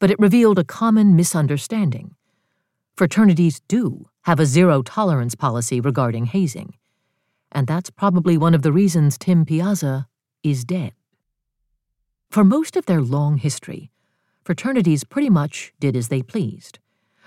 but 0.00 0.10
it 0.10 0.18
revealed 0.18 0.58
a 0.58 0.64
common 0.64 1.14
misunderstanding. 1.14 2.16
Fraternities 2.96 3.60
do 3.68 4.08
have 4.22 4.40
a 4.40 4.46
zero 4.46 4.82
tolerance 4.82 5.36
policy 5.36 5.80
regarding 5.80 6.26
hazing, 6.26 6.74
and 7.52 7.66
that's 7.66 7.90
probably 7.90 8.36
one 8.36 8.54
of 8.54 8.62
the 8.62 8.72
reasons 8.72 9.16
Tim 9.16 9.44
Piazza 9.44 10.08
is 10.42 10.64
dead. 10.64 10.92
For 12.30 12.44
most 12.44 12.76
of 12.76 12.86
their 12.86 13.00
long 13.00 13.36
history, 13.36 13.90
fraternities 14.44 15.04
pretty 15.04 15.30
much 15.30 15.72
did 15.80 15.96
as 15.96 16.08
they 16.08 16.22
pleased. 16.22 16.78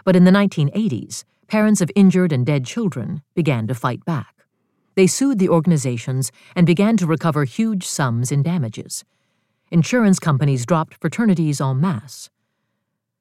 But 0.06 0.16
in 0.16 0.24
the 0.24 0.32
1980s, 0.32 1.24
parents 1.48 1.82
of 1.82 1.92
injured 1.96 2.32
and 2.32 2.46
dead 2.46 2.66
children 2.66 3.22
began 3.36 3.68
to 3.68 3.76
fight 3.76 4.04
back. 4.06 4.46
They 4.96 5.08
sued 5.08 5.40
the 5.40 5.50
organizations 5.50 6.32
and 6.56 6.66
began 6.66 6.98
to 6.98 7.08
recover 7.08 7.46
huge 7.46 7.86
sums 7.86 8.32
in 8.32 8.44
damages. 8.44 9.04
Insurance 9.72 10.20
companies 10.20 10.66
dropped 10.66 10.96
fraternities 11.02 11.60
en 11.60 11.80
masse. 11.80 12.30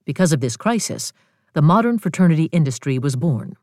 Because 0.05 0.33
of 0.33 0.41
this 0.41 0.57
crisis, 0.57 1.13
the 1.55 1.63
modern 1.63 1.99
fraternity 1.99 2.45
industry 2.45 2.99
was 2.99 3.17
born, 3.17 3.57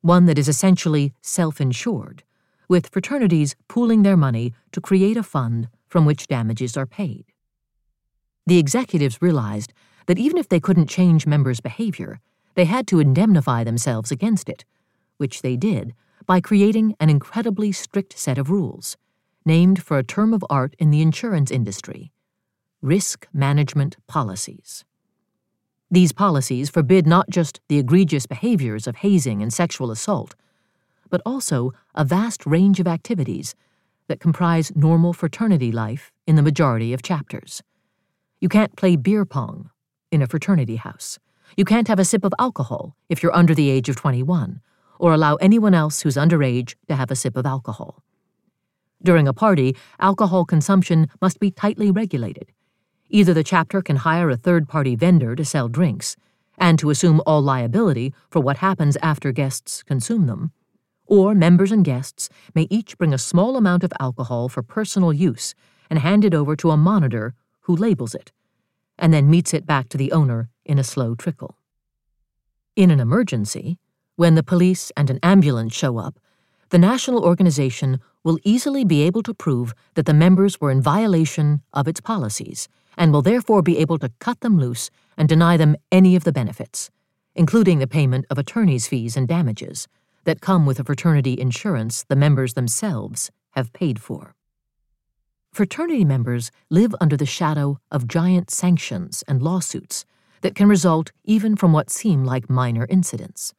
one 0.00 0.26
that 0.26 0.38
is 0.38 0.48
essentially 0.48 1.12
self 1.22 1.60
insured, 1.60 2.22
with 2.68 2.88
fraternities 2.88 3.54
pooling 3.68 4.02
their 4.02 4.16
money 4.16 4.52
to 4.72 4.80
create 4.80 5.16
a 5.16 5.22
fund 5.22 5.68
from 5.88 6.04
which 6.04 6.26
damages 6.26 6.76
are 6.76 6.86
paid. 6.86 7.26
The 8.46 8.58
executives 8.58 9.20
realized 9.20 9.72
that 10.06 10.18
even 10.18 10.38
if 10.38 10.48
they 10.48 10.60
couldn't 10.60 10.88
change 10.88 11.26
members' 11.26 11.60
behavior, 11.60 12.20
they 12.54 12.64
had 12.64 12.86
to 12.88 13.00
indemnify 13.00 13.64
themselves 13.64 14.10
against 14.10 14.48
it, 14.48 14.64
which 15.18 15.42
they 15.42 15.56
did 15.56 15.94
by 16.26 16.40
creating 16.40 16.96
an 16.98 17.10
incredibly 17.10 17.70
strict 17.70 18.18
set 18.18 18.38
of 18.38 18.50
rules, 18.50 18.96
named 19.44 19.82
for 19.82 19.98
a 19.98 20.04
term 20.04 20.34
of 20.34 20.44
art 20.50 20.74
in 20.78 20.90
the 20.90 21.02
insurance 21.02 21.50
industry 21.50 22.12
risk 22.82 23.26
management 23.32 23.96
policies. 24.06 24.84
These 25.90 26.12
policies 26.12 26.68
forbid 26.68 27.06
not 27.06 27.30
just 27.30 27.60
the 27.68 27.78
egregious 27.78 28.26
behaviors 28.26 28.86
of 28.86 28.96
hazing 28.96 29.40
and 29.40 29.52
sexual 29.52 29.90
assault, 29.90 30.34
but 31.10 31.22
also 31.24 31.72
a 31.94 32.04
vast 32.04 32.44
range 32.44 32.80
of 32.80 32.88
activities 32.88 33.54
that 34.08 34.20
comprise 34.20 34.72
normal 34.74 35.12
fraternity 35.12 35.70
life 35.70 36.12
in 36.26 36.34
the 36.36 36.42
majority 36.42 36.92
of 36.92 37.02
chapters. 37.02 37.62
You 38.40 38.48
can't 38.48 38.76
play 38.76 38.96
beer 38.96 39.24
pong 39.24 39.70
in 40.10 40.22
a 40.22 40.26
fraternity 40.26 40.76
house. 40.76 41.18
You 41.56 41.64
can't 41.64 41.88
have 41.88 41.98
a 41.98 42.04
sip 42.04 42.24
of 42.24 42.34
alcohol 42.38 42.96
if 43.08 43.22
you're 43.22 43.34
under 43.34 43.54
the 43.54 43.70
age 43.70 43.88
of 43.88 43.96
21, 43.96 44.60
or 44.98 45.12
allow 45.12 45.36
anyone 45.36 45.74
else 45.74 46.02
who's 46.02 46.16
underage 46.16 46.74
to 46.88 46.96
have 46.96 47.10
a 47.10 47.16
sip 47.16 47.36
of 47.36 47.46
alcohol. 47.46 48.02
During 49.02 49.28
a 49.28 49.32
party, 49.32 49.76
alcohol 50.00 50.44
consumption 50.44 51.08
must 51.20 51.38
be 51.38 51.50
tightly 51.50 51.90
regulated. 51.90 52.50
Either 53.08 53.32
the 53.32 53.44
chapter 53.44 53.80
can 53.80 53.96
hire 53.96 54.30
a 54.30 54.36
third 54.36 54.68
party 54.68 54.96
vendor 54.96 55.36
to 55.36 55.44
sell 55.44 55.68
drinks, 55.68 56.16
and 56.58 56.78
to 56.78 56.90
assume 56.90 57.20
all 57.24 57.40
liability 57.40 58.12
for 58.30 58.40
what 58.40 58.56
happens 58.58 58.96
after 59.02 59.30
guests 59.30 59.82
consume 59.82 60.26
them, 60.26 60.50
or 61.06 61.34
members 61.34 61.70
and 61.70 61.84
guests 61.84 62.28
may 62.54 62.66
each 62.68 62.98
bring 62.98 63.14
a 63.14 63.18
small 63.18 63.56
amount 63.56 63.84
of 63.84 63.92
alcohol 64.00 64.48
for 64.48 64.62
personal 64.62 65.12
use 65.12 65.54
and 65.88 66.00
hand 66.00 66.24
it 66.24 66.34
over 66.34 66.56
to 66.56 66.70
a 66.70 66.76
monitor 66.76 67.34
who 67.60 67.76
labels 67.76 68.14
it, 68.14 68.32
and 68.98 69.14
then 69.14 69.30
meets 69.30 69.54
it 69.54 69.66
back 69.66 69.88
to 69.88 69.96
the 69.96 70.10
owner 70.10 70.48
in 70.64 70.78
a 70.78 70.84
slow 70.84 71.14
trickle. 71.14 71.56
In 72.74 72.90
an 72.90 72.98
emergency, 72.98 73.78
when 74.16 74.34
the 74.34 74.42
police 74.42 74.90
and 74.96 75.10
an 75.10 75.20
ambulance 75.22 75.74
show 75.74 75.98
up, 75.98 76.18
the 76.70 76.78
national 76.78 77.24
organization 77.24 78.00
will 78.24 78.40
easily 78.42 78.84
be 78.84 79.02
able 79.02 79.22
to 79.22 79.32
prove 79.32 79.72
that 79.94 80.06
the 80.06 80.14
members 80.14 80.60
were 80.60 80.72
in 80.72 80.82
violation 80.82 81.62
of 81.72 81.86
its 81.86 82.00
policies 82.00 82.68
and 82.96 83.12
will 83.12 83.22
therefore 83.22 83.62
be 83.62 83.78
able 83.78 83.98
to 83.98 84.12
cut 84.18 84.40
them 84.40 84.58
loose 84.58 84.90
and 85.16 85.28
deny 85.28 85.56
them 85.56 85.76
any 85.92 86.16
of 86.16 86.24
the 86.24 86.32
benefits, 86.32 86.90
including 87.34 87.78
the 87.78 87.86
payment 87.86 88.24
of 88.30 88.38
attorney's 88.38 88.88
fees 88.88 89.16
and 89.16 89.28
damages 89.28 89.88
that 90.24 90.40
come 90.40 90.66
with 90.66 90.80
a 90.80 90.84
fraternity 90.84 91.38
insurance 91.38 92.04
the 92.08 92.16
members 92.16 92.54
themselves 92.54 93.30
have 93.52 93.72
paid 93.72 94.00
for. 94.00 94.34
Fraternity 95.52 96.04
members 96.04 96.50
live 96.68 96.94
under 97.00 97.16
the 97.16 97.24
shadow 97.24 97.78
of 97.90 98.08
giant 98.08 98.50
sanctions 98.50 99.24
and 99.26 99.40
lawsuits 99.40 100.04
that 100.42 100.54
can 100.54 100.68
result 100.68 101.12
even 101.24 101.56
from 101.56 101.72
what 101.72 101.88
seem 101.90 102.24
like 102.24 102.50
minor 102.50 102.86
incidents. 102.90 103.54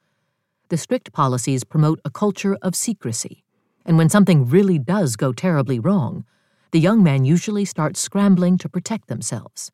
The 0.70 0.78
strict 0.78 1.12
policies 1.12 1.64
promote 1.64 2.00
a 2.06 2.12
culture 2.12 2.58
of 2.62 2.76
secrecy, 2.76 3.44
and 3.86 3.98
when 3.98 4.10
something 4.10 4.46
really 4.48 4.78
does 4.78 5.16
go 5.16 5.34
terribly 5.34 5.80
wrong, 5.80 6.26
the 6.72 6.80
young 6.80 7.03
men 7.03 7.26
usually 7.26 7.65
start 7.65 7.97
scrambling 7.97 8.57
to 8.57 8.70
protect 8.70 9.07
themselves. 9.07 9.72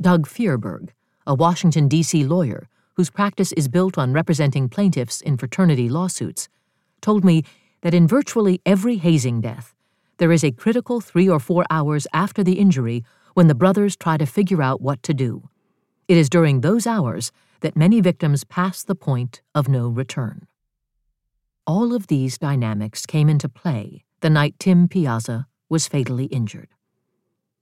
Doug 0.00 0.26
Fierberg, 0.26 0.92
a 1.26 1.34
Washington, 1.34 1.88
D.C. 1.88 2.24
lawyer 2.24 2.68
whose 3.00 3.10
practice 3.10 3.52
is 3.52 3.68
built 3.68 3.96
on 3.96 4.12
representing 4.12 4.68
plaintiffs 4.68 5.22
in 5.22 5.36
fraternity 5.36 5.88
lawsuits, 5.88 6.48
told 7.00 7.24
me 7.24 7.42
that 7.80 7.94
in 7.94 8.06
virtually 8.06 8.60
every 8.66 8.96
hazing 8.96 9.40
death, 9.40 9.74
there 10.18 10.32
is 10.32 10.44
a 10.44 10.50
critical 10.50 11.00
three 11.00 11.28
or 11.28 11.40
four 11.40 11.64
hours 11.70 12.06
after 12.12 12.44
the 12.44 12.58
injury 12.58 13.02
when 13.32 13.46
the 13.46 13.54
brothers 13.54 13.96
try 13.96 14.18
to 14.18 14.26
figure 14.26 14.60
out 14.60 14.82
what 14.82 15.02
to 15.02 15.14
do. 15.14 15.48
It 16.08 16.18
is 16.18 16.28
during 16.28 16.60
those 16.60 16.86
hours 16.86 17.32
that 17.60 17.74
many 17.74 18.02
victims 18.02 18.44
pass 18.44 18.82
the 18.82 18.94
point 18.94 19.40
of 19.54 19.66
no 19.66 19.88
return. 19.88 20.46
All 21.66 21.94
of 21.94 22.08
these 22.08 22.36
dynamics 22.36 23.06
came 23.06 23.30
into 23.30 23.48
play 23.48 24.04
the 24.20 24.28
night 24.28 24.56
Tim 24.58 24.88
Piazza 24.88 25.46
was 25.70 25.88
fatally 25.88 26.26
injured. 26.26 26.68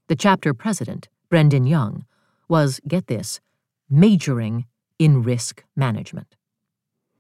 The 0.08 0.16
chapter 0.16 0.52
president, 0.54 1.08
Brendan 1.28 1.66
Young, 1.66 2.04
was, 2.48 2.80
get 2.88 3.06
this, 3.06 3.40
majoring 3.88 4.66
in 4.98 5.22
risk 5.22 5.62
management. 5.76 6.34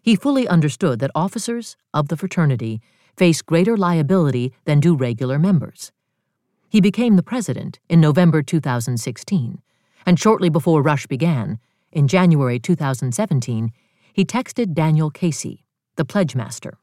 He 0.02 0.16
fully 0.16 0.48
understood 0.48 0.98
that 0.98 1.10
officers 1.14 1.76
of 1.94 2.08
the 2.08 2.16
fraternity 2.16 2.80
face 3.16 3.42
greater 3.42 3.76
liability 3.76 4.54
than 4.64 4.80
do 4.80 4.96
regular 4.96 5.38
members. 5.38 5.92
He 6.68 6.80
became 6.80 7.16
the 7.16 7.22
president 7.22 7.78
in 7.88 8.00
November 8.00 8.42
2016, 8.42 9.62
and 10.06 10.18
shortly 10.18 10.48
before 10.48 10.82
Rush 10.82 11.06
began, 11.06 11.58
in 11.92 12.08
January 12.08 12.58
2017, 12.58 13.72
he 14.12 14.24
texted 14.24 14.74
Daniel 14.74 15.10
Casey, 15.10 15.64
the 15.96 16.04
pledge 16.04 16.34
master. 16.34 16.78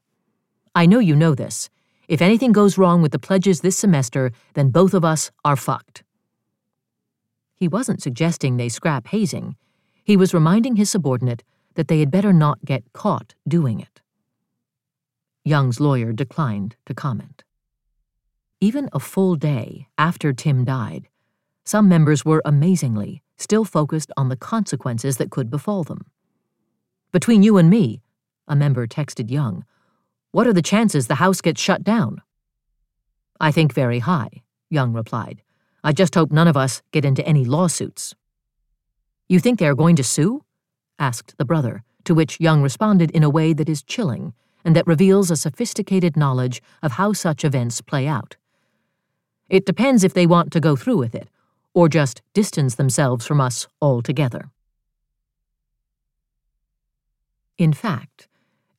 I 0.74 0.86
know 0.86 0.98
you 0.98 1.16
know 1.16 1.34
this. 1.34 1.70
If 2.08 2.22
anything 2.22 2.52
goes 2.52 2.78
wrong 2.78 3.02
with 3.02 3.12
the 3.12 3.18
pledges 3.18 3.60
this 3.60 3.78
semester, 3.78 4.32
then 4.54 4.70
both 4.70 4.94
of 4.94 5.04
us 5.04 5.30
are 5.44 5.56
fucked. 5.56 6.04
He 7.54 7.68
wasn't 7.68 8.02
suggesting 8.02 8.56
they 8.56 8.68
scrap 8.68 9.08
hazing. 9.08 9.56
He 10.04 10.16
was 10.16 10.34
reminding 10.34 10.76
his 10.76 10.90
subordinate 10.90 11.42
that 11.74 11.88
they 11.88 12.00
had 12.00 12.10
better 12.10 12.32
not 12.32 12.64
get 12.64 12.92
caught 12.92 13.34
doing 13.48 13.80
it. 13.80 14.00
Young's 15.44 15.80
lawyer 15.80 16.12
declined 16.12 16.76
to 16.86 16.94
comment. 16.94 17.44
Even 18.60 18.88
a 18.92 19.00
full 19.00 19.36
day 19.36 19.88
after 19.98 20.32
Tim 20.32 20.64
died, 20.64 21.08
some 21.64 21.88
members 21.88 22.24
were 22.24 22.42
amazingly 22.44 23.22
still 23.36 23.64
focused 23.64 24.10
on 24.16 24.28
the 24.28 24.36
consequences 24.36 25.18
that 25.18 25.30
could 25.30 25.50
befall 25.50 25.84
them. 25.84 26.06
Between 27.12 27.42
you 27.42 27.58
and 27.58 27.68
me, 27.68 28.02
a 28.48 28.56
member 28.56 28.86
texted 28.86 29.30
Young, 29.30 29.64
What 30.36 30.46
are 30.46 30.52
the 30.52 30.60
chances 30.60 31.06
the 31.06 31.14
house 31.14 31.40
gets 31.40 31.62
shut 31.62 31.82
down? 31.82 32.20
I 33.40 33.50
think 33.50 33.72
very 33.72 34.00
high, 34.00 34.42
Young 34.68 34.92
replied. 34.92 35.40
I 35.82 35.92
just 35.92 36.14
hope 36.14 36.30
none 36.30 36.46
of 36.46 36.58
us 36.58 36.82
get 36.92 37.06
into 37.06 37.26
any 37.26 37.42
lawsuits. 37.46 38.14
You 39.30 39.40
think 39.40 39.58
they 39.58 39.66
are 39.66 39.74
going 39.74 39.96
to 39.96 40.04
sue? 40.04 40.44
asked 40.98 41.38
the 41.38 41.46
brother, 41.46 41.84
to 42.04 42.14
which 42.14 42.38
Young 42.38 42.60
responded 42.60 43.10
in 43.12 43.22
a 43.22 43.30
way 43.30 43.54
that 43.54 43.70
is 43.70 43.82
chilling 43.82 44.34
and 44.62 44.76
that 44.76 44.86
reveals 44.86 45.30
a 45.30 45.36
sophisticated 45.36 46.18
knowledge 46.18 46.60
of 46.82 46.92
how 46.92 47.14
such 47.14 47.42
events 47.42 47.80
play 47.80 48.06
out. 48.06 48.36
It 49.48 49.64
depends 49.64 50.04
if 50.04 50.12
they 50.12 50.26
want 50.26 50.52
to 50.52 50.60
go 50.60 50.76
through 50.76 50.98
with 50.98 51.14
it, 51.14 51.30
or 51.72 51.88
just 51.88 52.20
distance 52.34 52.74
themselves 52.74 53.24
from 53.24 53.40
us 53.40 53.68
altogether. 53.80 54.50
In 57.56 57.72
fact, 57.72 58.28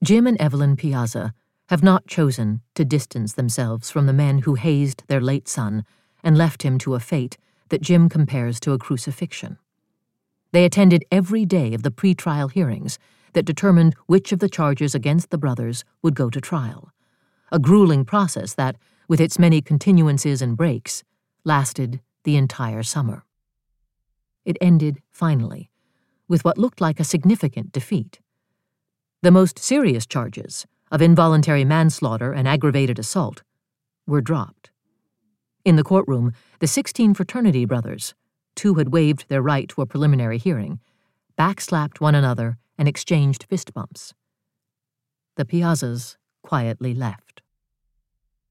Jim 0.03 0.27
and 0.27 0.39
Evelyn 0.39 0.75
Piazza 0.75 1.33
have 1.70 1.84
not 1.84 2.07
chosen 2.07 2.61
to 2.76 2.86
distance 2.86 3.34
themselves 3.34 3.89
from 3.89 4.05
the 4.05 4.13
men 4.13 4.39
who 4.39 4.55
hazed 4.55 5.03
their 5.07 5.22
late 5.22 5.47
son 5.47 5.84
and 6.24 6.38
left 6.38 6.63
him 6.63 6.78
to 6.78 6.95
a 6.95 6.99
fate 6.99 7.38
that 7.70 7.82
Jim 7.82 8.07
compares 8.09 8.59
to 8.61 8.72
a 8.72 8.78
crucifixion. 8.78 9.57
They 10.53 10.63
attended 10.63 11.03
every 11.11 11.45
day 11.45 11.74
of 11.74 11.84
the 11.84 11.91
pretrial 11.91 12.51
hearings 12.51 12.97
that 13.34 13.45
determined 13.45 13.95
which 14.05 14.32
of 14.32 14.39
the 14.39 14.49
charges 14.49 14.95
against 14.95 15.30
the 15.30 15.38
brothers 15.38 15.84
would 16.01 16.15
go 16.15 16.30
to 16.30 16.39
trial, 16.39 16.91
a 17.51 17.59
grueling 17.59 18.05
process 18.05 18.53
that, 18.53 18.78
with 19.07 19.20
its 19.20 19.38
many 19.38 19.61
continuances 19.61 20.41
and 20.41 20.55
breaks, 20.55 21.03
lasted 21.43 21.99
the 22.24 22.38
entire 22.38 22.84
summer. 22.84 23.26
It 24.45 24.57
ended, 24.61 25.01
finally, 25.11 25.70
with 26.30 26.45
what 26.45 26.57
looked 26.57 26.80
like 26.80 26.99
a 26.99 27.05
significant 27.05 27.74
defeat. 27.74 28.20
The 29.22 29.32
most 29.32 29.59
serious 29.59 30.05
charges, 30.05 30.65
of 30.91 31.01
involuntary 31.01 31.65
manslaughter 31.65 32.31
and 32.31 32.47
aggravated 32.47 32.99
assault, 32.99 33.43
were 34.05 34.21
dropped. 34.21 34.71
In 35.65 35.75
the 35.75 35.83
courtroom, 35.83 36.33
the 36.59 36.67
16 36.67 37.13
fraternity 37.13 37.65
brothers, 37.65 38.13
two 38.55 38.75
had 38.75 38.93
waived 38.93 39.27
their 39.27 39.41
right 39.41 39.67
to 39.69 39.81
a 39.81 39.85
preliminary 39.85 40.38
hearing, 40.38 40.79
backslapped 41.38 41.99
one 41.99 42.15
another 42.15 42.57
and 42.77 42.88
exchanged 42.88 43.43
fist 43.43 43.73
bumps. 43.73 44.13
The 45.35 45.45
Piazzas 45.45 46.17
quietly 46.41 46.93
left. 46.93 47.41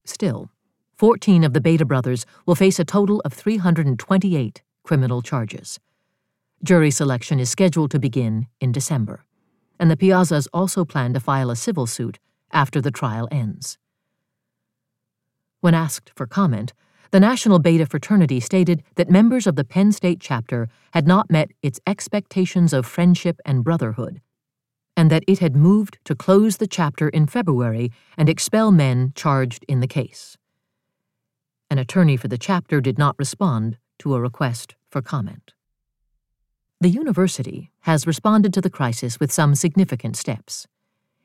Still, 0.05 0.49
14 0.95 1.43
of 1.43 1.53
the 1.53 1.61
Beta 1.61 1.85
brothers 1.85 2.25
will 2.45 2.55
face 2.55 2.79
a 2.79 2.85
total 2.85 3.19
of 3.25 3.33
328 3.33 4.61
criminal 4.83 5.21
charges. 5.21 5.79
Jury 6.63 6.91
selection 6.91 7.39
is 7.39 7.49
scheduled 7.49 7.91
to 7.91 7.99
begin 7.99 8.47
in 8.59 8.71
December, 8.71 9.25
and 9.79 9.91
the 9.91 9.97
Piazzas 9.97 10.47
also 10.53 10.85
plan 10.85 11.13
to 11.13 11.19
file 11.19 11.51
a 11.51 11.55
civil 11.55 11.85
suit 11.85 12.19
after 12.51 12.81
the 12.81 12.91
trial 12.91 13.27
ends. 13.31 13.77
When 15.61 15.73
asked 15.73 16.11
for 16.15 16.27
comment, 16.27 16.73
the 17.11 17.19
National 17.19 17.59
Beta 17.59 17.85
Fraternity 17.85 18.39
stated 18.39 18.83
that 18.95 19.09
members 19.09 19.47
of 19.47 19.55
the 19.55 19.63
Penn 19.63 19.91
State 19.91 20.19
chapter 20.19 20.67
had 20.91 21.07
not 21.07 21.31
met 21.31 21.51
its 21.61 21.79
expectations 21.87 22.73
of 22.73 22.85
friendship 22.85 23.39
and 23.45 23.63
brotherhood, 23.63 24.21
and 24.95 25.09
that 25.09 25.23
it 25.27 25.39
had 25.39 25.55
moved 25.55 25.99
to 26.05 26.15
close 26.15 26.57
the 26.57 26.67
chapter 26.67 27.07
in 27.09 27.27
February 27.27 27.91
and 28.17 28.27
expel 28.27 28.71
men 28.71 29.13
charged 29.15 29.63
in 29.67 29.79
the 29.79 29.87
case. 29.87 30.37
An 31.69 31.77
attorney 31.77 32.17
for 32.17 32.27
the 32.27 32.37
chapter 32.37 32.81
did 32.81 32.97
not 32.97 33.17
respond 33.17 33.77
to 33.99 34.15
a 34.15 34.21
request 34.21 34.75
for 34.89 35.01
comment. 35.01 35.53
The 36.79 36.89
university 36.89 37.71
has 37.81 38.05
responded 38.05 38.53
to 38.53 38.61
the 38.61 38.69
crisis 38.69 39.19
with 39.19 39.31
some 39.31 39.55
significant 39.55 40.15
steps. 40.15 40.67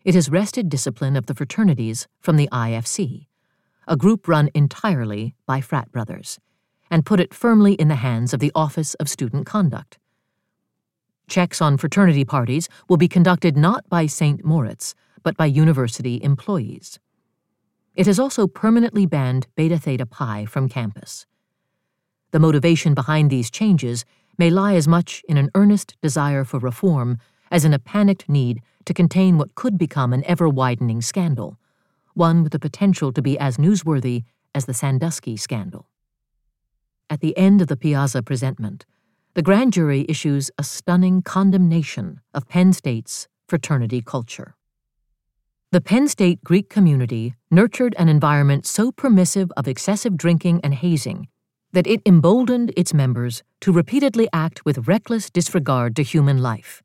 It 0.05 0.15
has 0.15 0.29
wrested 0.29 0.69
discipline 0.69 1.17
of 1.17 1.27
the 1.27 1.35
fraternities 1.35 2.09
from 2.21 2.37
the 2.37 2.49
IFC 2.53 3.27
a 3.89 3.97
group 3.97 4.29
run 4.29 4.49
entirely 4.55 5.35
by 5.47 5.61
frat 5.61 5.91
brothers, 5.91 6.39
and 6.91 7.07
put 7.07 7.21
it 7.21 7.35
firmly 7.35 7.75
in 7.75 7.89
the 7.89 7.97
hands 7.97 8.33
of 8.33 8.41
the 8.41 8.53
Office 8.55 8.95
of 8.95 9.09
Student 9.09 9.47
Conduct. 9.47 9.99
Checks 11.29 11.61
on 11.61 11.77
fraternity 11.77 12.25
parties 12.25 12.69
will 12.89 12.97
be 12.97 13.09
conducted 13.09 13.57
not 13.57 13.89
by 13.89 14.07
St. 14.07 14.45
Moritz, 14.45 14.95
but 15.23 15.37
by 15.37 15.47
university 15.47 16.23
employees. 16.23 16.99
It 17.95 18.07
has 18.07 18.19
also 18.19 18.47
permanently 18.47 19.07
banned 19.07 19.47
Beta 19.57 19.79
Theta 19.79 20.07
Pi 20.07 20.47
from 20.47 20.69
campus. 20.69 21.27
The 22.31 22.41
motivation 22.41 22.95
behind 22.95 23.31
these 23.31 23.51
changes 23.51 24.05
may 24.39 24.51
lie 24.51 24.75
as 24.75 24.89
much 24.89 25.23
in 25.29 25.37
an 25.37 25.51
earnest 25.55 25.97
desire 26.01 26.45
for 26.45 26.59
reform 26.59 27.19
as 27.51 27.65
in 27.65 27.75
a 27.75 27.79
panicked 27.79 28.29
need 28.29 28.63
to 28.87 28.95
contain 28.95 29.39
what 29.39 29.55
could 29.55 29.79
become 29.79 30.13
an 30.13 30.25
ever 30.25 30.49
widening 30.49 31.01
scandal 31.01 31.59
one 32.15 32.43
with 32.43 32.53
the 32.53 32.59
potential 32.59 33.13
to 33.13 33.23
be 33.23 33.39
as 33.39 33.57
newsworthy 33.57 34.25
as 34.55 34.67
the 34.67 34.75
Sandusky 34.75 35.37
scandal. 35.37 35.87
At 37.09 37.21
the 37.21 37.37
end 37.37 37.61
of 37.61 37.69
the 37.69 37.77
Piazza 37.77 38.23
presentment, 38.23 38.85
the 39.35 39.43
grand 39.43 39.73
jury 39.73 40.05
issues 40.09 40.51
a 40.59 40.65
stunning 40.65 41.23
condemnation 41.23 42.21
of 42.35 42.49
Penn 42.49 42.73
State's 42.73 43.29
fraternity 43.49 44.03
culture. 44.03 44.55
The 45.71 45.81
Penn 45.81 46.07
State 46.07 46.45
Greek 46.45 46.69
community 46.69 47.35
nurtured 47.51 47.95
an 47.99 48.09
environment 48.09 48.67
so 48.67 48.93
permissive 48.93 49.51
of 49.57 49.67
excessive 49.67 50.17
drinking 50.17 50.61
and 50.63 50.75
hazing 50.75 51.29
that 51.73 51.87
it 51.87 52.03
emboldened 52.05 52.73
its 52.77 52.93
members 52.93 53.43
to 53.63 53.73
repeatedly 53.73 54.29
act 54.35 54.67
with 54.67 54.87
reckless 54.87 55.31
disregard 55.31 55.97
to 55.97 56.03
human 56.03 56.43
life 56.43 56.83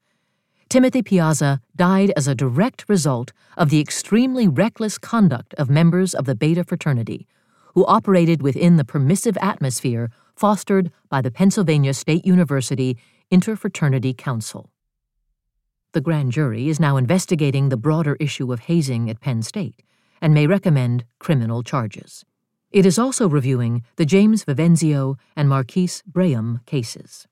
Timothy 0.69 1.01
Piazza 1.01 1.61
died 1.77 2.11
as 2.17 2.27
a 2.27 2.35
direct 2.35 2.89
result 2.89 3.31
of 3.55 3.69
the 3.69 3.79
extremely 3.79 4.49
reckless 4.49 4.97
conduct 4.97 5.53
of 5.53 5.69
members 5.69 6.13
of 6.13 6.25
the 6.25 6.35
Beta 6.35 6.65
fraternity, 6.65 7.25
who 7.73 7.85
operated 7.85 8.41
within 8.41 8.75
the 8.75 8.83
permissive 8.83 9.37
atmosphere 9.39 10.09
fostered 10.35 10.91
by 11.09 11.21
the 11.21 11.31
Pennsylvania 11.31 11.93
State 11.93 12.25
University 12.25 12.97
Interfraternity 13.31 14.17
Council. 14.17 14.69
The 15.93 16.01
grand 16.01 16.33
jury 16.33 16.67
is 16.67 16.81
now 16.81 16.97
investigating 16.97 17.69
the 17.69 17.77
broader 17.77 18.17
issue 18.19 18.51
of 18.51 18.61
hazing 18.61 19.09
at 19.09 19.21
Penn 19.21 19.43
State 19.43 19.81
and 20.21 20.33
may 20.33 20.47
recommend 20.47 21.05
criminal 21.17 21.63
charges. 21.63 22.25
It 22.71 22.85
is 22.85 22.99
also 22.99 23.29
reviewing 23.29 23.83
the 23.95 24.05
James 24.05 24.43
Vivenzio 24.43 25.15
and 25.33 25.47
Marquise 25.47 26.03
Braham 26.05 26.59
cases. 26.65 27.25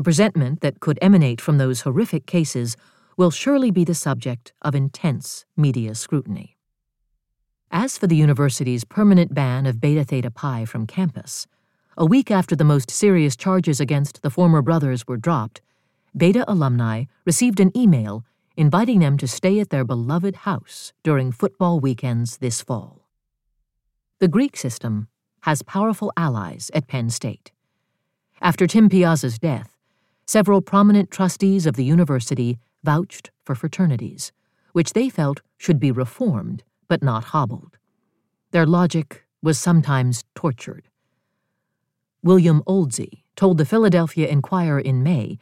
The 0.00 0.04
presentment 0.04 0.62
that 0.62 0.80
could 0.80 0.98
emanate 1.02 1.42
from 1.42 1.58
those 1.58 1.82
horrific 1.82 2.24
cases 2.24 2.74
will 3.18 3.30
surely 3.30 3.70
be 3.70 3.84
the 3.84 3.94
subject 3.94 4.54
of 4.62 4.74
intense 4.74 5.44
media 5.58 5.94
scrutiny. 5.94 6.56
As 7.70 7.98
for 7.98 8.06
the 8.06 8.16
university's 8.16 8.82
permanent 8.82 9.34
ban 9.34 9.66
of 9.66 9.78
Beta 9.78 10.02
Theta 10.02 10.30
Pi 10.30 10.64
from 10.64 10.86
campus, 10.86 11.46
a 11.98 12.06
week 12.06 12.30
after 12.30 12.56
the 12.56 12.64
most 12.64 12.90
serious 12.90 13.36
charges 13.36 13.78
against 13.78 14.22
the 14.22 14.30
former 14.30 14.62
brothers 14.62 15.06
were 15.06 15.18
dropped, 15.18 15.60
Beta 16.16 16.50
alumni 16.50 17.04
received 17.26 17.60
an 17.60 17.70
email 17.76 18.24
inviting 18.56 19.00
them 19.00 19.18
to 19.18 19.28
stay 19.28 19.60
at 19.60 19.68
their 19.68 19.84
beloved 19.84 20.34
house 20.48 20.94
during 21.02 21.30
football 21.30 21.78
weekends 21.78 22.38
this 22.38 22.62
fall. 22.62 23.06
The 24.18 24.28
Greek 24.28 24.56
system 24.56 25.08
has 25.42 25.60
powerful 25.60 26.10
allies 26.16 26.70
at 26.72 26.88
Penn 26.88 27.10
State. 27.10 27.52
After 28.40 28.66
Tim 28.66 28.88
Piazza's 28.88 29.38
death, 29.38 29.76
several 30.30 30.60
prominent 30.62 31.10
trustees 31.10 31.66
of 31.66 31.74
the 31.74 31.82
university 31.82 32.56
vouched 32.84 33.32
for 33.42 33.56
fraternities, 33.56 34.30
which 34.70 34.92
they 34.92 35.08
felt 35.08 35.40
should 35.58 35.80
be 35.80 35.90
reformed 35.90 36.62
but 36.86 37.02
not 37.02 37.24
hobbled. 37.34 37.76
Their 38.52 38.64
logic 38.64 39.24
was 39.42 39.58
sometimes 39.58 40.22
tortured. 40.36 40.86
William 42.22 42.62
Oldsey 42.64 43.24
told 43.34 43.58
the 43.58 43.64
Philadelphia 43.64 44.28
Inquirer 44.28 44.78
in 44.78 45.02
May 45.02 45.36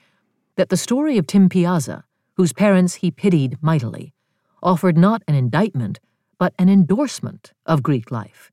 that 0.56 0.70
the 0.70 0.76
story 0.78 1.18
of 1.18 1.26
Tim 1.26 1.50
Piazza, 1.50 2.04
whose 2.38 2.54
parents 2.54 2.94
he 2.94 3.10
pitied 3.10 3.62
mightily, 3.62 4.14
offered 4.62 4.96
not 4.96 5.22
an 5.28 5.34
indictment, 5.34 6.00
but 6.38 6.54
an 6.58 6.70
endorsement 6.70 7.52
of 7.66 7.82
Greek 7.82 8.10
life. 8.10 8.50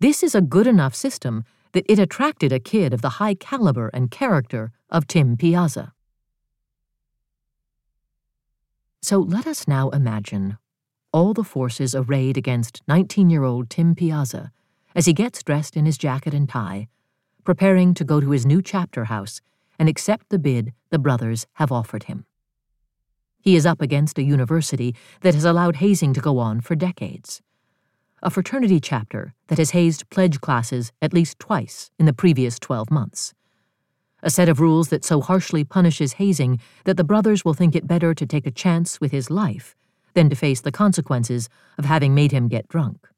This 0.00 0.22
is 0.22 0.34
a 0.34 0.42
good 0.42 0.66
enough 0.66 0.94
system 0.94 1.46
that 1.72 1.84
it 1.88 1.98
attracted 1.98 2.52
a 2.52 2.60
kid 2.60 2.92
of 2.92 3.02
the 3.02 3.16
high 3.20 3.34
caliber 3.34 3.90
and 3.92 4.10
character 4.10 4.72
of 4.90 5.06
Tim 5.06 5.36
Piazza. 5.36 5.92
So 9.00 9.18
let 9.18 9.46
us 9.46 9.66
now 9.66 9.90
imagine 9.90 10.58
all 11.12 11.34
the 11.34 11.44
forces 11.44 11.94
arrayed 11.94 12.36
against 12.36 12.82
19 12.88 13.30
year 13.30 13.44
old 13.44 13.68
Tim 13.68 13.94
Piazza 13.94 14.52
as 14.94 15.06
he 15.06 15.12
gets 15.12 15.42
dressed 15.42 15.76
in 15.76 15.86
his 15.86 15.98
jacket 15.98 16.34
and 16.34 16.48
tie, 16.48 16.88
preparing 17.44 17.94
to 17.94 18.04
go 18.04 18.20
to 18.20 18.30
his 18.30 18.46
new 18.46 18.62
chapter 18.62 19.04
house 19.04 19.40
and 19.78 19.88
accept 19.88 20.28
the 20.28 20.38
bid 20.38 20.72
the 20.90 20.98
brothers 20.98 21.46
have 21.54 21.72
offered 21.72 22.04
him. 22.04 22.24
He 23.40 23.56
is 23.56 23.66
up 23.66 23.82
against 23.82 24.18
a 24.18 24.22
university 24.22 24.94
that 25.22 25.34
has 25.34 25.44
allowed 25.44 25.76
hazing 25.76 26.12
to 26.14 26.20
go 26.20 26.38
on 26.38 26.60
for 26.60 26.76
decades. 26.76 27.42
A 28.22 28.30
fraternity 28.30 28.80
chapter 28.80 29.34
that 29.48 29.58
has 29.58 29.70
hazed 29.70 30.08
pledge 30.10 30.40
classes 30.40 30.92
at 31.02 31.12
least 31.12 31.38
twice 31.38 31.90
in 31.98 32.06
the 32.06 32.12
previous 32.12 32.58
12 32.58 32.90
months 32.90 33.34
a 34.22 34.30
set 34.30 34.48
of 34.48 34.60
rules 34.60 34.88
that 34.88 35.04
so 35.04 35.20
harshly 35.20 35.64
punishes 35.64 36.14
hazing 36.14 36.60
that 36.84 36.96
the 36.96 37.04
brothers 37.04 37.44
will 37.44 37.54
think 37.54 37.74
it 37.74 37.86
better 37.86 38.14
to 38.14 38.26
take 38.26 38.46
a 38.46 38.50
chance 38.50 39.00
with 39.00 39.10
his 39.10 39.30
life 39.30 39.74
than 40.14 40.30
to 40.30 40.36
face 40.36 40.60
the 40.60 40.72
consequences 40.72 41.48
of 41.76 41.84
having 41.84 42.14
made 42.14 42.32
him 42.32 42.48
get 42.48 42.68
drunk. 42.68 43.08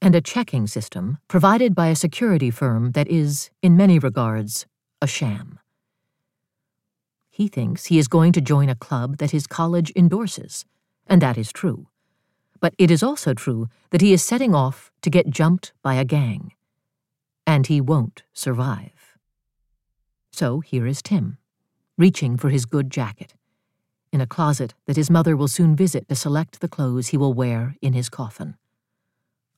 And 0.00 0.16
a 0.16 0.20
checking 0.20 0.66
system 0.66 1.18
provided 1.28 1.74
by 1.74 1.88
a 1.88 1.96
security 1.96 2.50
firm 2.50 2.92
that 2.92 3.08
is, 3.08 3.50
in 3.62 3.76
many 3.76 3.98
regards, 3.98 4.66
a 5.00 5.06
sham. 5.06 5.60
He 7.30 7.46
thinks 7.46 7.86
he 7.86 7.98
is 7.98 8.08
going 8.08 8.32
to 8.32 8.40
join 8.40 8.68
a 8.68 8.74
club 8.74 9.18
that 9.18 9.30
his 9.30 9.46
college 9.46 9.92
endorses, 9.94 10.64
and 11.06 11.22
that 11.22 11.38
is 11.38 11.52
true. 11.52 11.86
But 12.62 12.74
it 12.78 12.92
is 12.92 13.02
also 13.02 13.34
true 13.34 13.68
that 13.90 14.00
he 14.00 14.12
is 14.12 14.22
setting 14.22 14.54
off 14.54 14.92
to 15.02 15.10
get 15.10 15.28
jumped 15.28 15.72
by 15.82 15.94
a 15.94 16.04
gang. 16.04 16.52
And 17.44 17.66
he 17.66 17.80
won't 17.80 18.22
survive. 18.32 19.18
So 20.30 20.60
here 20.60 20.86
is 20.86 21.02
Tim, 21.02 21.38
reaching 21.98 22.36
for 22.36 22.50
his 22.50 22.64
good 22.64 22.88
jacket, 22.88 23.34
in 24.12 24.20
a 24.20 24.28
closet 24.28 24.74
that 24.86 24.96
his 24.96 25.10
mother 25.10 25.36
will 25.36 25.48
soon 25.48 25.74
visit 25.74 26.08
to 26.08 26.14
select 26.14 26.60
the 26.60 26.68
clothes 26.68 27.08
he 27.08 27.16
will 27.16 27.34
wear 27.34 27.74
in 27.82 27.94
his 27.94 28.08
coffin. 28.08 28.54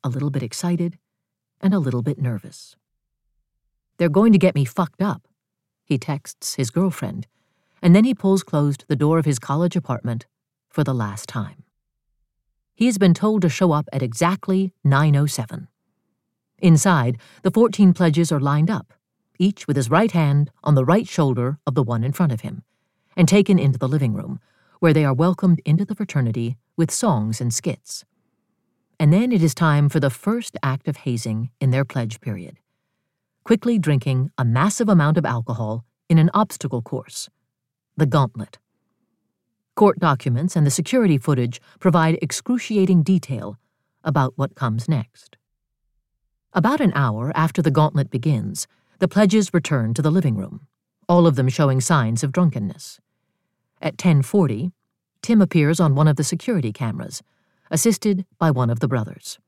A 0.02 0.08
little 0.08 0.30
bit 0.30 0.42
excited 0.42 0.98
and 1.60 1.74
a 1.74 1.78
little 1.78 2.02
bit 2.02 2.18
nervous. 2.18 2.74
They're 3.98 4.08
going 4.08 4.32
to 4.32 4.38
get 4.38 4.54
me 4.54 4.64
fucked 4.64 5.02
up, 5.02 5.28
he 5.84 5.98
texts 5.98 6.54
his 6.54 6.70
girlfriend, 6.70 7.26
and 7.82 7.94
then 7.94 8.04
he 8.04 8.14
pulls 8.14 8.42
closed 8.42 8.86
the 8.88 8.96
door 8.96 9.18
of 9.18 9.26
his 9.26 9.38
college 9.38 9.76
apartment 9.76 10.24
for 10.70 10.82
the 10.82 10.94
last 10.94 11.28
time. 11.28 11.64
He 12.74 12.86
has 12.86 12.98
been 12.98 13.14
told 13.14 13.42
to 13.42 13.48
show 13.48 13.72
up 13.72 13.88
at 13.92 14.02
exactly 14.02 14.72
907. 14.82 15.68
Inside, 16.58 17.18
the 17.42 17.50
14 17.50 17.92
pledges 17.92 18.32
are 18.32 18.40
lined 18.40 18.70
up, 18.70 18.92
each 19.38 19.66
with 19.66 19.76
his 19.76 19.90
right 19.90 20.10
hand 20.10 20.50
on 20.62 20.74
the 20.74 20.84
right 20.84 21.06
shoulder 21.06 21.58
of 21.66 21.74
the 21.74 21.82
one 21.82 22.04
in 22.04 22.12
front 22.12 22.32
of 22.32 22.40
him, 22.40 22.62
and 23.16 23.28
taken 23.28 23.58
into 23.58 23.78
the 23.78 23.88
living 23.88 24.14
room, 24.14 24.40
where 24.80 24.92
they 24.92 25.04
are 25.04 25.14
welcomed 25.14 25.60
into 25.64 25.84
the 25.84 25.94
fraternity 25.94 26.56
with 26.76 26.90
songs 26.90 27.40
and 27.40 27.54
skits. 27.54 28.04
And 28.98 29.12
then 29.12 29.32
it 29.32 29.42
is 29.42 29.54
time 29.54 29.88
for 29.88 30.00
the 30.00 30.10
first 30.10 30.56
act 30.62 30.88
of 30.88 30.98
hazing 30.98 31.50
in 31.60 31.70
their 31.70 31.84
pledge 31.84 32.20
period 32.20 32.58
quickly 33.44 33.78
drinking 33.78 34.30
a 34.38 34.44
massive 34.44 34.88
amount 34.88 35.18
of 35.18 35.26
alcohol 35.26 35.84
in 36.08 36.18
an 36.18 36.30
obstacle 36.32 36.80
course, 36.80 37.28
the 37.96 38.06
gauntlet. 38.06 38.58
Court 39.76 39.98
documents 39.98 40.54
and 40.54 40.64
the 40.64 40.70
security 40.70 41.18
footage 41.18 41.60
provide 41.80 42.18
excruciating 42.22 43.02
detail 43.02 43.58
about 44.04 44.32
what 44.36 44.54
comes 44.54 44.88
next. 44.88 45.36
About 46.52 46.80
an 46.80 46.92
hour 46.94 47.32
after 47.34 47.60
the 47.60 47.72
gauntlet 47.72 48.08
begins, 48.08 48.68
the 49.00 49.08
pledges 49.08 49.52
return 49.52 49.92
to 49.94 50.02
the 50.02 50.12
living 50.12 50.36
room, 50.36 50.68
all 51.08 51.26
of 51.26 51.34
them 51.34 51.48
showing 51.48 51.80
signs 51.80 52.22
of 52.22 52.30
drunkenness. 52.30 53.00
At 53.82 53.98
10:40, 53.98 54.72
Tim 55.22 55.42
appears 55.42 55.80
on 55.80 55.96
one 55.96 56.06
of 56.06 56.14
the 56.14 56.22
security 56.22 56.72
cameras, 56.72 57.22
assisted 57.68 58.24
by 58.38 58.52
one 58.52 58.70
of 58.70 58.78
the 58.78 58.86
brothers. 58.86 59.40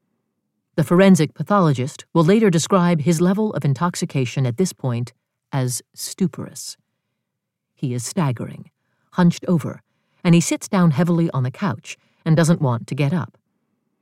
The 0.74 0.82
forensic 0.84 1.34
pathologist 1.34 2.04
will 2.12 2.24
later 2.24 2.50
describe 2.50 3.02
his 3.02 3.20
level 3.20 3.54
of 3.54 3.64
intoxication 3.64 4.44
at 4.44 4.56
this 4.56 4.72
point 4.72 5.12
as 5.52 5.82
stuporous. 5.94 6.76
He 7.76 7.94
is 7.94 8.04
staggering, 8.04 8.70
hunched 9.12 9.44
over, 9.46 9.82
and 10.26 10.34
he 10.34 10.40
sits 10.40 10.66
down 10.66 10.90
heavily 10.90 11.30
on 11.30 11.44
the 11.44 11.52
couch 11.52 11.96
and 12.24 12.36
doesn't 12.36 12.60
want 12.60 12.88
to 12.88 12.96
get 12.96 13.14
up. 13.14 13.38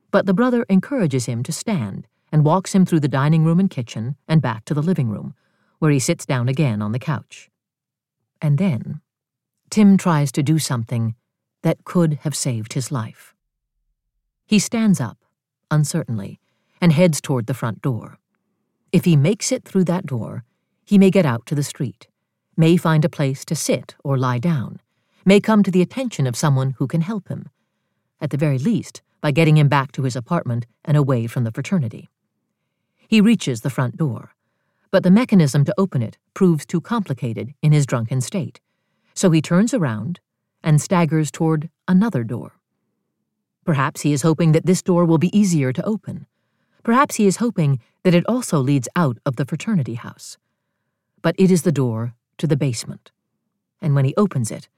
But 0.09 0.25
the 0.25 0.33
brother 0.33 0.65
encourages 0.69 1.27
him 1.27 1.43
to 1.43 1.51
stand 1.51 2.07
and 2.31 2.43
walks 2.43 2.73
him 2.73 2.83
through 2.83 3.01
the 3.01 3.07
dining 3.07 3.45
room 3.45 3.59
and 3.59 3.69
kitchen 3.69 4.15
and 4.27 4.41
back 4.41 4.65
to 4.65 4.73
the 4.73 4.81
living 4.81 5.07
room, 5.07 5.35
where 5.77 5.91
he 5.91 5.99
sits 5.99 6.25
down 6.25 6.49
again 6.49 6.81
on 6.81 6.93
the 6.93 6.99
couch. 6.99 7.51
And 8.41 8.57
then, 8.57 9.01
Tim 9.69 9.97
tries 9.97 10.31
to 10.31 10.41
do 10.41 10.57
something 10.57 11.13
that 11.61 11.83
could 11.83 12.15
have 12.23 12.35
saved 12.35 12.73
his 12.73 12.91
life. 12.91 13.35
He 14.47 14.57
stands 14.57 14.99
up, 14.99 15.19
uncertainly, 15.69 16.39
and 16.81 16.91
heads 16.91 17.21
toward 17.21 17.45
the 17.45 17.53
front 17.53 17.83
door. 17.83 18.17
If 18.91 19.05
he 19.05 19.15
makes 19.15 19.51
it 19.51 19.63
through 19.63 19.83
that 19.83 20.07
door, 20.07 20.43
he 20.83 20.97
may 20.97 21.11
get 21.11 21.27
out 21.27 21.45
to 21.45 21.53
the 21.53 21.61
street, 21.61 22.07
may 22.57 22.77
find 22.77 23.05
a 23.05 23.09
place 23.09 23.45
to 23.45 23.53
sit 23.53 23.93
or 24.03 24.17
lie 24.17 24.39
down, 24.39 24.79
may 25.25 25.39
come 25.39 25.63
to 25.63 25.71
the 25.71 25.81
attention 25.81 26.27
of 26.27 26.35
someone 26.35 26.75
who 26.77 26.87
can 26.87 27.01
help 27.01 27.27
him, 27.27 27.49
at 28.21 28.29
the 28.29 28.37
very 28.37 28.59
least, 28.59 29.01
by 29.21 29.31
getting 29.31 29.57
him 29.57 29.67
back 29.67 29.91
to 29.91 30.03
his 30.03 30.15
apartment 30.15 30.67
and 30.83 30.95
away 30.95 31.25
from 31.25 31.43
the 31.43 31.51
fraternity. 31.51 32.09
He 33.07 33.19
reaches 33.19 33.61
the 33.61 33.71
front 33.71 33.97
door, 33.97 34.35
but 34.91 35.03
the 35.03 35.11
mechanism 35.11 35.65
to 35.65 35.73
open 35.77 36.03
it 36.03 36.17
proves 36.33 36.65
too 36.65 36.79
complicated 36.79 37.53
in 37.61 37.71
his 37.71 37.85
drunken 37.85 38.21
state, 38.21 38.61
so 39.15 39.31
he 39.31 39.41
turns 39.41 39.73
around 39.73 40.19
and 40.63 40.79
staggers 40.79 41.31
toward 41.31 41.69
another 41.87 42.23
door. 42.23 42.59
Perhaps 43.65 44.01
he 44.01 44.13
is 44.13 44.21
hoping 44.21 44.51
that 44.51 44.67
this 44.67 44.83
door 44.83 45.05
will 45.05 45.17
be 45.17 45.35
easier 45.37 45.73
to 45.73 45.83
open. 45.83 46.27
Perhaps 46.83 47.15
he 47.15 47.25
is 47.25 47.37
hoping 47.37 47.79
that 48.03 48.13
it 48.13 48.25
also 48.27 48.59
leads 48.59 48.87
out 48.95 49.17
of 49.25 49.37
the 49.37 49.45
fraternity 49.45 49.95
house. 49.95 50.37
But 51.23 51.35
it 51.39 51.49
is 51.49 51.63
the 51.63 51.71
door 51.71 52.13
to 52.37 52.45
the 52.45 52.55
basement. 52.55 53.11
And 53.81 53.95
when 53.95 54.05
he 54.05 54.13
opens 54.15 54.51
it, 54.51 54.69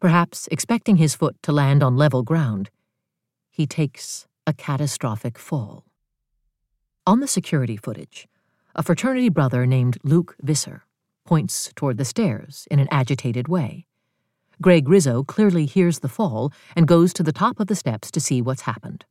perhaps 0.00 0.48
expecting 0.50 0.96
his 0.96 1.14
foot 1.14 1.36
to 1.42 1.52
land 1.52 1.82
on 1.82 1.96
level 1.96 2.22
ground, 2.22 2.70
he 3.50 3.66
takes 3.66 4.26
a 4.46 4.52
catastrophic 4.52 5.38
fall. 5.38 5.84
On 7.06 7.20
the 7.20 7.28
security 7.28 7.76
footage, 7.76 8.26
a 8.74 8.82
fraternity 8.82 9.28
brother 9.28 9.66
named 9.66 9.98
Luke 10.02 10.36
Visser 10.40 10.84
points 11.24 11.70
toward 11.76 11.98
the 11.98 12.04
stairs 12.04 12.66
in 12.70 12.78
an 12.78 12.88
agitated 12.90 13.46
way. 13.46 13.86
Greg 14.62 14.88
Rizzo 14.88 15.22
clearly 15.22 15.66
hears 15.66 16.00
the 16.00 16.08
fall 16.08 16.52
and 16.74 16.88
goes 16.88 17.12
to 17.14 17.22
the 17.22 17.32
top 17.32 17.60
of 17.60 17.66
the 17.66 17.76
steps 17.76 18.10
to 18.10 18.20
see 18.20 18.42
what's 18.42 18.62
happened. 18.62 19.04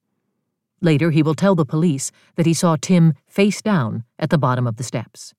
Later, 0.82 1.12
he 1.12 1.24
will 1.24 1.36
tell 1.36 1.56
the 1.56 1.66
police 1.66 2.12
that 2.36 2.46
he 2.46 2.54
saw 2.54 2.78
Tim 2.80 3.14
face 3.28 3.62
down 3.62 4.04
at 4.18 4.30
the 4.30 4.38
bottom 4.38 4.66
of 4.66 4.78
the 4.78 4.84
steps. 4.84 5.34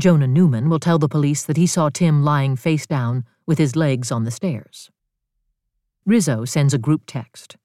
Jonah 0.00 0.26
Neuman 0.26 0.70
will 0.70 0.78
tell 0.78 0.98
the 0.98 1.10
police 1.10 1.44
that 1.44 1.58
he 1.58 1.66
saw 1.66 1.90
Tim 1.90 2.24
lying 2.24 2.56
face 2.56 2.86
down 2.86 3.26
with 3.44 3.58
his 3.58 3.76
legs 3.76 4.10
on 4.10 4.24
the 4.24 4.30
stairs. 4.30 4.90
Rizzo 6.06 6.46
sends 6.46 6.72
a 6.72 6.78
group 6.78 7.02
text. 7.06 7.58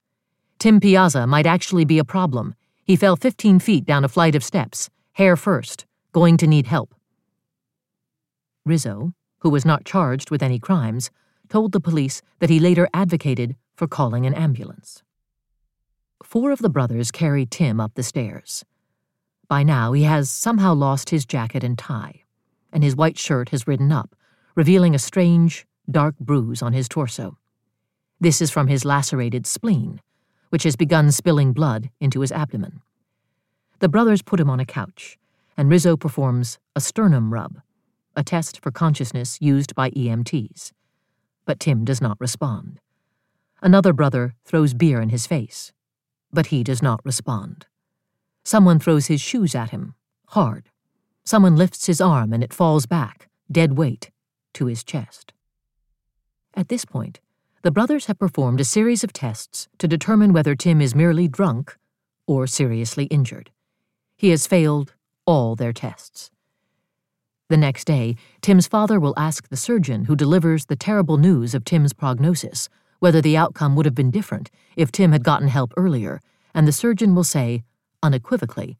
Tim 0.58 0.78
Piazza 0.78 1.26
might 1.26 1.46
actually 1.46 1.86
be 1.86 1.98
a 1.98 2.04
problem. 2.04 2.54
He 2.84 2.94
fell 2.94 3.16
15 3.16 3.58
feet 3.58 3.86
down 3.86 4.04
a 4.04 4.08
flight 4.08 4.34
of 4.34 4.44
steps, 4.44 4.90
hair 5.14 5.34
first, 5.34 5.86
going 6.12 6.36
to 6.36 6.46
need 6.46 6.66
help. 6.66 6.94
Rizzo, 8.66 9.14
who 9.38 9.48
was 9.48 9.64
not 9.64 9.86
charged 9.86 10.30
with 10.30 10.42
any 10.42 10.58
crimes, 10.58 11.10
told 11.48 11.72
the 11.72 11.80
police 11.80 12.20
that 12.40 12.50
he 12.50 12.60
later 12.60 12.86
advocated 12.92 13.56
for 13.74 13.86
calling 13.86 14.26
an 14.26 14.34
ambulance. 14.34 15.02
Four 16.22 16.50
of 16.50 16.58
the 16.58 16.68
brothers 16.68 17.10
carry 17.10 17.46
Tim 17.46 17.80
up 17.80 17.94
the 17.94 18.02
stairs. 18.02 18.62
By 19.48 19.62
now, 19.62 19.92
he 19.92 20.02
has 20.02 20.28
somehow 20.28 20.74
lost 20.74 21.08
his 21.08 21.24
jacket 21.24 21.64
and 21.64 21.78
tie, 21.78 22.24
and 22.76 22.84
his 22.84 22.94
white 22.94 23.18
shirt 23.18 23.48
has 23.48 23.66
ridden 23.66 23.90
up, 23.90 24.14
revealing 24.54 24.94
a 24.94 24.98
strange, 24.98 25.66
dark 25.90 26.14
bruise 26.20 26.60
on 26.60 26.74
his 26.74 26.90
torso. 26.90 27.38
This 28.20 28.42
is 28.42 28.50
from 28.50 28.68
his 28.68 28.84
lacerated 28.84 29.46
spleen, 29.46 30.02
which 30.50 30.64
has 30.64 30.76
begun 30.76 31.10
spilling 31.10 31.54
blood 31.54 31.88
into 32.00 32.20
his 32.20 32.30
abdomen. 32.30 32.82
The 33.78 33.88
brothers 33.88 34.20
put 34.20 34.38
him 34.38 34.50
on 34.50 34.60
a 34.60 34.66
couch, 34.66 35.16
and 35.56 35.70
Rizzo 35.70 35.96
performs 35.96 36.58
a 36.74 36.82
sternum 36.82 37.32
rub, 37.32 37.62
a 38.14 38.22
test 38.22 38.60
for 38.60 38.70
consciousness 38.70 39.38
used 39.40 39.74
by 39.74 39.88
EMTs. 39.92 40.72
But 41.46 41.58
Tim 41.58 41.82
does 41.82 42.02
not 42.02 42.20
respond. 42.20 42.78
Another 43.62 43.94
brother 43.94 44.34
throws 44.44 44.74
beer 44.74 45.00
in 45.00 45.08
his 45.08 45.26
face, 45.26 45.72
but 46.30 46.48
he 46.48 46.62
does 46.62 46.82
not 46.82 47.00
respond. 47.06 47.64
Someone 48.44 48.78
throws 48.78 49.06
his 49.06 49.22
shoes 49.22 49.54
at 49.54 49.70
him, 49.70 49.94
hard. 50.26 50.68
Someone 51.26 51.56
lifts 51.56 51.86
his 51.86 52.00
arm 52.00 52.32
and 52.32 52.44
it 52.44 52.54
falls 52.54 52.86
back, 52.86 53.28
dead 53.50 53.76
weight, 53.76 54.12
to 54.54 54.66
his 54.66 54.84
chest. 54.84 55.32
At 56.54 56.68
this 56.68 56.84
point, 56.84 57.18
the 57.62 57.72
brothers 57.72 58.06
have 58.06 58.20
performed 58.20 58.60
a 58.60 58.64
series 58.64 59.02
of 59.02 59.12
tests 59.12 59.66
to 59.78 59.88
determine 59.88 60.32
whether 60.32 60.54
Tim 60.54 60.80
is 60.80 60.94
merely 60.94 61.26
drunk 61.26 61.76
or 62.28 62.46
seriously 62.46 63.06
injured. 63.06 63.50
He 64.16 64.30
has 64.30 64.46
failed 64.46 64.94
all 65.26 65.56
their 65.56 65.72
tests. 65.72 66.30
The 67.48 67.56
next 67.56 67.86
day, 67.86 68.14
Tim's 68.40 68.68
father 68.68 69.00
will 69.00 69.14
ask 69.16 69.48
the 69.48 69.56
surgeon 69.56 70.04
who 70.04 70.14
delivers 70.14 70.66
the 70.66 70.76
terrible 70.76 71.16
news 71.16 71.54
of 71.54 71.64
Tim's 71.64 71.92
prognosis 71.92 72.68
whether 73.00 73.20
the 73.20 73.36
outcome 73.36 73.74
would 73.74 73.84
have 73.84 73.94
been 73.94 74.10
different 74.10 74.50
if 74.76 74.92
Tim 74.92 75.10
had 75.10 75.24
gotten 75.24 75.48
help 75.48 75.72
earlier, 75.76 76.20
and 76.54 76.66
the 76.66 76.72
surgeon 76.72 77.14
will 77.14 77.24
say, 77.24 77.64
unequivocally, 78.02 78.78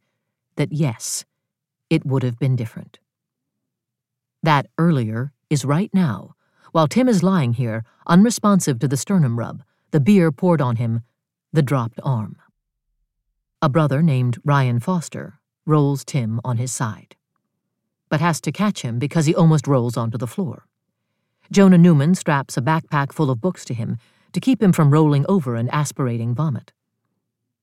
that 0.54 0.72
yes, 0.72 1.24
it 1.90 2.04
would 2.04 2.22
have 2.22 2.38
been 2.38 2.56
different. 2.56 2.98
That 4.42 4.66
earlier 4.78 5.32
is 5.50 5.64
right 5.64 5.90
now, 5.92 6.34
while 6.72 6.88
Tim 6.88 7.08
is 7.08 7.22
lying 7.22 7.54
here, 7.54 7.84
unresponsive 8.06 8.78
to 8.80 8.88
the 8.88 8.96
sternum 8.96 9.38
rub, 9.38 9.62
the 9.90 10.00
beer 10.00 10.30
poured 10.30 10.60
on 10.60 10.76
him, 10.76 11.02
the 11.52 11.62
dropped 11.62 12.00
arm. 12.02 12.36
A 13.62 13.68
brother 13.68 14.02
named 14.02 14.38
Ryan 14.44 14.80
Foster 14.80 15.40
rolls 15.64 16.04
Tim 16.04 16.40
on 16.44 16.58
his 16.58 16.72
side, 16.72 17.16
but 18.08 18.20
has 18.20 18.40
to 18.42 18.52
catch 18.52 18.82
him 18.82 18.98
because 18.98 19.26
he 19.26 19.34
almost 19.34 19.66
rolls 19.66 19.96
onto 19.96 20.18
the 20.18 20.26
floor. 20.26 20.66
Jonah 21.50 21.78
Neuman 21.78 22.16
straps 22.16 22.56
a 22.56 22.62
backpack 22.62 23.12
full 23.12 23.30
of 23.30 23.40
books 23.40 23.64
to 23.64 23.74
him 23.74 23.96
to 24.32 24.40
keep 24.40 24.62
him 24.62 24.72
from 24.72 24.90
rolling 24.90 25.24
over 25.28 25.54
and 25.54 25.72
aspirating 25.72 26.34
vomit. 26.34 26.72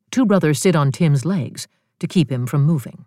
Two 0.10 0.26
brothers 0.26 0.60
sit 0.60 0.76
on 0.76 0.92
Tim's 0.92 1.26
legs 1.26 1.68
to 2.00 2.08
keep 2.08 2.32
him 2.32 2.48
from 2.48 2.64
moving. 2.64 3.06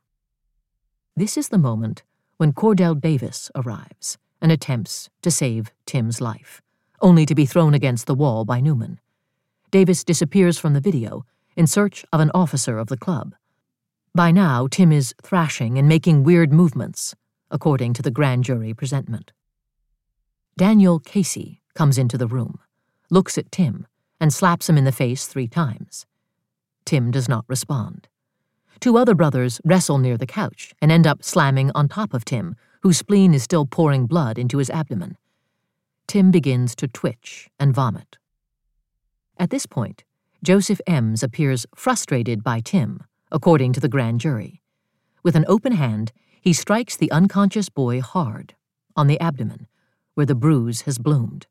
This 1.18 1.38
is 1.38 1.48
the 1.48 1.56
moment 1.56 2.02
when 2.36 2.52
Cordell 2.52 3.00
Davis 3.00 3.50
arrives 3.54 4.18
and 4.42 4.52
attempts 4.52 5.08
to 5.22 5.30
save 5.30 5.72
Tim's 5.86 6.20
life, 6.20 6.60
only 7.00 7.24
to 7.24 7.34
be 7.34 7.46
thrown 7.46 7.72
against 7.72 8.06
the 8.06 8.14
wall 8.14 8.44
by 8.44 8.60
Neuman. 8.60 8.98
Davis 9.70 10.04
disappears 10.04 10.58
from 10.58 10.74
the 10.74 10.80
video 10.80 11.24
in 11.56 11.66
search 11.66 12.04
of 12.12 12.20
an 12.20 12.30
officer 12.34 12.76
of 12.76 12.88
the 12.88 12.98
club. 12.98 13.34
By 14.14 14.30
now, 14.30 14.66
Tim 14.70 14.92
is 14.92 15.14
thrashing 15.22 15.78
and 15.78 15.88
making 15.88 16.22
weird 16.22 16.52
movements, 16.52 17.14
according 17.50 17.94
to 17.94 18.02
the 18.02 18.10
grand 18.10 18.44
jury 18.44 18.74
presentment. 18.74 19.32
Daniel 20.58 21.00
Casey 21.00 21.62
comes 21.72 21.96
into 21.96 22.18
the 22.18 22.26
room, 22.26 22.58
looks 23.08 23.38
at 23.38 23.50
Tim, 23.50 23.86
and 24.20 24.34
slaps 24.34 24.68
him 24.68 24.76
in 24.76 24.84
the 24.84 24.92
face 24.92 25.26
three 25.26 25.48
times. 25.48 26.04
Tim 26.84 27.10
does 27.10 27.26
not 27.26 27.46
respond. 27.48 28.06
Two 28.80 28.98
other 28.98 29.14
brothers 29.14 29.60
wrestle 29.64 29.98
near 29.98 30.16
the 30.16 30.26
couch 30.26 30.74
and 30.80 30.92
end 30.92 31.06
up 31.06 31.22
slamming 31.22 31.70
on 31.74 31.88
top 31.88 32.14
of 32.14 32.24
Tim, 32.24 32.56
whose 32.82 32.98
spleen 32.98 33.34
is 33.34 33.42
still 33.42 33.66
pouring 33.66 34.06
blood 34.06 34.38
into 34.38 34.58
his 34.58 34.70
abdomen. 34.70 35.16
Tim 36.06 36.30
begins 36.30 36.76
to 36.76 36.86
twitch 36.86 37.48
and 37.58 37.74
vomit. 37.74 38.18
At 39.38 39.50
this 39.50 39.66
point, 39.66 40.04
Joseph 40.44 40.80
Ems 40.86 41.22
appears 41.22 41.66
frustrated 41.74 42.44
by 42.44 42.60
Tim, 42.60 43.02
according 43.32 43.72
to 43.72 43.80
the 43.80 43.88
grand 43.88 44.20
jury. 44.20 44.62
With 45.22 45.34
an 45.34 45.44
open 45.48 45.72
hand, 45.72 46.12
he 46.40 46.52
strikes 46.52 46.96
the 46.96 47.10
unconscious 47.10 47.68
boy 47.68 48.00
hard, 48.00 48.54
on 48.94 49.08
the 49.08 49.18
abdomen, 49.20 49.66
where 50.14 50.26
the 50.26 50.34
bruise 50.34 50.82
has 50.82 50.98
bloomed. 50.98 51.46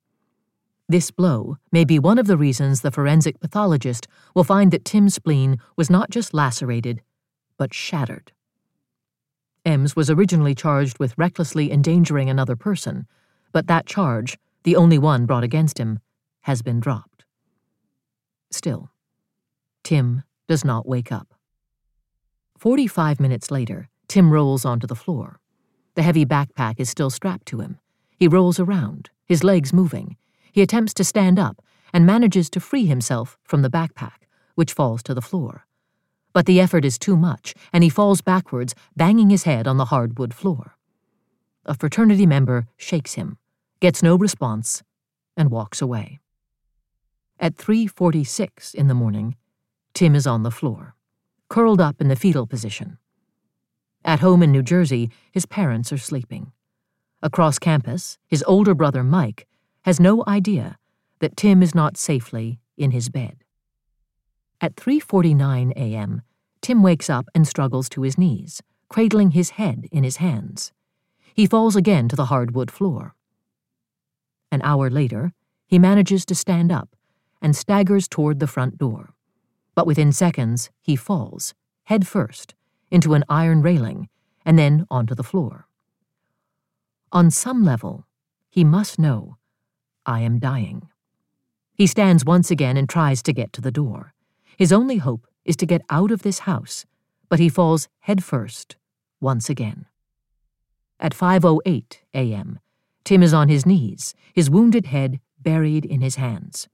This 0.88 1.12
blow 1.12 1.58
may 1.72 1.84
be 1.84 2.00
one 2.00 2.18
of 2.18 2.28
the 2.28 2.38
reasons 2.38 2.82
the 2.82 2.92
forensic 2.92 3.40
pathologist 3.40 4.08
will 4.34 4.44
find 4.44 4.72
that 4.72 4.86
Tim's 4.86 5.16
spleen 5.16 5.58
was 5.76 5.90
not 5.90 6.10
just 6.12 6.34
lacerated, 6.34 7.02
but 7.58 7.74
shattered. 7.74 8.32
Ems 9.66 9.96
was 9.96 10.10
originally 10.10 10.54
charged 10.54 11.00
with 11.00 11.18
recklessly 11.18 11.72
endangering 11.72 12.30
another 12.30 12.56
person, 12.56 13.08
but 13.52 13.68
that 13.68 13.86
charge, 13.86 14.38
the 14.64 14.76
only 14.76 14.98
one 14.98 15.26
brought 15.26 15.44
against 15.44 15.80
him, 15.80 16.00
has 16.42 16.62
been 16.62 16.80
dropped. 16.80 17.26
Still, 18.52 18.92
Tim 19.84 20.24
does 20.48 20.64
not 20.64 20.88
wake 20.88 21.12
up. 21.12 21.34
Forty 22.58 22.88
five 22.88 23.20
minutes 23.20 23.50
later, 23.50 23.90
Tim 24.08 24.32
rolls 24.32 24.66
onto 24.66 24.88
the 24.88 24.96
floor. 24.96 25.40
The 25.96 26.04
heavy 26.04 26.26
backpack 26.26 26.76
is 26.78 26.90
still 26.90 27.10
strapped 27.10 27.48
to 27.48 27.62
him. 27.62 27.80
He 28.18 28.28
rolls 28.28 28.60
around, 28.60 29.10
his 29.26 29.44
legs 29.44 29.74
moving. 29.74 30.18
He 30.52 30.62
attempts 30.62 30.94
to 30.96 31.04
stand 31.04 31.40
up 31.40 31.62
and 31.92 32.06
manages 32.06 32.50
to 32.52 32.60
free 32.60 32.86
himself 32.86 33.38
from 33.44 33.62
the 33.62 33.70
backpack, 33.70 34.28
which 34.56 34.74
falls 34.74 35.02
to 35.04 35.14
the 35.14 35.22
floor. 35.22 35.65
But 36.36 36.48
the 36.48 36.60
effort 36.60 36.84
is 36.84 37.00
too 37.00 37.16
much, 37.16 37.54
and 37.72 37.82
he 37.82 37.90
falls 37.90 38.20
backwards, 38.20 38.76
banging 38.94 39.30
his 39.30 39.44
head 39.44 39.68
on 39.68 39.78
the 39.78 39.86
hardwood 39.86 40.34
floor. 40.34 40.76
A 41.66 41.74
fraternity 41.74 42.26
member 42.26 42.68
shakes 42.76 43.14
him, 43.14 43.38
gets 43.80 44.04
no 44.04 44.18
response, 44.18 44.84
and 45.38 45.50
walks 45.50 45.82
away. 45.82 46.20
At 47.40 47.56
3:46 47.56 48.74
in 48.74 48.88
the 48.90 48.94
morning, 48.94 49.38
Tim 49.94 50.14
is 50.14 50.28
on 50.28 50.44
the 50.44 50.52
floor, 50.52 50.96
curled 51.48 51.80
up 51.80 52.02
in 52.02 52.10
the 52.10 52.18
fetal 52.18 52.46
position. 52.46 52.98
At 54.04 54.20
home 54.20 54.44
in 54.44 54.52
New 54.52 54.62
Jersey, 54.62 55.10
his 55.32 55.46
parents 55.46 55.94
are 55.94 55.98
sleeping. 55.98 56.52
Across 57.24 57.60
campus, 57.60 58.18
his 58.28 58.44
older 58.46 58.76
brother 58.76 59.06
Mike 59.06 59.48
has 59.84 60.02
no 60.02 60.22
idea 60.28 60.78
that 61.20 61.38
Tim 61.38 61.64
is 61.64 61.74
not 61.74 61.96
safely 61.96 62.60
in 62.76 62.92
his 62.92 63.08
bed. 63.08 63.45
At 64.62 64.76
3:49 64.76 65.72
a.m., 65.76 66.22
Tim 66.62 66.82
wakes 66.82 67.10
up 67.10 67.28
and 67.36 67.48
struggles 67.48 67.90
to 67.90 68.02
his 68.02 68.18
knees, 68.18 68.62
cradling 68.90 69.32
his 69.32 69.52
head 69.52 69.88
in 69.92 70.04
his 70.04 70.18
hands. 70.18 70.72
He 71.34 71.46
falls 71.46 71.76
again 71.76 72.08
to 72.10 72.16
the 72.16 72.26
hardwood 72.26 72.72
floor. 72.72 73.16
An 74.52 74.62
hour 74.64 74.90
later, 74.90 75.34
he 75.68 75.78
manages 75.78 76.26
to 76.26 76.36
stand 76.36 76.72
up 76.72 76.96
and 77.42 77.56
staggers 77.56 78.08
toward 78.08 78.40
the 78.40 78.48
front 78.48 78.78
door. 78.78 79.14
But 79.76 79.86
within 79.86 80.12
seconds, 80.12 80.70
he 80.82 80.96
falls, 80.96 81.54
head 81.84 82.08
first, 82.08 82.56
into 82.90 83.14
an 83.14 83.26
iron 83.28 83.62
railing 83.62 84.08
and 84.46 84.58
then 84.58 84.88
onto 84.90 85.14
the 85.14 85.24
floor. 85.24 85.68
On 87.12 87.30
some 87.30 87.64
level, 87.64 88.08
he 88.50 88.64
must 88.64 88.98
know 88.98 89.38
I 90.06 90.22
am 90.22 90.40
dying. 90.40 90.88
He 91.74 91.88
stands 91.88 92.24
once 92.24 92.50
again 92.50 92.78
and 92.78 92.88
tries 92.88 93.22
to 93.24 93.34
get 93.34 93.52
to 93.54 93.62
the 93.62 93.72
door. 93.72 94.15
His 94.58 94.72
only 94.72 94.98
hope 94.98 95.28
is 95.44 95.56
to 95.58 95.66
get 95.66 95.82
out 95.90 96.12
of 96.12 96.22
this 96.22 96.40
house, 96.40 96.86
but 97.30 97.40
he 97.40 97.50
falls 97.50 97.88
headfirst 98.00 98.76
once 99.20 99.50
again. 99.50 99.86
At 101.00 101.14
5:08 101.14 101.98
a.m., 102.14 102.60
Tim 103.04 103.22
is 103.22 103.34
on 103.34 103.50
his 103.50 103.66
knees, 103.66 104.16
his 104.34 104.50
wounded 104.50 104.88
head 104.88 105.20
buried 105.40 105.86
in 105.86 106.02
his 106.02 106.16
hands. 106.16 106.68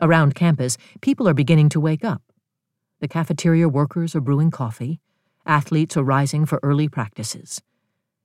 Around 0.00 0.34
campus, 0.34 0.78
people 1.02 1.28
are 1.28 1.34
beginning 1.34 1.68
to 1.70 1.80
wake 1.80 2.04
up. 2.04 2.22
The 3.00 3.08
cafeteria 3.08 3.68
workers 3.68 4.14
are 4.14 4.20
brewing 4.20 4.50
coffee. 4.50 5.00
Athletes 5.44 5.96
are 5.96 6.04
rising 6.04 6.46
for 6.46 6.60
early 6.62 6.88
practices. 6.88 7.60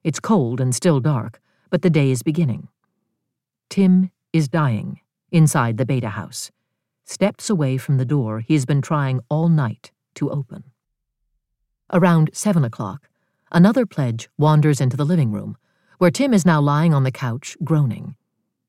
It's 0.04 0.20
cold 0.20 0.62
and 0.62 0.74
still 0.74 1.00
dark, 1.00 1.42
but 1.70 1.82
the 1.82 1.90
day 1.90 2.12
is 2.12 2.24
beginning. 2.24 2.70
Tim 3.70 4.12
is 4.32 4.48
dying 4.48 5.02
inside 5.32 5.78
the 5.78 5.86
Beta 5.86 6.10
House, 6.10 6.52
steps 7.06 7.50
away 7.50 7.78
from 7.78 7.98
the 7.98 8.06
door 8.06 8.42
he 8.42 8.54
has 8.54 8.66
been 8.66 8.82
trying 8.82 9.22
all 9.30 9.48
night 9.48 9.92
to 10.16 10.30
open. 10.30 10.64
Around 11.94 12.32
seven 12.34 12.66
o'clock, 12.66 13.08
another 13.52 13.86
pledge 13.86 14.28
wanders 14.38 14.82
into 14.82 14.98
the 14.98 15.06
living 15.06 15.32
room, 15.32 15.56
where 15.98 16.12
Tim 16.12 16.34
is 16.34 16.46
now 16.46 16.60
lying 16.60 16.94
on 16.94 17.04
the 17.04 17.12
couch, 17.12 17.56
groaning, 17.64 18.16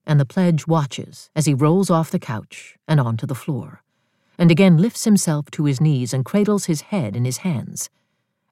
and 0.07 0.21
the 0.21 0.27
pledge 0.27 0.67
watches 0.67 1.31
as 1.35 1.47
he 1.47 1.55
rolls 1.55 1.91
off 1.91 2.11
the 2.11 2.19
couch 2.19 2.77
and 2.87 3.01
onto 3.01 3.27
the 3.27 3.35
floor, 3.35 3.83
and 4.39 4.51
again 4.51 4.77
lifts 4.77 5.05
himself 5.05 5.51
to 5.51 5.65
his 5.65 5.81
knees 5.81 6.15
and 6.15 6.25
cradles 6.25 6.67
his 6.67 6.83
head 6.83 7.17
in 7.17 7.25
his 7.25 7.39
hands, 7.39 7.91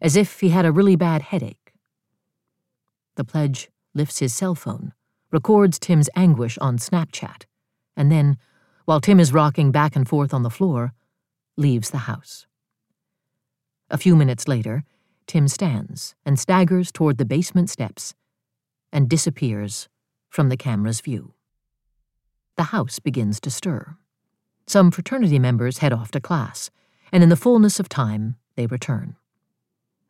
as 0.01 0.16
if 0.16 0.41
he 0.41 0.49
had 0.49 0.66
a 0.66 0.72
really 0.72 0.97
bad 0.97 1.22
headache. 1.22 1.72
The 3.16 3.24
pledge 3.24 3.68
lifts 3.95 4.18
his 4.18 4.35
cell 4.35 4.55
phone 4.55 4.93
records 5.30 5.78
Tim's 5.78 6.09
anguish 6.14 6.57
on 6.59 6.78
Snapchat, 6.78 7.45
and 7.97 8.11
then, 8.11 8.39
while 8.85 9.01
Tim 9.01 9.18
is 9.18 9.32
rocking 9.32 9.72
back 9.72 9.97
and 9.97 10.07
forth 10.09 10.35
on 10.35 10.43
the 10.43 10.51
floor, 10.51 10.93
leaves 11.57 11.91
the 11.91 11.99
house. 11.99 12.47
A 13.91 13.99
few 13.99 14.16
minutes 14.16 14.49
later, 14.49 14.85
Tim 15.26 15.49
stands 15.49 16.14
and 16.24 16.39
staggers 16.39 16.93
toward 16.93 17.18
the 17.18 17.24
basement 17.24 17.70
steps 17.70 18.14
and 18.93 19.09
disappears 19.09 19.89
from 20.28 20.49
the 20.49 20.57
camera's 20.57 21.01
view. 21.01 21.35
The 22.57 22.64
house 22.64 22.99
begins 22.99 23.41
to 23.41 23.51
stir. 23.51 23.97
Some 24.66 24.91
fraternity 24.91 25.39
members 25.39 25.78
head 25.78 25.93
off 25.93 26.11
to 26.12 26.20
class, 26.20 26.70
and 27.12 27.22
in 27.22 27.28
the 27.28 27.37
fullness 27.37 27.80
of 27.80 27.89
time, 27.89 28.37
they 28.57 28.66
return. 28.66 29.16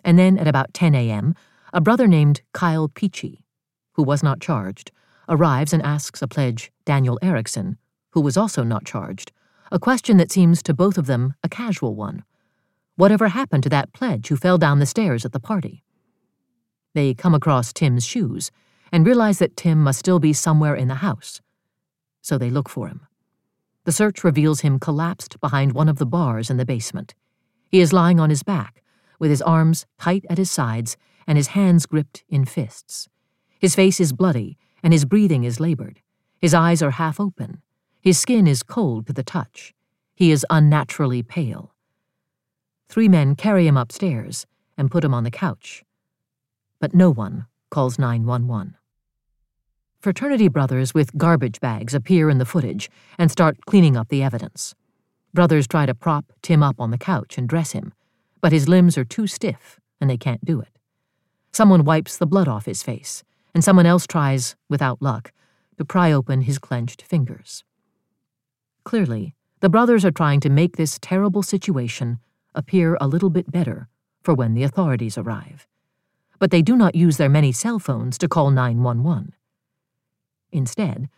And 0.05 0.19
then 0.19 0.39
at 0.39 0.49
about 0.49 0.75
10 0.75 0.95
a.m., 0.95 1.35
a 1.73 1.81
brother 1.81 2.07
named 2.07 2.43
Kyle 2.53 2.89
Pecci, 2.89 3.39
who 3.93 4.03
was 4.03 4.23
not 4.23 4.41
charged, 4.41 4.93
arrives 5.29 5.73
and 5.73 5.83
asks 5.83 6.23
a 6.23 6.29
pledge, 6.29 6.71
Daniel 6.85 7.19
Erickson, 7.23 7.79
who 8.15 8.21
was 8.21 8.37
also 8.37 8.63
not 8.63 8.85
charged, 8.85 9.33
a 9.73 9.79
question 9.79 10.17
that 10.19 10.31
seems 10.31 10.63
to 10.63 10.73
both 10.73 10.97
of 10.97 11.07
them 11.07 11.35
a 11.43 11.49
casual 11.49 11.97
one. 11.97 12.23
Whatever 12.95 13.27
happened 13.29 13.65
to 13.65 13.69
that 13.71 13.93
pledge 13.93 14.29
who 14.29 14.37
fell 14.37 14.57
down 14.57 14.79
the 14.79 14.87
stairs 14.87 15.25
at 15.25 15.33
the 15.33 15.41
party? 15.41 15.83
They 16.95 17.13
come 17.13 17.35
across 17.35 17.73
Tim's 17.73 18.07
shoes 18.07 18.53
and 18.93 19.05
realize 19.05 19.41
that 19.41 19.57
Tim 19.57 19.83
must 19.83 19.99
still 19.99 20.21
be 20.21 20.33
somewhere 20.33 20.77
in 20.77 20.87
the 20.87 21.03
house. 21.07 21.41
So 22.23 22.39
they 22.39 22.51
look 22.51 22.69
for 22.69 22.87
him. 22.87 23.05
The 23.83 23.91
search 23.91 24.23
reveals 24.23 24.61
him 24.61 24.79
collapsed 24.79 25.41
behind 25.41 25.73
one 25.73 25.89
of 25.89 25.99
the 25.99 26.07
bars 26.07 26.51
in 26.51 26.57
the 26.57 26.65
basement. 26.65 27.17
He 27.69 27.81
is 27.81 27.93
lying 27.93 28.21
on 28.21 28.31
his 28.31 28.45
back, 28.45 28.81
with 29.19 29.31
his 29.31 29.43
arms 29.43 29.87
tight 29.99 30.25
at 30.31 30.39
his 30.39 30.53
sides 30.53 30.97
and 31.27 31.37
his 31.37 31.49
hands 31.49 31.85
gripped 31.85 32.23
in 32.29 32.45
fists. 32.45 33.09
His 33.59 33.75
face 33.75 33.99
is 33.99 34.13
bloody 34.13 34.57
and 34.85 34.93
his 34.93 35.05
breathing 35.05 35.43
is 35.43 35.59
labored. 35.59 36.01
His 36.41 36.55
eyes 36.55 36.81
are 36.81 36.93
half 36.93 37.19
open. 37.19 37.61
His 38.05 38.19
skin 38.19 38.47
is 38.47 38.63
cold 38.63 39.07
to 39.07 39.15
the 39.15 39.23
touch. 39.23 39.73
He 40.15 40.31
is 40.31 40.45
unnaturally 40.51 41.23
pale. 41.23 41.73
Three 42.87 43.09
men 43.09 43.35
carry 43.35 43.67
him 43.67 43.79
upstairs 43.79 44.45
and 44.77 44.91
put 44.91 45.03
him 45.03 45.15
on 45.15 45.25
the 45.25 45.31
couch. 45.31 45.85
But 46.81 46.93
no 46.93 47.11
one 47.11 47.47
calls 47.71 47.99
911. 47.99 48.77
Fraternity 50.01 50.49
brothers 50.49 50.93
with 50.93 51.17
garbage 51.17 51.61
bags 51.61 51.95
appear 51.95 52.29
in 52.29 52.37
the 52.37 52.45
footage 52.45 52.91
and 53.17 53.31
start 53.31 53.65
cleaning 53.65 53.97
up 53.97 54.11
the 54.11 54.23
evidence. 54.23 54.75
Brothers 55.33 55.67
try 55.67 55.87
to 55.87 55.95
prop 55.95 56.31
Tim 56.43 56.63
up 56.63 56.79
on 56.79 56.91
the 56.91 56.99
couch 56.99 57.39
and 57.39 57.49
dress 57.49 57.73
him, 57.73 57.95
but 58.43 58.53
his 58.53 58.69
limbs 58.69 58.99
are 58.99 59.07
too 59.07 59.27
stiff 59.27 59.81
and 59.99 60.11
they 60.11 60.19
can't 60.19 60.45
do 60.45 60.61
it. 60.61 60.79
Someone 61.53 61.85
wipes 61.87 62.19
the 62.19 62.27
blood 62.27 62.49
off 62.49 62.67
his 62.67 62.83
face 62.83 63.25
and 63.55 63.65
someone 63.65 63.87
else 63.87 64.07
tries, 64.07 64.57
without 64.69 65.01
luck, 65.01 65.33
to 65.79 65.87
pry 65.87 66.13
open 66.13 66.43
his 66.43 66.59
clenched 66.59 67.01
fingers. 67.01 67.65
Clearly, 68.85 69.35
the 69.61 69.71
brothers 69.71 70.05
are 70.05 70.11
trying 70.11 70.41
to 70.41 70.51
make 70.51 70.77
this 70.77 70.99
terrible 71.01 71.43
situation 71.43 72.19
appear 72.55 72.97
a 73.01 73.09
little 73.09 73.31
bit 73.31 73.51
better 73.51 73.89
for 74.23 74.35
when 74.35 74.55
the 74.55 74.63
authorities 74.63 75.19
arrive. 75.19 75.67
But 76.39 76.51
they 76.51 76.63
do 76.63 76.77
not 76.77 76.95
use 76.95 77.17
their 77.17 77.29
many 77.29 77.53
cell 77.53 77.79
phones 77.79 78.19
to 78.19 78.29
call 78.29 78.51
911. 78.51 79.35
Instead, 80.53 81.09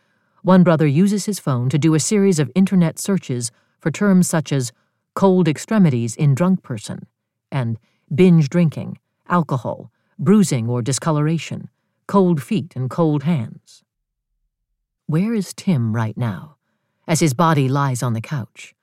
one 0.41 0.63
brother 0.63 0.87
uses 0.87 1.25
his 1.25 1.39
phone 1.39 1.69
to 1.69 1.77
do 1.77 1.93
a 1.93 1.99
series 1.99 2.39
of 2.39 2.51
internet 2.55 2.99
searches 2.99 3.51
for 3.79 3.91
terms 3.91 4.27
such 4.27 4.51
as 4.51 4.71
cold 5.13 5.47
extremities 5.47 6.15
in 6.15 6.35
drunk 6.35 6.63
person 6.63 7.05
and 7.51 7.77
binge 8.13 8.49
drinking, 8.49 8.97
alcohol, 9.27 9.91
bruising 10.17 10.69
or 10.69 10.81
discoloration, 10.81 11.69
cold 12.07 12.41
feet 12.41 12.73
and 12.75 12.89
cold 12.89 13.23
hands. 13.23 13.83
Where 15.05 15.33
is 15.33 15.53
Tim 15.53 15.93
right 15.93 16.17
now, 16.17 16.56
as 17.07 17.19
his 17.21 17.33
body 17.33 17.69
lies 17.69 18.03
on 18.03 18.13
the 18.13 18.21
couch? 18.21 18.75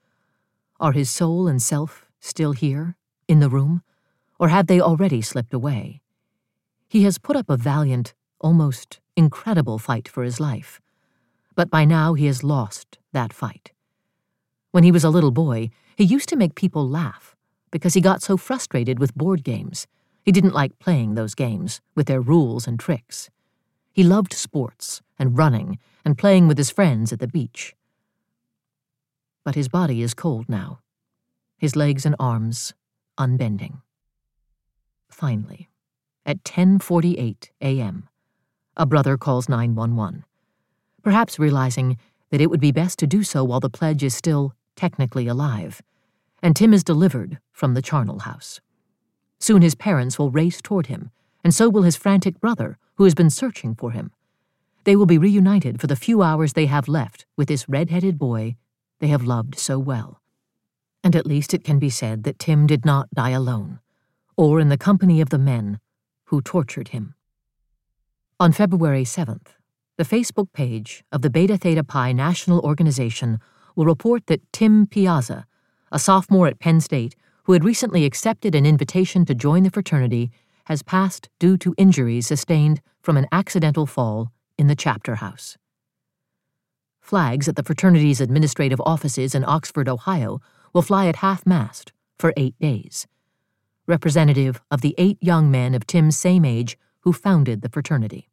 Are 0.80 0.92
his 0.92 1.10
soul 1.10 1.46
and 1.46 1.62
self 1.62 2.06
still 2.20 2.52
here, 2.52 2.96
in 3.28 3.40
the 3.40 3.50
room, 3.50 3.82
or 4.38 4.48
have 4.48 4.66
they 4.66 4.80
already 4.80 5.20
slipped 5.20 5.54
away? 5.54 6.00
He 6.88 7.04
has 7.04 7.18
put 7.18 7.36
up 7.36 7.50
a 7.50 7.56
valiant, 7.56 8.14
almost 8.40 9.00
incredible 9.16 9.78
fight 9.78 10.08
for 10.08 10.24
his 10.24 10.40
life, 10.40 10.80
but 11.54 11.70
by 11.70 11.84
now 11.84 12.14
he 12.14 12.26
has 12.26 12.42
lost 12.42 12.98
that 13.12 13.32
fight. 13.32 13.72
When 14.72 14.84
he 14.84 14.92
was 14.92 15.04
a 15.04 15.10
little 15.10 15.30
boy, 15.30 15.70
he 15.96 16.04
used 16.04 16.28
to 16.30 16.36
make 16.36 16.54
people 16.54 16.88
laugh 16.88 17.36
because 17.70 17.94
he 17.94 18.00
got 18.00 18.22
so 18.22 18.36
frustrated 18.36 18.98
with 18.98 19.14
board 19.14 19.44
games. 19.44 19.86
He 20.24 20.32
didn't 20.32 20.54
like 20.54 20.78
playing 20.78 21.14
those 21.14 21.34
games 21.34 21.80
with 21.94 22.06
their 22.06 22.20
rules 22.20 22.66
and 22.66 22.78
tricks. 22.78 23.30
He 23.92 24.02
loved 24.02 24.32
sports 24.32 25.02
and 25.18 25.38
running 25.38 25.78
and 26.04 26.18
playing 26.18 26.48
with 26.48 26.58
his 26.58 26.70
friends 26.70 27.12
at 27.12 27.20
the 27.20 27.28
beach. 27.28 27.74
But 29.44 29.54
his 29.54 29.68
body 29.68 30.00
is 30.00 30.14
cold 30.14 30.48
now, 30.48 30.80
his 31.58 31.76
legs 31.76 32.06
and 32.06 32.16
arms 32.18 32.72
unbending. 33.18 33.82
Finally, 35.10 35.68
at 36.24 36.42
10:48 36.44 37.50
a.m., 37.60 38.08
a 38.76 38.86
brother 38.86 39.16
calls 39.18 39.48
911, 39.48 40.24
perhaps 41.02 41.38
realizing 41.38 41.98
that 42.30 42.40
it 42.40 42.48
would 42.50 42.60
be 42.60 42.72
best 42.72 42.98
to 42.98 43.06
do 43.06 43.22
so 43.22 43.44
while 43.44 43.60
the 43.60 43.70
pledge 43.70 44.02
is 44.02 44.14
still 44.14 44.54
technically 44.76 45.28
alive, 45.28 45.82
and 46.42 46.56
Tim 46.56 46.72
is 46.72 46.82
delivered 46.82 47.38
from 47.52 47.74
the 47.74 47.82
charnel 47.82 48.20
house. 48.20 48.60
Soon 49.38 49.62
his 49.62 49.74
parents 49.74 50.18
will 50.18 50.30
race 50.30 50.60
toward 50.62 50.86
him, 50.86 51.10
and 51.44 51.54
so 51.54 51.68
will 51.68 51.82
his 51.82 51.96
frantic 51.96 52.40
brother, 52.40 52.78
who 52.96 53.04
has 53.04 53.14
been 53.14 53.30
searching 53.30 53.74
for 53.74 53.90
him. 53.90 54.10
They 54.84 54.96
will 54.96 55.06
be 55.06 55.18
reunited 55.18 55.80
for 55.80 55.86
the 55.86 55.96
few 55.96 56.22
hours 56.22 56.54
they 56.54 56.66
have 56.66 56.88
left 56.88 57.26
with 57.36 57.48
this 57.48 57.68
red-headed 57.68 58.18
boy 58.18 58.56
they 59.04 59.10
have 59.10 59.26
loved 59.26 59.58
so 59.58 59.78
well. 59.78 60.22
And 61.02 61.14
at 61.14 61.26
least 61.26 61.52
it 61.52 61.62
can 61.62 61.78
be 61.78 61.90
said 61.90 62.24
that 62.24 62.38
Tim 62.38 62.66
did 62.66 62.86
not 62.86 63.10
die 63.12 63.36
alone, 63.36 63.80
or 64.34 64.58
in 64.58 64.70
the 64.70 64.78
company 64.78 65.20
of 65.20 65.28
the 65.28 65.36
men 65.36 65.78
who 66.28 66.40
tortured 66.40 66.88
him. 66.88 67.14
On 68.40 68.50
February 68.50 69.04
7th, 69.04 69.48
the 69.98 70.04
Facebook 70.04 70.54
page 70.54 71.04
of 71.12 71.20
the 71.20 71.28
Beta 71.28 71.58
Theta 71.58 71.84
Pi 71.84 72.12
National 72.12 72.60
Organization 72.60 73.40
will 73.76 73.84
report 73.84 74.26
that 74.28 74.50
Tim 74.54 74.86
Piazza, 74.86 75.44
a 75.92 75.98
sophomore 75.98 76.46
at 76.46 76.58
Penn 76.58 76.80
State 76.80 77.14
who 77.42 77.52
had 77.52 77.62
recently 77.62 78.06
accepted 78.06 78.54
an 78.54 78.64
invitation 78.64 79.26
to 79.26 79.34
join 79.34 79.64
the 79.64 79.70
fraternity, 79.70 80.30
has 80.64 80.82
passed 80.82 81.28
due 81.38 81.58
to 81.58 81.74
injuries 81.76 82.26
sustained 82.26 82.80
from 83.02 83.18
an 83.18 83.26
accidental 83.30 83.84
fall 83.84 84.32
in 84.56 84.66
the 84.66 84.74
chapter 84.74 85.16
house. 85.16 85.58
Flags 87.04 87.48
at 87.48 87.56
the 87.56 87.62
fraternity's 87.62 88.18
administrative 88.18 88.80
offices 88.80 89.34
in 89.34 89.44
Oxford, 89.44 89.90
Ohio, 89.90 90.40
will 90.72 90.80
fly 90.80 91.04
at 91.04 91.16
half 91.16 91.44
mast 91.44 91.92
for 92.18 92.32
eight 92.34 92.58
days, 92.58 93.06
representative 93.86 94.62
of 94.70 94.80
the 94.80 94.94
eight 94.96 95.18
young 95.20 95.50
men 95.50 95.74
of 95.74 95.86
Tim's 95.86 96.16
same 96.16 96.46
age 96.46 96.78
who 97.00 97.12
founded 97.12 97.60
the 97.60 97.68
fraternity. 97.68 98.30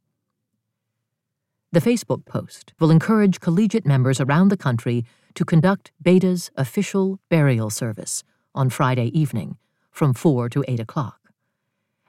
The 1.74 1.82
Facebook 1.82 2.24
post 2.24 2.72
will 2.80 2.91
encourage 2.91 3.41
collegiate 3.41 3.86
members 3.86 4.22
around 4.22 4.47
the 4.47 4.55
country 4.55 5.03
to 5.36 5.43
conduct 5.43 5.91
Beta's 6.01 6.49
official 6.55 7.19
burial 7.28 7.69
service 7.69 8.24
on 8.55 8.69
Friday 8.69 9.07
evening 9.07 9.57
from 9.91 10.13
4 10.13 10.47
to 10.47 10.63
8 10.65 10.80
o'clock. 10.80 11.19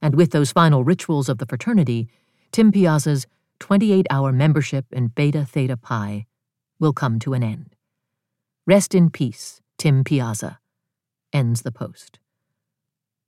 And 0.00 0.14
with 0.14 0.30
those 0.30 0.52
final 0.52 0.84
rituals 0.84 1.28
of 1.28 1.38
the 1.38 1.46
fraternity, 1.46 2.08
Tim 2.52 2.70
Piazza's 2.70 3.26
28 3.58 4.06
hour 4.10 4.30
membership 4.30 4.86
in 4.92 5.08
Beta 5.08 5.44
Theta 5.44 5.76
Pi 5.76 6.26
will 6.82 6.92
come 6.92 7.20
to 7.20 7.32
an 7.32 7.44
end. 7.44 7.76
Rest 8.66 8.92
in 8.92 9.08
peace, 9.08 9.60
Tim 9.78 10.02
Piazza, 10.02 10.58
ends 11.32 11.62
the 11.62 11.70
post. 11.70 12.18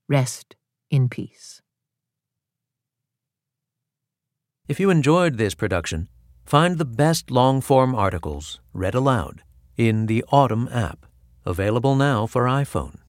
Rest 0.09 0.57
in 0.91 1.09
peace. 1.09 1.63
If 4.67 4.81
you 4.81 4.91
enjoyed 4.91 5.39
this 5.39 5.55
production, 5.55 6.09
find 6.45 6.79
the 6.79 6.85
best 6.85 7.31
long 7.31 7.61
form 7.61 7.95
articles 7.95 8.61
read 8.73 8.95
aloud 8.95 9.43
in 9.77 10.07
the 10.07 10.25
Autumn 10.33 10.69
app, 10.73 11.07
available 11.47 11.95
now 11.95 12.27
for 12.27 12.47
iPhone. 12.47 13.04